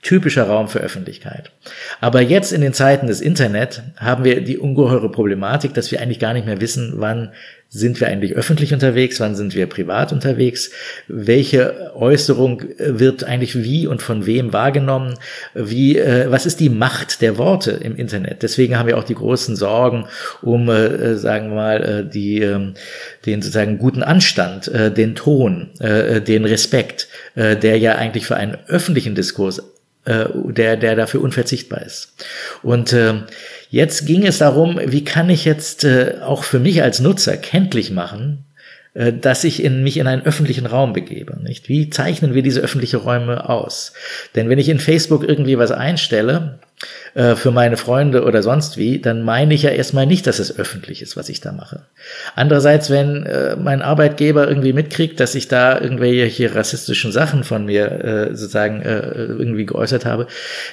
typischer 0.00 0.44
Raum 0.44 0.68
für 0.68 0.78
Öffentlichkeit. 0.78 1.50
Aber 2.00 2.22
jetzt 2.22 2.52
in 2.52 2.62
den 2.62 2.72
Zeiten 2.72 3.06
des 3.06 3.20
Internet 3.20 3.82
haben 3.98 4.24
wir 4.24 4.42
die 4.42 4.56
ungeheure 4.56 5.10
Problematik, 5.10 5.74
dass 5.74 5.90
wir 5.90 6.00
eigentlich 6.00 6.20
gar 6.20 6.32
nicht 6.32 6.46
mehr 6.46 6.60
wissen, 6.60 6.94
wann 6.96 7.32
sind 7.70 8.00
wir 8.00 8.08
eigentlich 8.08 8.34
öffentlich 8.34 8.72
unterwegs, 8.72 9.20
wann 9.20 9.36
sind 9.36 9.54
wir 9.54 9.66
privat 9.66 10.12
unterwegs, 10.12 10.70
welche 11.06 11.92
Äußerung 11.94 12.62
wird 12.78 13.24
eigentlich 13.24 13.62
wie 13.62 13.86
und 13.86 14.00
von 14.00 14.24
wem 14.24 14.54
wahrgenommen, 14.54 15.14
wie, 15.54 15.98
äh, 15.98 16.30
was 16.30 16.46
ist 16.46 16.60
die 16.60 16.70
Macht 16.70 17.20
der 17.20 17.36
Worte 17.36 17.72
im 17.72 17.94
Internet. 17.94 18.42
Deswegen 18.42 18.78
haben 18.78 18.86
wir 18.86 18.96
auch 18.96 19.04
die 19.04 19.14
großen 19.14 19.54
Sorgen 19.54 20.06
um, 20.40 20.70
äh, 20.70 21.16
sagen 21.16 21.50
wir 21.50 21.56
mal, 21.56 21.82
äh, 21.82 22.08
die, 22.08 22.40
äh, 22.40 22.72
den 23.26 23.42
sozusagen 23.42 23.78
guten 23.78 24.02
Anstand, 24.02 24.68
äh, 24.68 24.90
den 24.90 25.14
Ton, 25.14 25.68
äh, 25.78 26.22
den 26.22 26.46
Respekt, 26.46 27.08
äh, 27.34 27.54
der 27.54 27.78
ja 27.78 27.96
eigentlich 27.96 28.26
für 28.26 28.36
einen 28.36 28.56
öffentlichen 28.68 29.14
Diskurs 29.14 29.62
äh, 30.08 30.26
der, 30.52 30.76
der 30.76 30.96
dafür 30.96 31.20
unverzichtbar 31.20 31.82
ist. 31.82 32.14
Und 32.62 32.94
äh, 32.94 33.14
jetzt 33.68 34.06
ging 34.06 34.26
es 34.26 34.38
darum, 34.38 34.80
wie 34.82 35.04
kann 35.04 35.28
ich 35.28 35.44
jetzt 35.44 35.84
äh, 35.84 36.16
auch 36.22 36.44
für 36.44 36.58
mich 36.58 36.82
als 36.82 37.00
Nutzer 37.00 37.36
kenntlich 37.36 37.90
machen, 37.90 38.46
äh, 38.94 39.12
dass 39.12 39.44
ich 39.44 39.62
in, 39.62 39.82
mich 39.82 39.98
in 39.98 40.06
einen 40.06 40.24
öffentlichen 40.24 40.64
Raum 40.64 40.94
begebe. 40.94 41.38
Nicht? 41.42 41.68
Wie 41.68 41.90
zeichnen 41.90 42.34
wir 42.34 42.42
diese 42.42 42.60
öffentlichen 42.60 43.00
Räume 43.00 43.50
aus? 43.50 43.92
Denn 44.34 44.48
wenn 44.48 44.58
ich 44.58 44.70
in 44.70 44.80
Facebook 44.80 45.28
irgendwie 45.28 45.58
was 45.58 45.72
einstelle, 45.72 46.58
äh, 47.14 47.34
für 47.34 47.50
meine 47.50 47.76
Freunde 47.76 48.24
oder 48.24 48.42
sonst 48.42 48.76
wie, 48.76 49.00
dann 49.00 49.22
meine 49.22 49.54
ich 49.54 49.62
ja 49.62 49.70
erstmal 49.70 50.06
nicht, 50.06 50.26
dass 50.26 50.38
es 50.38 50.56
öffentlich 50.56 51.02
ist, 51.02 51.16
was 51.16 51.28
ich 51.28 51.40
da 51.40 51.52
mache. 51.52 51.80
Andererseits, 52.36 52.90
wenn 52.90 53.24
äh, 53.24 53.56
mein 53.56 53.82
Arbeitgeber 53.82 54.46
irgendwie 54.46 54.72
mitkriegt, 54.72 55.18
dass 55.18 55.34
ich 55.34 55.48
da 55.48 55.80
irgendwelche 55.80 56.54
rassistischen 56.54 57.10
Sachen 57.10 57.42
von 57.42 57.64
mir 57.64 57.90
äh, 58.04 58.36
sozusagen 58.36 58.82
äh, 58.82 59.00
irgendwie 59.00 59.66
geäußert 59.66 60.04
habe, 60.04 60.28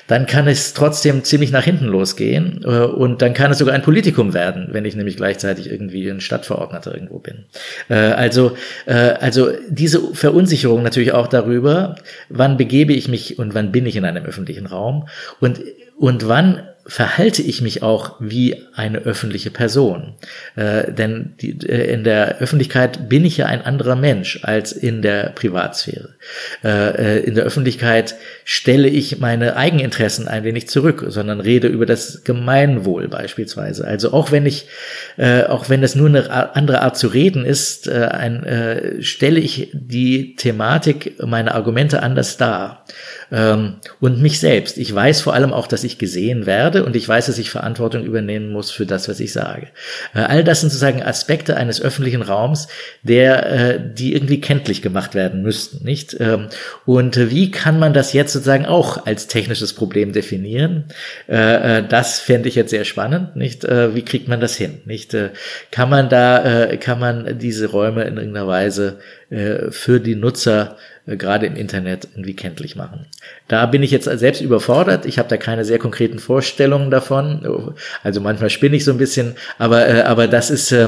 dann 0.08 0.28
kann 0.28 0.47
es 0.47 0.74
trotzdem 0.74 1.24
ziemlich 1.24 1.51
nach 1.51 1.64
hinten 1.64 1.86
losgehen 1.86 2.62
äh, 2.64 2.82
und 2.82 3.22
dann 3.22 3.34
kann 3.34 3.51
es 3.51 3.58
sogar 3.58 3.74
ein 3.74 3.82
Politikum 3.82 4.34
werden, 4.34 4.68
wenn 4.72 4.86
ich 4.86 4.95
nämlich 4.95 5.18
gleichzeitig 5.18 5.72
irgendwie 5.72 6.08
ein 6.10 6.22
Stadtverordneter 6.22 6.93
irgendwo 6.93 7.20
bin. 7.20 7.45
Also, 7.88 8.56
also 8.86 9.49
diese 9.70 10.14
Verunsicherung 10.14 10.84
natürlich 10.84 11.14
auch 11.14 11.28
darüber, 11.28 11.95
wann 12.30 12.58
begebe 12.58 12.93
ich 12.93 13.08
mich 13.08 13.39
und 13.39 13.53
wann 13.53 13.72
bin 13.72 13.86
ich 13.86 13.95
in 13.95 14.06
einem 14.06 14.26
öffentlichen 14.26 14.66
Raum 14.66 15.08
und 15.39 15.60
und 15.98 16.28
wann 16.28 16.68
verhalte 16.88 17.42
ich 17.42 17.62
mich 17.62 17.82
auch 17.82 18.16
wie 18.20 18.62
eine 18.76 19.00
öffentliche 19.00 19.50
Person. 19.50 20.14
Äh, 20.56 20.92
denn 20.94 21.34
die, 21.42 21.58
äh, 21.68 21.92
in 21.92 22.04
der 22.04 22.38
Öffentlichkeit 22.38 23.10
bin 23.10 23.26
ich 23.26 23.38
ja 23.38 23.48
ein 23.48 23.64
anderer 23.64 23.96
Mensch 23.96 24.42
als 24.44 24.72
in 24.72 25.02
der 25.02 25.30
Privatsphäre. 25.30 26.10
Äh, 26.64 27.18
äh, 27.18 27.20
in 27.24 27.34
der 27.34 27.44
Öffentlichkeit 27.44 28.16
stelle 28.44 28.88
ich 28.88 29.20
meine 29.20 29.56
Eigeninteressen 29.56 30.28
ein 30.28 30.44
wenig 30.44 30.68
zurück, 30.68 31.06
sondern 31.08 31.40
rede 31.40 31.68
über 31.68 31.88
das 31.88 32.24
Gemeinwohl 32.24 33.08
beispielsweise. 33.08 33.88
Also 33.88 34.14
auch 34.14 34.32
wenn 34.32 34.46
ich, 34.46 34.68
äh, 35.18 35.44
auch 35.44 35.70
wenn 35.70 35.82
das 35.82 35.96
nur 35.96 36.08
eine 36.08 36.56
andere 36.56 36.82
Art 36.82 36.98
zu 36.98 37.08
reden 37.08 37.46
ist, 37.46 37.88
äh, 37.88 38.10
ein, 38.12 38.46
stelle 39.00 39.40
ich 39.40 39.70
die 39.74 40.36
Thematik, 40.36 41.16
meine 41.26 41.56
Argumente 41.56 42.04
anders 42.04 42.38
dar 42.38 42.86
ähm, 43.32 43.76
und 44.00 44.22
mich 44.22 44.40
selbst. 44.40 44.78
Ich 44.78 44.94
weiß 44.94 45.22
vor 45.22 45.34
allem 45.34 45.54
auch, 45.54 45.68
dass 45.68 45.84
ich 45.84 45.98
gesehen 45.98 46.46
werde 46.46 46.75
und 46.84 46.96
ich 46.96 47.08
weiß, 47.08 47.28
dass 47.28 47.38
ich 47.38 47.50
Verantwortung 47.50 48.04
übernehmen 48.04 48.52
muss 48.52 48.72
für 48.72 48.86
das, 48.86 49.08
was 49.08 49.20
ich 49.20 49.32
sage. 49.32 49.68
Äh, 50.14 50.20
all 50.20 50.44
das 50.44 50.62
sind 50.62 50.70
sozusagen 50.70 51.04
Aspekte 51.04 51.58
eines 51.58 51.82
öffentlichen 51.82 52.22
Raums, 52.22 52.68
der, 53.04 53.46
äh, 53.52 53.80
die 53.94 54.14
irgendwie 54.14 54.42
kenntlich 54.42 54.82
gemacht 54.82 55.16
werden 55.16 55.42
müssten, 55.42 55.86
nicht? 55.86 56.18
Ähm, 56.20 56.48
und 56.86 57.18
äh, 57.18 57.32
wie 57.32 57.52
kann 57.52 57.80
man 57.80 57.94
das 57.94 58.14
jetzt 58.14 58.34
sozusagen 58.34 58.66
auch 58.66 59.06
als 59.06 59.28
technisches 59.28 59.74
Problem 59.74 60.14
definieren? 60.14 60.86
Das 61.28 62.20
fände 62.20 62.50
ich 62.50 62.56
jetzt 62.56 62.70
sehr 62.70 62.86
spannend, 62.86 63.36
nicht? 63.36 63.64
Wie 63.64 64.04
kriegt 64.04 64.28
man 64.28 64.40
das 64.40 64.56
hin, 64.56 64.82
nicht? 64.86 65.16
Kann 65.72 65.90
man 65.90 66.10
da, 66.10 66.76
kann 66.80 67.00
man 67.00 67.40
diese 67.40 67.68
Räume 67.68 68.04
in 68.04 68.18
irgendeiner 68.18 68.48
Weise 68.48 69.00
für 69.30 70.00
die 70.00 70.16
Nutzer 70.16 70.78
gerade 71.08 71.45
im 71.45 71.56
Internet 71.56 72.08
irgendwie 72.14 72.36
kenntlich 72.36 72.76
machen. 72.76 73.06
Da 73.47 73.66
bin 73.68 73.84
ich 73.84 73.91
jetzt 73.91 74.06
selbst 74.06 74.41
überfordert. 74.41 75.06
Ich 75.06 75.20
habe 75.20 75.30
da 75.30 75.38
keine 75.38 75.64
sehr 75.64 75.78
konkreten 75.78 76.20
Vorstellungen 76.20 76.89
davon. 76.89 77.76
Also 78.03 78.22
manchmal 78.22 78.49
spinne 78.49 78.76
ich 78.76 78.86
so 78.86 78.91
ein 78.91 78.97
bisschen, 78.97 79.36
aber, 79.60 79.88
äh, 79.88 80.01
aber 80.01 80.28
das 80.28 80.49
ist, 80.49 80.72
äh, 80.72 80.88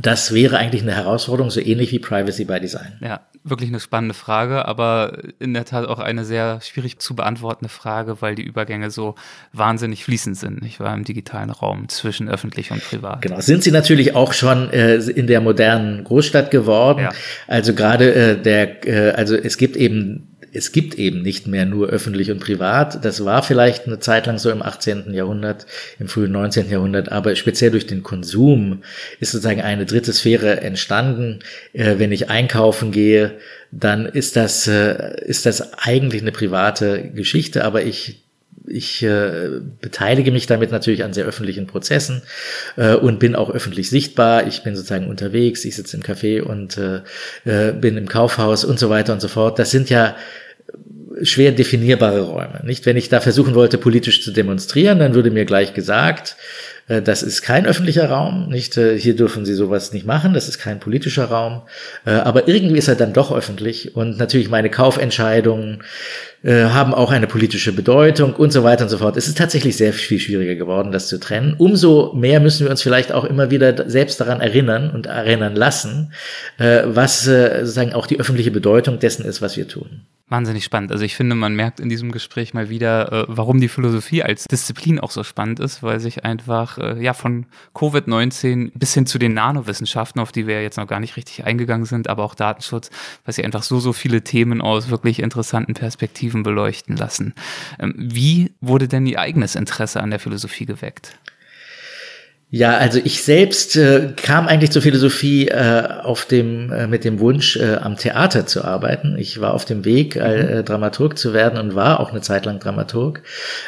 das 0.00 0.34
wäre 0.34 0.58
eigentlich 0.58 0.82
eine 0.82 0.96
Herausforderung, 0.96 1.50
so 1.50 1.60
ähnlich 1.60 1.92
wie 1.92 2.00
Privacy 2.00 2.44
by 2.44 2.58
Design. 2.58 2.94
Ja, 3.00 3.20
wirklich 3.44 3.68
eine 3.68 3.78
spannende 3.78 4.14
Frage, 4.14 4.66
aber 4.66 5.18
in 5.38 5.54
der 5.54 5.64
Tat 5.64 5.86
auch 5.86 6.00
eine 6.00 6.24
sehr 6.24 6.60
schwierig 6.60 6.98
zu 6.98 7.14
beantwortende 7.14 7.68
Frage, 7.68 8.20
weil 8.20 8.34
die 8.34 8.42
Übergänge 8.42 8.90
so 8.90 9.14
wahnsinnig 9.52 10.04
fließend 10.04 10.36
sind, 10.36 10.60
nicht 10.60 10.80
wahr, 10.80 10.92
im 10.92 11.04
digitalen 11.04 11.50
Raum 11.50 11.88
zwischen 11.88 12.28
öffentlich 12.28 12.72
und 12.72 12.82
privat. 12.82 13.22
Genau, 13.22 13.40
sind 13.40 13.62
sie 13.62 13.70
natürlich 13.70 14.16
auch 14.16 14.32
schon 14.32 14.70
äh, 14.70 14.96
in 14.96 15.28
der 15.28 15.40
modernen 15.40 16.02
Großstadt 16.02 16.50
geworden. 16.50 17.02
Ja. 17.02 17.12
Also 17.46 17.72
gerade 17.72 18.12
äh, 18.12 18.42
der, 18.42 18.86
äh, 18.86 19.12
also 19.12 19.36
es 19.36 19.56
gibt 19.56 19.76
eben 19.76 20.35
es 20.52 20.72
gibt 20.72 20.94
eben 20.94 21.22
nicht 21.22 21.46
mehr 21.46 21.64
nur 21.66 21.88
öffentlich 21.88 22.30
und 22.30 22.40
privat. 22.40 23.04
Das 23.04 23.24
war 23.24 23.42
vielleicht 23.42 23.86
eine 23.86 23.98
Zeit 23.98 24.26
lang 24.26 24.38
so 24.38 24.50
im 24.50 24.62
18. 24.62 25.12
Jahrhundert, 25.14 25.66
im 25.98 26.08
frühen 26.08 26.32
19. 26.32 26.70
Jahrhundert, 26.70 27.10
aber 27.10 27.34
speziell 27.36 27.70
durch 27.70 27.86
den 27.86 28.02
Konsum 28.02 28.82
ist 29.20 29.32
sozusagen 29.32 29.60
eine 29.60 29.86
dritte 29.86 30.12
Sphäre 30.12 30.60
entstanden. 30.60 31.40
Äh, 31.72 31.98
wenn 31.98 32.12
ich 32.12 32.30
einkaufen 32.30 32.92
gehe, 32.92 33.38
dann 33.70 34.06
ist 34.06 34.36
das, 34.36 34.66
äh, 34.66 35.20
ist 35.24 35.46
das 35.46 35.72
eigentlich 35.78 36.22
eine 36.22 36.32
private 36.32 37.10
Geschichte, 37.14 37.64
aber 37.64 37.82
ich 37.82 38.25
ich 38.68 39.02
äh, 39.02 39.60
beteilige 39.80 40.32
mich 40.32 40.46
damit 40.46 40.70
natürlich 40.70 41.04
an 41.04 41.12
sehr 41.12 41.24
öffentlichen 41.24 41.66
Prozessen 41.66 42.22
äh, 42.76 42.94
und 42.94 43.18
bin 43.18 43.34
auch 43.34 43.50
öffentlich 43.50 43.90
sichtbar. 43.90 44.46
Ich 44.46 44.62
bin 44.62 44.74
sozusagen 44.74 45.08
unterwegs, 45.08 45.64
ich 45.64 45.76
sitze 45.76 45.96
im 45.96 46.02
Café 46.02 46.42
und 46.42 46.78
äh, 46.78 47.00
äh 47.44 47.72
bin 47.72 47.96
im 47.96 48.08
Kaufhaus 48.08 48.64
und 48.64 48.78
so 48.78 48.90
weiter 48.90 49.12
und 49.12 49.20
so 49.20 49.28
fort. 49.28 49.58
Das 49.58 49.70
sind 49.70 49.90
ja 49.90 50.16
schwer 51.22 51.52
definierbare 51.52 52.22
Räume. 52.22 52.60
Nicht, 52.64 52.86
wenn 52.86 52.96
ich 52.96 53.08
da 53.08 53.20
versuchen 53.20 53.54
wollte, 53.54 53.78
politisch 53.78 54.22
zu 54.22 54.32
demonstrieren, 54.32 54.98
dann 54.98 55.14
würde 55.14 55.30
mir 55.30 55.44
gleich 55.44 55.74
gesagt, 55.74 56.36
das 56.88 57.24
ist 57.24 57.42
kein 57.42 57.66
öffentlicher 57.66 58.08
Raum, 58.08 58.48
nicht, 58.48 58.76
äh, 58.76 58.96
hier 58.96 59.16
dürfen 59.16 59.44
Sie 59.44 59.54
sowas 59.54 59.92
nicht 59.92 60.06
machen, 60.06 60.34
das 60.34 60.48
ist 60.48 60.58
kein 60.58 60.78
politischer 60.78 61.24
Raum, 61.24 61.62
äh, 62.04 62.10
aber 62.10 62.46
irgendwie 62.46 62.78
ist 62.78 62.86
er 62.86 62.94
dann 62.94 63.12
doch 63.12 63.32
öffentlich 63.32 63.96
und 63.96 64.18
natürlich 64.18 64.48
meine 64.48 64.70
Kaufentscheidungen 64.70 65.82
haben 66.44 66.94
auch 66.94 67.10
eine 67.10 67.26
politische 67.26 67.72
Bedeutung 67.72 68.34
und 68.34 68.52
so 68.52 68.62
weiter 68.62 68.84
und 68.84 68.88
so 68.88 68.98
fort. 68.98 69.16
Es 69.16 69.26
ist 69.26 69.36
tatsächlich 69.36 69.76
sehr 69.76 69.92
viel 69.92 70.20
schwieriger 70.20 70.54
geworden, 70.54 70.92
das 70.92 71.08
zu 71.08 71.18
trennen. 71.18 71.56
Umso 71.58 72.12
mehr 72.14 72.38
müssen 72.38 72.66
wir 72.66 72.70
uns 72.70 72.82
vielleicht 72.82 73.10
auch 73.10 73.24
immer 73.24 73.50
wieder 73.50 73.90
selbst 73.90 74.20
daran 74.20 74.40
erinnern 74.40 74.90
und 74.90 75.06
erinnern 75.06 75.56
lassen, 75.56 76.12
was 76.58 77.24
sozusagen 77.24 77.94
auch 77.94 78.06
die 78.06 78.20
öffentliche 78.20 78.52
Bedeutung 78.52 79.00
dessen 79.00 79.24
ist, 79.24 79.42
was 79.42 79.56
wir 79.56 79.66
tun. 79.66 80.02
Wahnsinnig 80.28 80.64
spannend. 80.64 80.90
Also 80.90 81.04
ich 81.04 81.14
finde, 81.14 81.36
man 81.36 81.54
merkt 81.54 81.78
in 81.78 81.88
diesem 81.88 82.10
Gespräch 82.10 82.52
mal 82.52 82.68
wieder, 82.68 83.12
äh, 83.12 83.24
warum 83.28 83.60
die 83.60 83.68
Philosophie 83.68 84.24
als 84.24 84.46
Disziplin 84.46 84.98
auch 84.98 85.12
so 85.12 85.22
spannend 85.22 85.60
ist, 85.60 85.84
weil 85.84 86.00
sich 86.00 86.24
einfach 86.24 86.78
äh, 86.78 87.00
ja 87.00 87.12
von 87.12 87.46
Covid-19 87.76 88.72
bis 88.74 88.92
hin 88.92 89.06
zu 89.06 89.20
den 89.20 89.34
Nanowissenschaften, 89.34 90.20
auf 90.20 90.32
die 90.32 90.48
wir 90.48 90.62
jetzt 90.62 90.78
noch 90.78 90.88
gar 90.88 90.98
nicht 90.98 91.16
richtig 91.16 91.44
eingegangen 91.44 91.86
sind, 91.86 92.08
aber 92.08 92.24
auch 92.24 92.34
Datenschutz, 92.34 92.90
weil 93.24 93.34
sie 93.34 93.44
einfach 93.44 93.62
so, 93.62 93.78
so 93.78 93.92
viele 93.92 94.22
Themen 94.22 94.60
aus 94.60 94.90
wirklich 94.90 95.20
interessanten 95.20 95.74
Perspektiven 95.74 96.42
beleuchten 96.42 96.96
lassen. 96.96 97.32
Ähm, 97.78 97.94
wie 97.96 98.52
wurde 98.60 98.88
denn 98.88 99.06
Ihr 99.06 99.20
eigenes 99.20 99.54
Interesse 99.54 100.02
an 100.02 100.10
der 100.10 100.18
Philosophie 100.18 100.66
geweckt? 100.66 101.16
Ja, 102.48 102.76
also 102.76 103.00
ich 103.02 103.24
selbst 103.24 103.74
äh, 103.74 104.12
kam 104.14 104.46
eigentlich 104.46 104.70
zur 104.70 104.80
Philosophie 104.80 105.48
äh, 105.48 105.82
auf 106.04 106.26
dem 106.26 106.70
äh, 106.70 106.86
mit 106.86 107.02
dem 107.02 107.18
Wunsch 107.18 107.56
äh, 107.56 107.74
am 107.74 107.96
Theater 107.96 108.46
zu 108.46 108.62
arbeiten. 108.62 109.16
Ich 109.18 109.40
war 109.40 109.52
auf 109.52 109.64
dem 109.64 109.84
Weg 109.84 110.14
äh, 110.14 110.60
mhm. 110.60 110.64
Dramaturg 110.64 111.18
zu 111.18 111.32
werden 111.32 111.58
und 111.58 111.74
war 111.74 111.98
auch 111.98 112.12
eine 112.12 112.20
Zeit 112.20 112.46
lang 112.46 112.60
Dramaturg, 112.60 113.22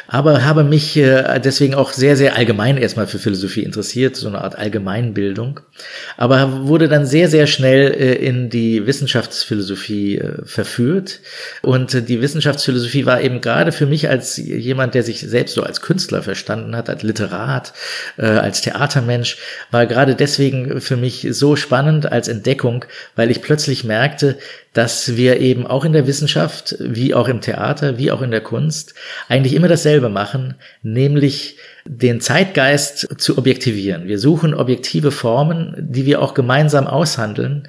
aber 0.07 0.45
habe 0.45 0.63
mich 0.63 0.95
äh, 0.95 1.41
deswegen 1.43 1.75
auch 1.75 1.91
sehr 1.91 2.15
sehr 2.15 2.37
allgemein 2.37 2.77
erstmal 2.77 3.05
für 3.05 3.19
Philosophie 3.19 3.63
interessiert, 3.63 4.15
so 4.15 4.29
eine 4.29 4.39
Art 4.39 4.57
Allgemeinbildung, 4.57 5.59
aber 6.15 6.65
wurde 6.65 6.87
dann 6.87 7.05
sehr 7.05 7.27
sehr 7.27 7.47
schnell 7.47 7.91
äh, 7.91 8.13
in 8.13 8.49
die 8.49 8.87
Wissenschaftsphilosophie 8.87 10.19
äh, 10.19 10.45
verführt 10.45 11.19
und 11.61 11.93
äh, 11.95 12.01
die 12.01 12.21
Wissenschaftsphilosophie 12.21 13.05
war 13.05 13.19
eben 13.19 13.41
gerade 13.41 13.73
für 13.73 13.87
mich 13.87 14.07
als 14.07 14.37
jemand, 14.37 14.93
der 14.93 15.03
sich 15.03 15.19
selbst 15.19 15.55
so 15.55 15.63
als 15.63 15.81
Künstler 15.81 16.21
verstanden 16.23 16.77
hat, 16.77 16.89
als 16.89 17.03
Literat, 17.03 17.73
äh, 18.17 18.25
als 18.25 18.68
Theatermensch, 18.69 19.37
war 19.71 19.85
gerade 19.85 20.15
deswegen 20.15 20.81
für 20.81 20.97
mich 20.97 21.27
so 21.31 21.55
spannend 21.55 22.11
als 22.11 22.27
Entdeckung, 22.27 22.85
weil 23.15 23.31
ich 23.31 23.41
plötzlich 23.41 23.83
merkte, 23.83 24.37
dass 24.73 25.17
wir 25.17 25.39
eben 25.39 25.65
auch 25.65 25.83
in 25.83 25.93
der 25.93 26.05
Wissenschaft, 26.05 26.75
wie 26.79 27.13
auch 27.13 27.27
im 27.27 27.41
Theater, 27.41 27.97
wie 27.97 28.11
auch 28.11 28.21
in 28.21 28.31
der 28.31 28.41
Kunst, 28.41 28.93
eigentlich 29.27 29.55
immer 29.55 29.67
dasselbe 29.67 30.09
machen, 30.09 30.55
nämlich 30.83 31.57
den 31.85 32.21
Zeitgeist 32.21 33.19
zu 33.19 33.37
objektivieren. 33.37 34.07
Wir 34.07 34.19
suchen 34.19 34.53
objektive 34.53 35.11
Formen, 35.11 35.73
die 35.79 36.05
wir 36.05 36.21
auch 36.21 36.35
gemeinsam 36.35 36.85
aushandeln, 36.85 37.67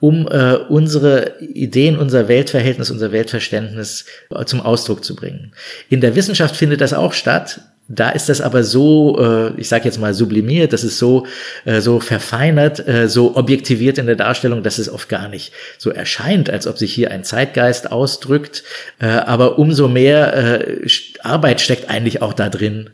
um 0.00 0.26
äh, 0.26 0.54
unsere 0.54 1.38
Ideen, 1.40 1.98
unser 1.98 2.28
Weltverhältnis, 2.28 2.90
unser 2.90 3.12
Weltverständnis 3.12 4.06
zum 4.46 4.62
Ausdruck 4.62 5.04
zu 5.04 5.14
bringen. 5.14 5.52
In 5.90 6.00
der 6.00 6.16
Wissenschaft 6.16 6.56
findet 6.56 6.80
das 6.80 6.94
auch 6.94 7.12
statt, 7.12 7.60
da 7.88 8.10
ist 8.10 8.28
das 8.28 8.42
aber 8.42 8.64
so, 8.64 9.18
äh, 9.18 9.58
ich 9.58 9.68
sage 9.68 9.86
jetzt 9.86 9.98
mal 9.98 10.12
sublimiert, 10.12 10.74
das 10.74 10.84
ist 10.84 10.98
so 10.98 11.26
äh, 11.64 11.80
so 11.80 12.00
verfeinert, 12.00 12.86
äh, 12.86 13.08
so 13.08 13.34
objektiviert 13.34 13.96
in 13.96 14.06
der 14.06 14.16
Darstellung, 14.16 14.62
dass 14.62 14.76
es 14.76 14.90
oft 14.90 15.08
gar 15.08 15.28
nicht 15.28 15.52
so 15.78 15.90
erscheint, 15.90 16.50
als 16.50 16.66
ob 16.66 16.76
sich 16.76 16.92
hier 16.92 17.10
ein 17.10 17.24
Zeitgeist 17.24 17.90
ausdrückt. 17.90 18.62
Äh, 19.00 19.06
aber 19.06 19.58
umso 19.58 19.88
mehr 19.88 20.36
äh, 20.36 20.86
Arbeit 21.28 21.60
steckt 21.60 21.88
eigentlich 21.88 22.22
auch 22.22 22.32
da 22.32 22.48
drin, 22.48 22.90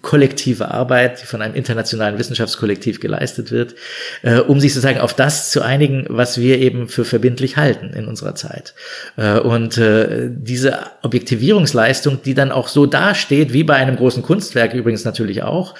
kollektive 0.00 0.70
Arbeit, 0.70 1.22
die 1.22 1.26
von 1.26 1.42
einem 1.42 1.54
internationalen 1.54 2.18
Wissenschaftskollektiv 2.18 3.00
geleistet 3.00 3.50
wird, 3.50 3.74
äh, 4.22 4.38
um 4.38 4.60
sich 4.60 4.72
sozusagen 4.72 5.00
auf 5.00 5.14
das 5.14 5.50
zu 5.50 5.60
einigen, 5.62 6.06
was 6.08 6.38
wir 6.38 6.58
eben 6.58 6.88
für 6.88 7.04
verbindlich 7.04 7.56
halten 7.56 7.92
in 7.92 8.06
unserer 8.06 8.34
Zeit. 8.34 8.74
Äh, 9.16 9.38
und 9.40 9.76
äh, 9.76 10.30
diese 10.30 10.78
Objektivierungsleistung, 11.02 12.22
die 12.22 12.34
dann 12.34 12.50
auch 12.50 12.68
so 12.68 12.86
dasteht, 12.86 13.52
wie 13.52 13.64
bei 13.64 13.74
einem 13.74 13.96
großen 13.96 14.22
Kunstwerk 14.22 14.72
übrigens 14.74 15.04
natürlich 15.04 15.42
auch, 15.42 15.74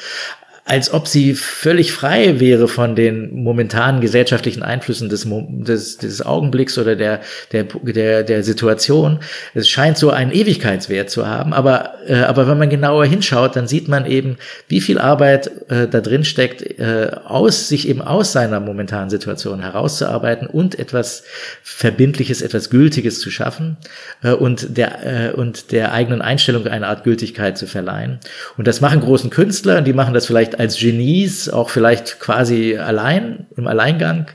als 0.68 0.92
ob 0.92 1.08
sie 1.08 1.34
völlig 1.34 1.92
frei 1.92 2.40
wäre 2.40 2.68
von 2.68 2.94
den 2.94 3.42
momentanen 3.42 4.02
gesellschaftlichen 4.02 4.62
Einflüssen 4.62 5.08
des, 5.08 5.26
des, 5.26 5.96
des 5.96 6.26
Augenblicks 6.26 6.76
oder 6.76 6.94
der, 6.94 7.20
der, 7.52 7.64
der, 7.64 8.22
der 8.22 8.42
Situation. 8.42 9.20
Es 9.54 9.66
scheint 9.66 9.96
so 9.96 10.10
einen 10.10 10.30
Ewigkeitswert 10.30 11.08
zu 11.08 11.26
haben, 11.26 11.54
aber, 11.54 11.94
äh, 12.06 12.16
aber 12.16 12.48
wenn 12.48 12.58
man 12.58 12.68
genauer 12.68 13.06
hinschaut, 13.06 13.56
dann 13.56 13.66
sieht 13.66 13.88
man 13.88 14.04
eben, 14.04 14.36
wie 14.68 14.82
viel 14.82 14.98
Arbeit 14.98 15.70
äh, 15.70 15.88
da 15.88 16.02
drin 16.02 16.24
steckt, 16.24 16.60
äh, 16.78 17.12
aus, 17.24 17.68
sich 17.68 17.88
eben 17.88 18.02
aus 18.02 18.32
seiner 18.32 18.60
momentanen 18.60 19.08
Situation 19.08 19.60
herauszuarbeiten 19.60 20.48
und 20.48 20.78
etwas 20.78 21.24
Verbindliches, 21.62 22.42
etwas 22.42 22.68
Gültiges 22.68 23.20
zu 23.20 23.30
schaffen 23.30 23.78
äh, 24.22 24.32
und, 24.32 24.76
der, 24.76 25.30
äh, 25.30 25.32
und 25.32 25.72
der 25.72 25.92
eigenen 25.92 26.20
Einstellung 26.20 26.66
eine 26.66 26.88
Art 26.88 27.04
Gültigkeit 27.04 27.56
zu 27.56 27.66
verleihen. 27.66 28.18
Und 28.58 28.66
das 28.66 28.82
machen 28.82 29.00
großen 29.00 29.30
Künstler, 29.30 29.80
die 29.80 29.94
machen 29.94 30.12
das 30.12 30.26
vielleicht 30.26 30.57
als 30.58 30.78
Genies, 30.78 31.48
auch 31.48 31.70
vielleicht 31.70 32.18
quasi 32.18 32.76
allein, 32.76 33.46
im 33.56 33.68
Alleingang, 33.68 34.26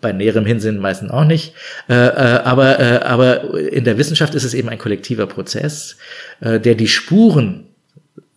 bei 0.00 0.12
näherem 0.12 0.46
Hinsinn 0.46 0.78
meistens 0.78 1.10
auch 1.10 1.24
nicht. 1.24 1.54
Äh, 1.88 1.94
äh, 1.94 2.40
aber, 2.44 2.78
äh, 2.78 3.00
aber 3.02 3.58
in 3.58 3.84
der 3.84 3.98
Wissenschaft 3.98 4.34
ist 4.34 4.44
es 4.44 4.54
eben 4.54 4.68
ein 4.68 4.78
kollektiver 4.78 5.26
Prozess, 5.26 5.96
äh, 6.40 6.60
der 6.60 6.76
die 6.76 6.86
Spuren 6.86 7.64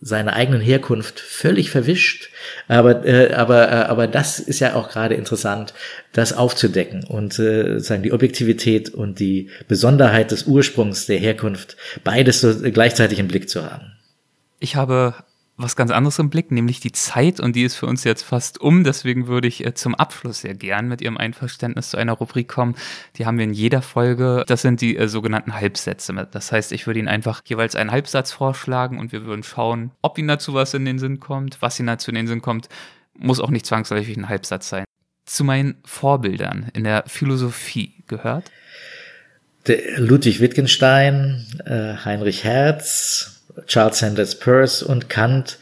seiner 0.00 0.32
eigenen 0.32 0.60
Herkunft 0.60 1.20
völlig 1.20 1.70
verwischt. 1.70 2.30
Aber, 2.66 3.04
äh, 3.04 3.32
aber, 3.32 3.68
äh, 3.68 3.74
aber 3.74 4.06
das 4.08 4.40
ist 4.40 4.58
ja 4.58 4.74
auch 4.74 4.88
gerade 4.90 5.14
interessant, 5.14 5.72
das 6.12 6.32
aufzudecken 6.32 7.04
und 7.04 7.38
äh, 7.38 7.78
sagen 7.78 8.02
die 8.02 8.12
Objektivität 8.12 8.88
und 8.88 9.20
die 9.20 9.50
Besonderheit 9.68 10.32
des 10.32 10.44
Ursprungs 10.44 11.06
der 11.06 11.18
Herkunft 11.18 11.76
beides 12.02 12.40
so 12.40 12.54
gleichzeitig 12.72 13.18
im 13.20 13.28
Blick 13.28 13.48
zu 13.48 13.70
haben. 13.70 13.92
Ich 14.58 14.74
habe 14.74 15.14
was 15.62 15.76
ganz 15.76 15.90
anderes 15.90 16.18
im 16.18 16.30
Blick, 16.30 16.50
nämlich 16.50 16.80
die 16.80 16.92
Zeit 16.92 17.40
und 17.40 17.56
die 17.56 17.62
ist 17.62 17.76
für 17.76 17.86
uns 17.86 18.04
jetzt 18.04 18.22
fast 18.22 18.60
um. 18.60 18.84
Deswegen 18.84 19.26
würde 19.26 19.48
ich 19.48 19.64
äh, 19.64 19.74
zum 19.74 19.94
Abschluss 19.94 20.40
sehr 20.40 20.54
gern 20.54 20.88
mit 20.88 21.00
Ihrem 21.00 21.16
Einverständnis 21.16 21.90
zu 21.90 21.96
einer 21.96 22.12
Rubrik 22.12 22.48
kommen. 22.48 22.74
Die 23.16 23.26
haben 23.26 23.38
wir 23.38 23.44
in 23.44 23.52
jeder 23.52 23.82
Folge. 23.82 24.44
Das 24.46 24.62
sind 24.62 24.80
die 24.80 24.96
äh, 24.96 25.08
sogenannten 25.08 25.54
Halbsätze. 25.54 26.28
Das 26.30 26.52
heißt, 26.52 26.72
ich 26.72 26.86
würde 26.86 27.00
Ihnen 27.00 27.08
einfach 27.08 27.42
jeweils 27.44 27.76
einen 27.76 27.90
Halbsatz 27.90 28.32
vorschlagen 28.32 28.98
und 28.98 29.12
wir 29.12 29.24
würden 29.24 29.42
schauen, 29.42 29.92
ob 30.02 30.18
Ihnen 30.18 30.28
dazu 30.28 30.54
was 30.54 30.74
in 30.74 30.84
den 30.84 30.98
Sinn 30.98 31.20
kommt, 31.20 31.60
was 31.60 31.78
Ihnen 31.78 31.88
dazu 31.88 32.10
in 32.10 32.16
den 32.16 32.26
Sinn 32.26 32.42
kommt. 32.42 32.68
Muss 33.18 33.40
auch 33.40 33.50
nicht 33.50 33.66
zwangsläufig 33.66 34.16
ein 34.16 34.28
Halbsatz 34.28 34.68
sein. 34.68 34.84
Zu 35.26 35.44
meinen 35.44 35.76
Vorbildern 35.84 36.70
in 36.74 36.84
der 36.84 37.04
Philosophie 37.06 38.02
gehört? 38.06 38.50
Der 39.66 40.00
Ludwig 40.00 40.40
Wittgenstein, 40.40 41.46
äh, 41.66 41.94
Heinrich 42.04 42.44
Herz, 42.44 43.39
Charles 43.66 43.98
Sanders 43.98 44.38
Peirce 44.38 44.82
und 44.82 45.08
Kant, 45.08 45.58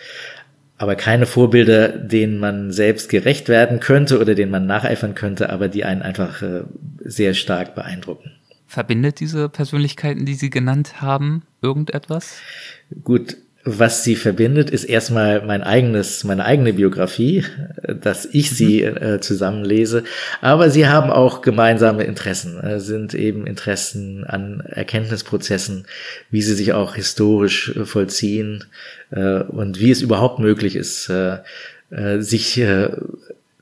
aber 0.76 0.94
keine 0.94 1.26
Vorbilder, 1.26 1.88
denen 1.88 2.38
man 2.38 2.72
selbst 2.72 3.08
gerecht 3.08 3.48
werden 3.48 3.80
könnte 3.80 4.20
oder 4.20 4.34
denen 4.34 4.52
man 4.52 4.66
nacheifern 4.66 5.14
könnte, 5.14 5.50
aber 5.50 5.68
die 5.68 5.84
einen 5.84 6.02
einfach 6.02 6.42
äh, 6.42 6.62
sehr 7.00 7.34
stark 7.34 7.74
beeindrucken. 7.74 8.32
Verbindet 8.66 9.20
diese 9.20 9.48
Persönlichkeiten, 9.48 10.26
die 10.26 10.34
Sie 10.34 10.50
genannt 10.50 11.00
haben, 11.00 11.42
irgendetwas? 11.62 12.36
Gut, 13.02 13.36
was 13.70 14.02
sie 14.02 14.16
verbindet, 14.16 14.70
ist 14.70 14.84
erstmal 14.84 15.44
mein 15.44 15.62
eigenes, 15.62 16.24
meine 16.24 16.44
eigene 16.44 16.72
Biografie, 16.72 17.44
dass 17.86 18.24
ich 18.24 18.50
sie 18.50 18.82
mhm. 18.82 18.96
äh, 18.96 19.20
zusammenlese. 19.20 20.04
Aber 20.40 20.70
sie 20.70 20.88
haben 20.88 21.10
auch 21.10 21.42
gemeinsame 21.42 22.04
Interessen, 22.04 22.58
äh, 22.60 22.80
sind 22.80 23.14
eben 23.14 23.46
Interessen 23.46 24.24
an 24.24 24.60
Erkenntnisprozessen, 24.60 25.86
wie 26.30 26.40
sie 26.40 26.54
sich 26.54 26.72
auch 26.72 26.94
historisch 26.94 27.76
äh, 27.76 27.84
vollziehen 27.84 28.64
äh, 29.10 29.42
und 29.42 29.78
wie 29.78 29.90
es 29.90 30.00
überhaupt 30.00 30.38
möglich 30.38 30.74
ist, 30.74 31.10
äh, 31.10 31.38
äh, 31.90 32.20
sich 32.20 32.62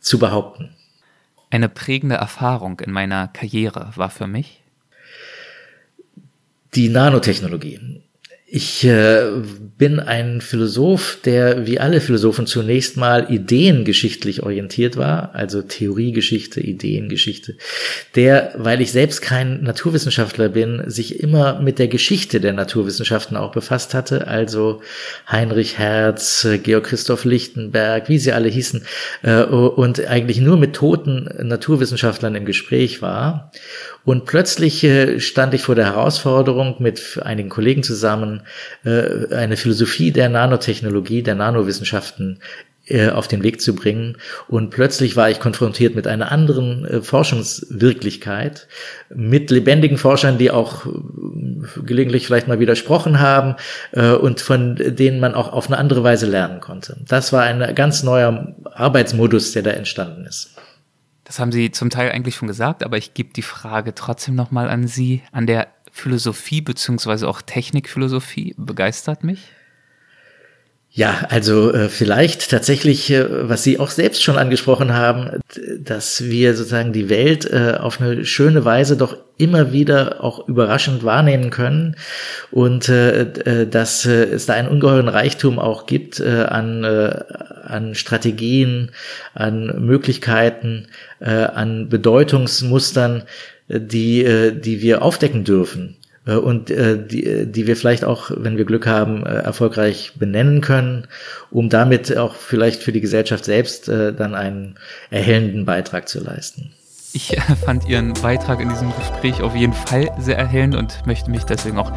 zu 0.00 0.18
behaupten. 0.18 0.70
Eine 1.50 1.68
prägende 1.68 2.16
Erfahrung 2.16 2.80
in 2.80 2.92
meiner 2.92 3.28
Karriere 3.28 3.90
war 3.96 4.10
für 4.10 4.26
mich 4.26 4.62
die 6.74 6.88
Nanotechnologie. 6.88 8.02
Ich 8.48 8.84
äh, 8.84 9.24
bin 9.76 9.98
ein 9.98 10.40
Philosoph, 10.40 11.18
der 11.24 11.66
wie 11.66 11.80
alle 11.80 12.00
Philosophen 12.00 12.46
zunächst 12.46 12.96
mal 12.96 13.26
ideengeschichtlich 13.28 14.44
orientiert 14.44 14.96
war, 14.96 15.34
also 15.34 15.62
Theoriegeschichte, 15.62 16.60
Ideengeschichte, 16.60 17.56
der, 18.14 18.54
weil 18.56 18.80
ich 18.80 18.92
selbst 18.92 19.20
kein 19.20 19.64
Naturwissenschaftler 19.64 20.48
bin, 20.48 20.84
sich 20.86 21.18
immer 21.18 21.60
mit 21.60 21.80
der 21.80 21.88
Geschichte 21.88 22.40
der 22.40 22.52
Naturwissenschaften 22.52 23.36
auch 23.36 23.50
befasst 23.50 23.94
hatte, 23.94 24.28
also 24.28 24.80
Heinrich 25.28 25.76
Herz, 25.76 26.46
Georg 26.62 26.84
Christoph 26.84 27.24
Lichtenberg, 27.24 28.08
wie 28.08 28.18
sie 28.20 28.30
alle 28.30 28.48
hießen, 28.48 28.86
äh, 29.24 29.42
und 29.42 30.06
eigentlich 30.06 30.38
nur 30.38 30.56
mit 30.56 30.76
toten 30.76 31.28
Naturwissenschaftlern 31.42 32.36
im 32.36 32.44
Gespräch 32.44 33.02
war. 33.02 33.50
Und 34.06 34.24
plötzlich 34.24 34.84
äh, 34.84 35.18
stand 35.18 35.52
ich 35.52 35.62
vor 35.62 35.74
der 35.74 35.86
Herausforderung, 35.86 36.76
mit 36.78 37.20
einigen 37.24 37.48
Kollegen 37.48 37.82
zusammen 37.82 38.42
äh, 38.84 39.34
eine 39.34 39.56
Philosophie 39.56 40.12
der 40.12 40.28
Nanotechnologie, 40.28 41.24
der 41.24 41.34
Nanowissenschaften 41.34 42.38
äh, 42.86 43.08
auf 43.08 43.26
den 43.26 43.42
Weg 43.42 43.60
zu 43.60 43.74
bringen. 43.74 44.18
Und 44.46 44.70
plötzlich 44.70 45.16
war 45.16 45.28
ich 45.28 45.40
konfrontiert 45.40 45.96
mit 45.96 46.06
einer 46.06 46.30
anderen 46.30 47.02
Forschungswirklichkeit, 47.02 48.68
mit 49.12 49.50
lebendigen 49.50 49.98
Forschern, 49.98 50.38
die 50.38 50.52
auch 50.52 50.86
gelegentlich 51.84 52.28
vielleicht 52.28 52.46
mal 52.46 52.60
widersprochen 52.60 53.18
haben 53.18 53.56
und 54.20 54.40
von 54.40 54.76
denen 54.76 55.18
man 55.18 55.34
auch 55.34 55.52
auf 55.52 55.66
eine 55.66 55.78
andere 55.78 56.04
Weise 56.04 56.26
lernen 56.26 56.60
konnte. 56.60 56.96
Das 57.08 57.32
war 57.32 57.42
ein 57.42 57.74
ganz 57.74 58.04
neuer 58.04 58.54
Arbeitsmodus, 58.72 59.50
der 59.50 59.62
da 59.62 59.70
entstanden 59.72 60.26
ist. 60.26 60.50
Das 61.26 61.40
haben 61.40 61.50
Sie 61.50 61.72
zum 61.72 61.90
Teil 61.90 62.12
eigentlich 62.12 62.36
schon 62.36 62.46
gesagt, 62.46 62.84
aber 62.84 62.98
ich 62.98 63.12
gebe 63.12 63.32
die 63.32 63.42
Frage 63.42 63.96
trotzdem 63.96 64.36
nochmal 64.36 64.68
an 64.68 64.86
Sie. 64.86 65.22
An 65.32 65.48
der 65.48 65.66
Philosophie 65.90 66.60
beziehungsweise 66.60 67.28
auch 67.28 67.42
Technikphilosophie 67.42 68.54
begeistert 68.56 69.24
mich? 69.24 69.48
Ja, 70.96 71.26
also 71.28 71.74
äh, 71.74 71.90
vielleicht 71.90 72.50
tatsächlich, 72.50 73.10
äh, 73.10 73.26
was 73.50 73.62
Sie 73.62 73.78
auch 73.78 73.90
selbst 73.90 74.22
schon 74.22 74.38
angesprochen 74.38 74.94
haben, 74.94 75.42
dass 75.78 76.24
wir 76.24 76.54
sozusagen 76.56 76.94
die 76.94 77.10
Welt 77.10 77.44
äh, 77.44 77.74
auf 77.78 78.00
eine 78.00 78.24
schöne 78.24 78.64
Weise 78.64 78.96
doch 78.96 79.18
immer 79.36 79.72
wieder 79.74 80.24
auch 80.24 80.48
überraschend 80.48 81.04
wahrnehmen 81.04 81.50
können 81.50 81.96
und 82.50 82.88
äh, 82.88 83.24
äh 83.24 83.66
dass 83.66 84.06
äh, 84.06 84.24
es 84.24 84.46
da 84.46 84.54
einen 84.54 84.68
ungeheuren 84.68 85.08
Reichtum 85.08 85.58
auch 85.58 85.84
gibt 85.84 86.18
äh, 86.18 86.46
an, 86.48 86.82
äh, 86.82 87.24
an 87.64 87.94
Strategien, 87.94 88.92
an 89.34 89.66
Möglichkeiten, 89.84 90.86
äh, 91.20 91.28
an 91.28 91.90
Bedeutungsmustern, 91.90 93.24
äh, 93.68 93.80
die, 93.82 94.24
äh, 94.24 94.58
die 94.58 94.80
wir 94.80 95.02
aufdecken 95.02 95.44
dürfen. 95.44 95.98
Äh, 96.26 96.34
und 96.34 96.70
äh, 96.70 96.98
die, 96.98 97.46
die 97.46 97.66
wir 97.66 97.76
vielleicht 97.76 98.04
auch, 98.04 98.30
wenn 98.34 98.56
wir 98.56 98.64
Glück 98.64 98.86
haben, 98.86 99.24
äh, 99.24 99.36
erfolgreich 99.36 100.12
benennen 100.16 100.60
können, 100.60 101.06
um 101.50 101.68
damit 101.68 102.16
auch 102.16 102.34
vielleicht 102.34 102.82
für 102.82 102.92
die 102.92 103.00
Gesellschaft 103.00 103.44
selbst 103.44 103.88
dann 103.88 104.34
einen 104.34 104.74
erhellenden 105.10 105.64
Beitrag 105.64 106.08
zu 106.08 106.22
leisten. 106.22 106.72
Ich 107.12 107.36
fand 107.64 107.88
Ihren 107.88 108.12
Beitrag 108.14 108.60
in 108.60 108.68
diesem 108.68 108.94
Gespräch 108.96 109.40
auf 109.40 109.54
jeden 109.54 109.72
Fall 109.72 110.10
sehr 110.18 110.36
erhellend 110.36 110.74
und 110.74 111.06
möchte 111.06 111.30
mich 111.30 111.44
deswegen 111.44 111.78
auch 111.78 111.92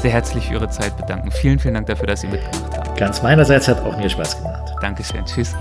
sehr 0.00 0.10
herzlich 0.10 0.46
für 0.46 0.54
Ihre 0.54 0.68
Zeit 0.68 0.96
bedanken. 0.96 1.30
Vielen, 1.30 1.58
vielen 1.58 1.74
Dank 1.74 1.86
dafür, 1.86 2.06
dass 2.06 2.20
Sie 2.20 2.26
mitgemacht 2.26 2.76
haben. 2.76 2.96
Ganz 2.96 3.22
meinerseits 3.22 3.68
hat 3.68 3.80
auch 3.80 3.96
mir 3.96 4.10
Spaß 4.10 4.38
gemacht. 4.38 4.74
Dankeschön. 4.80 5.24
Tschüss. 5.24 5.54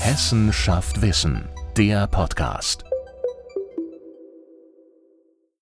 Hessen 0.00 0.52
schafft 0.52 1.00
Wissen, 1.02 1.48
der 1.76 2.06
Podcast. 2.06 2.87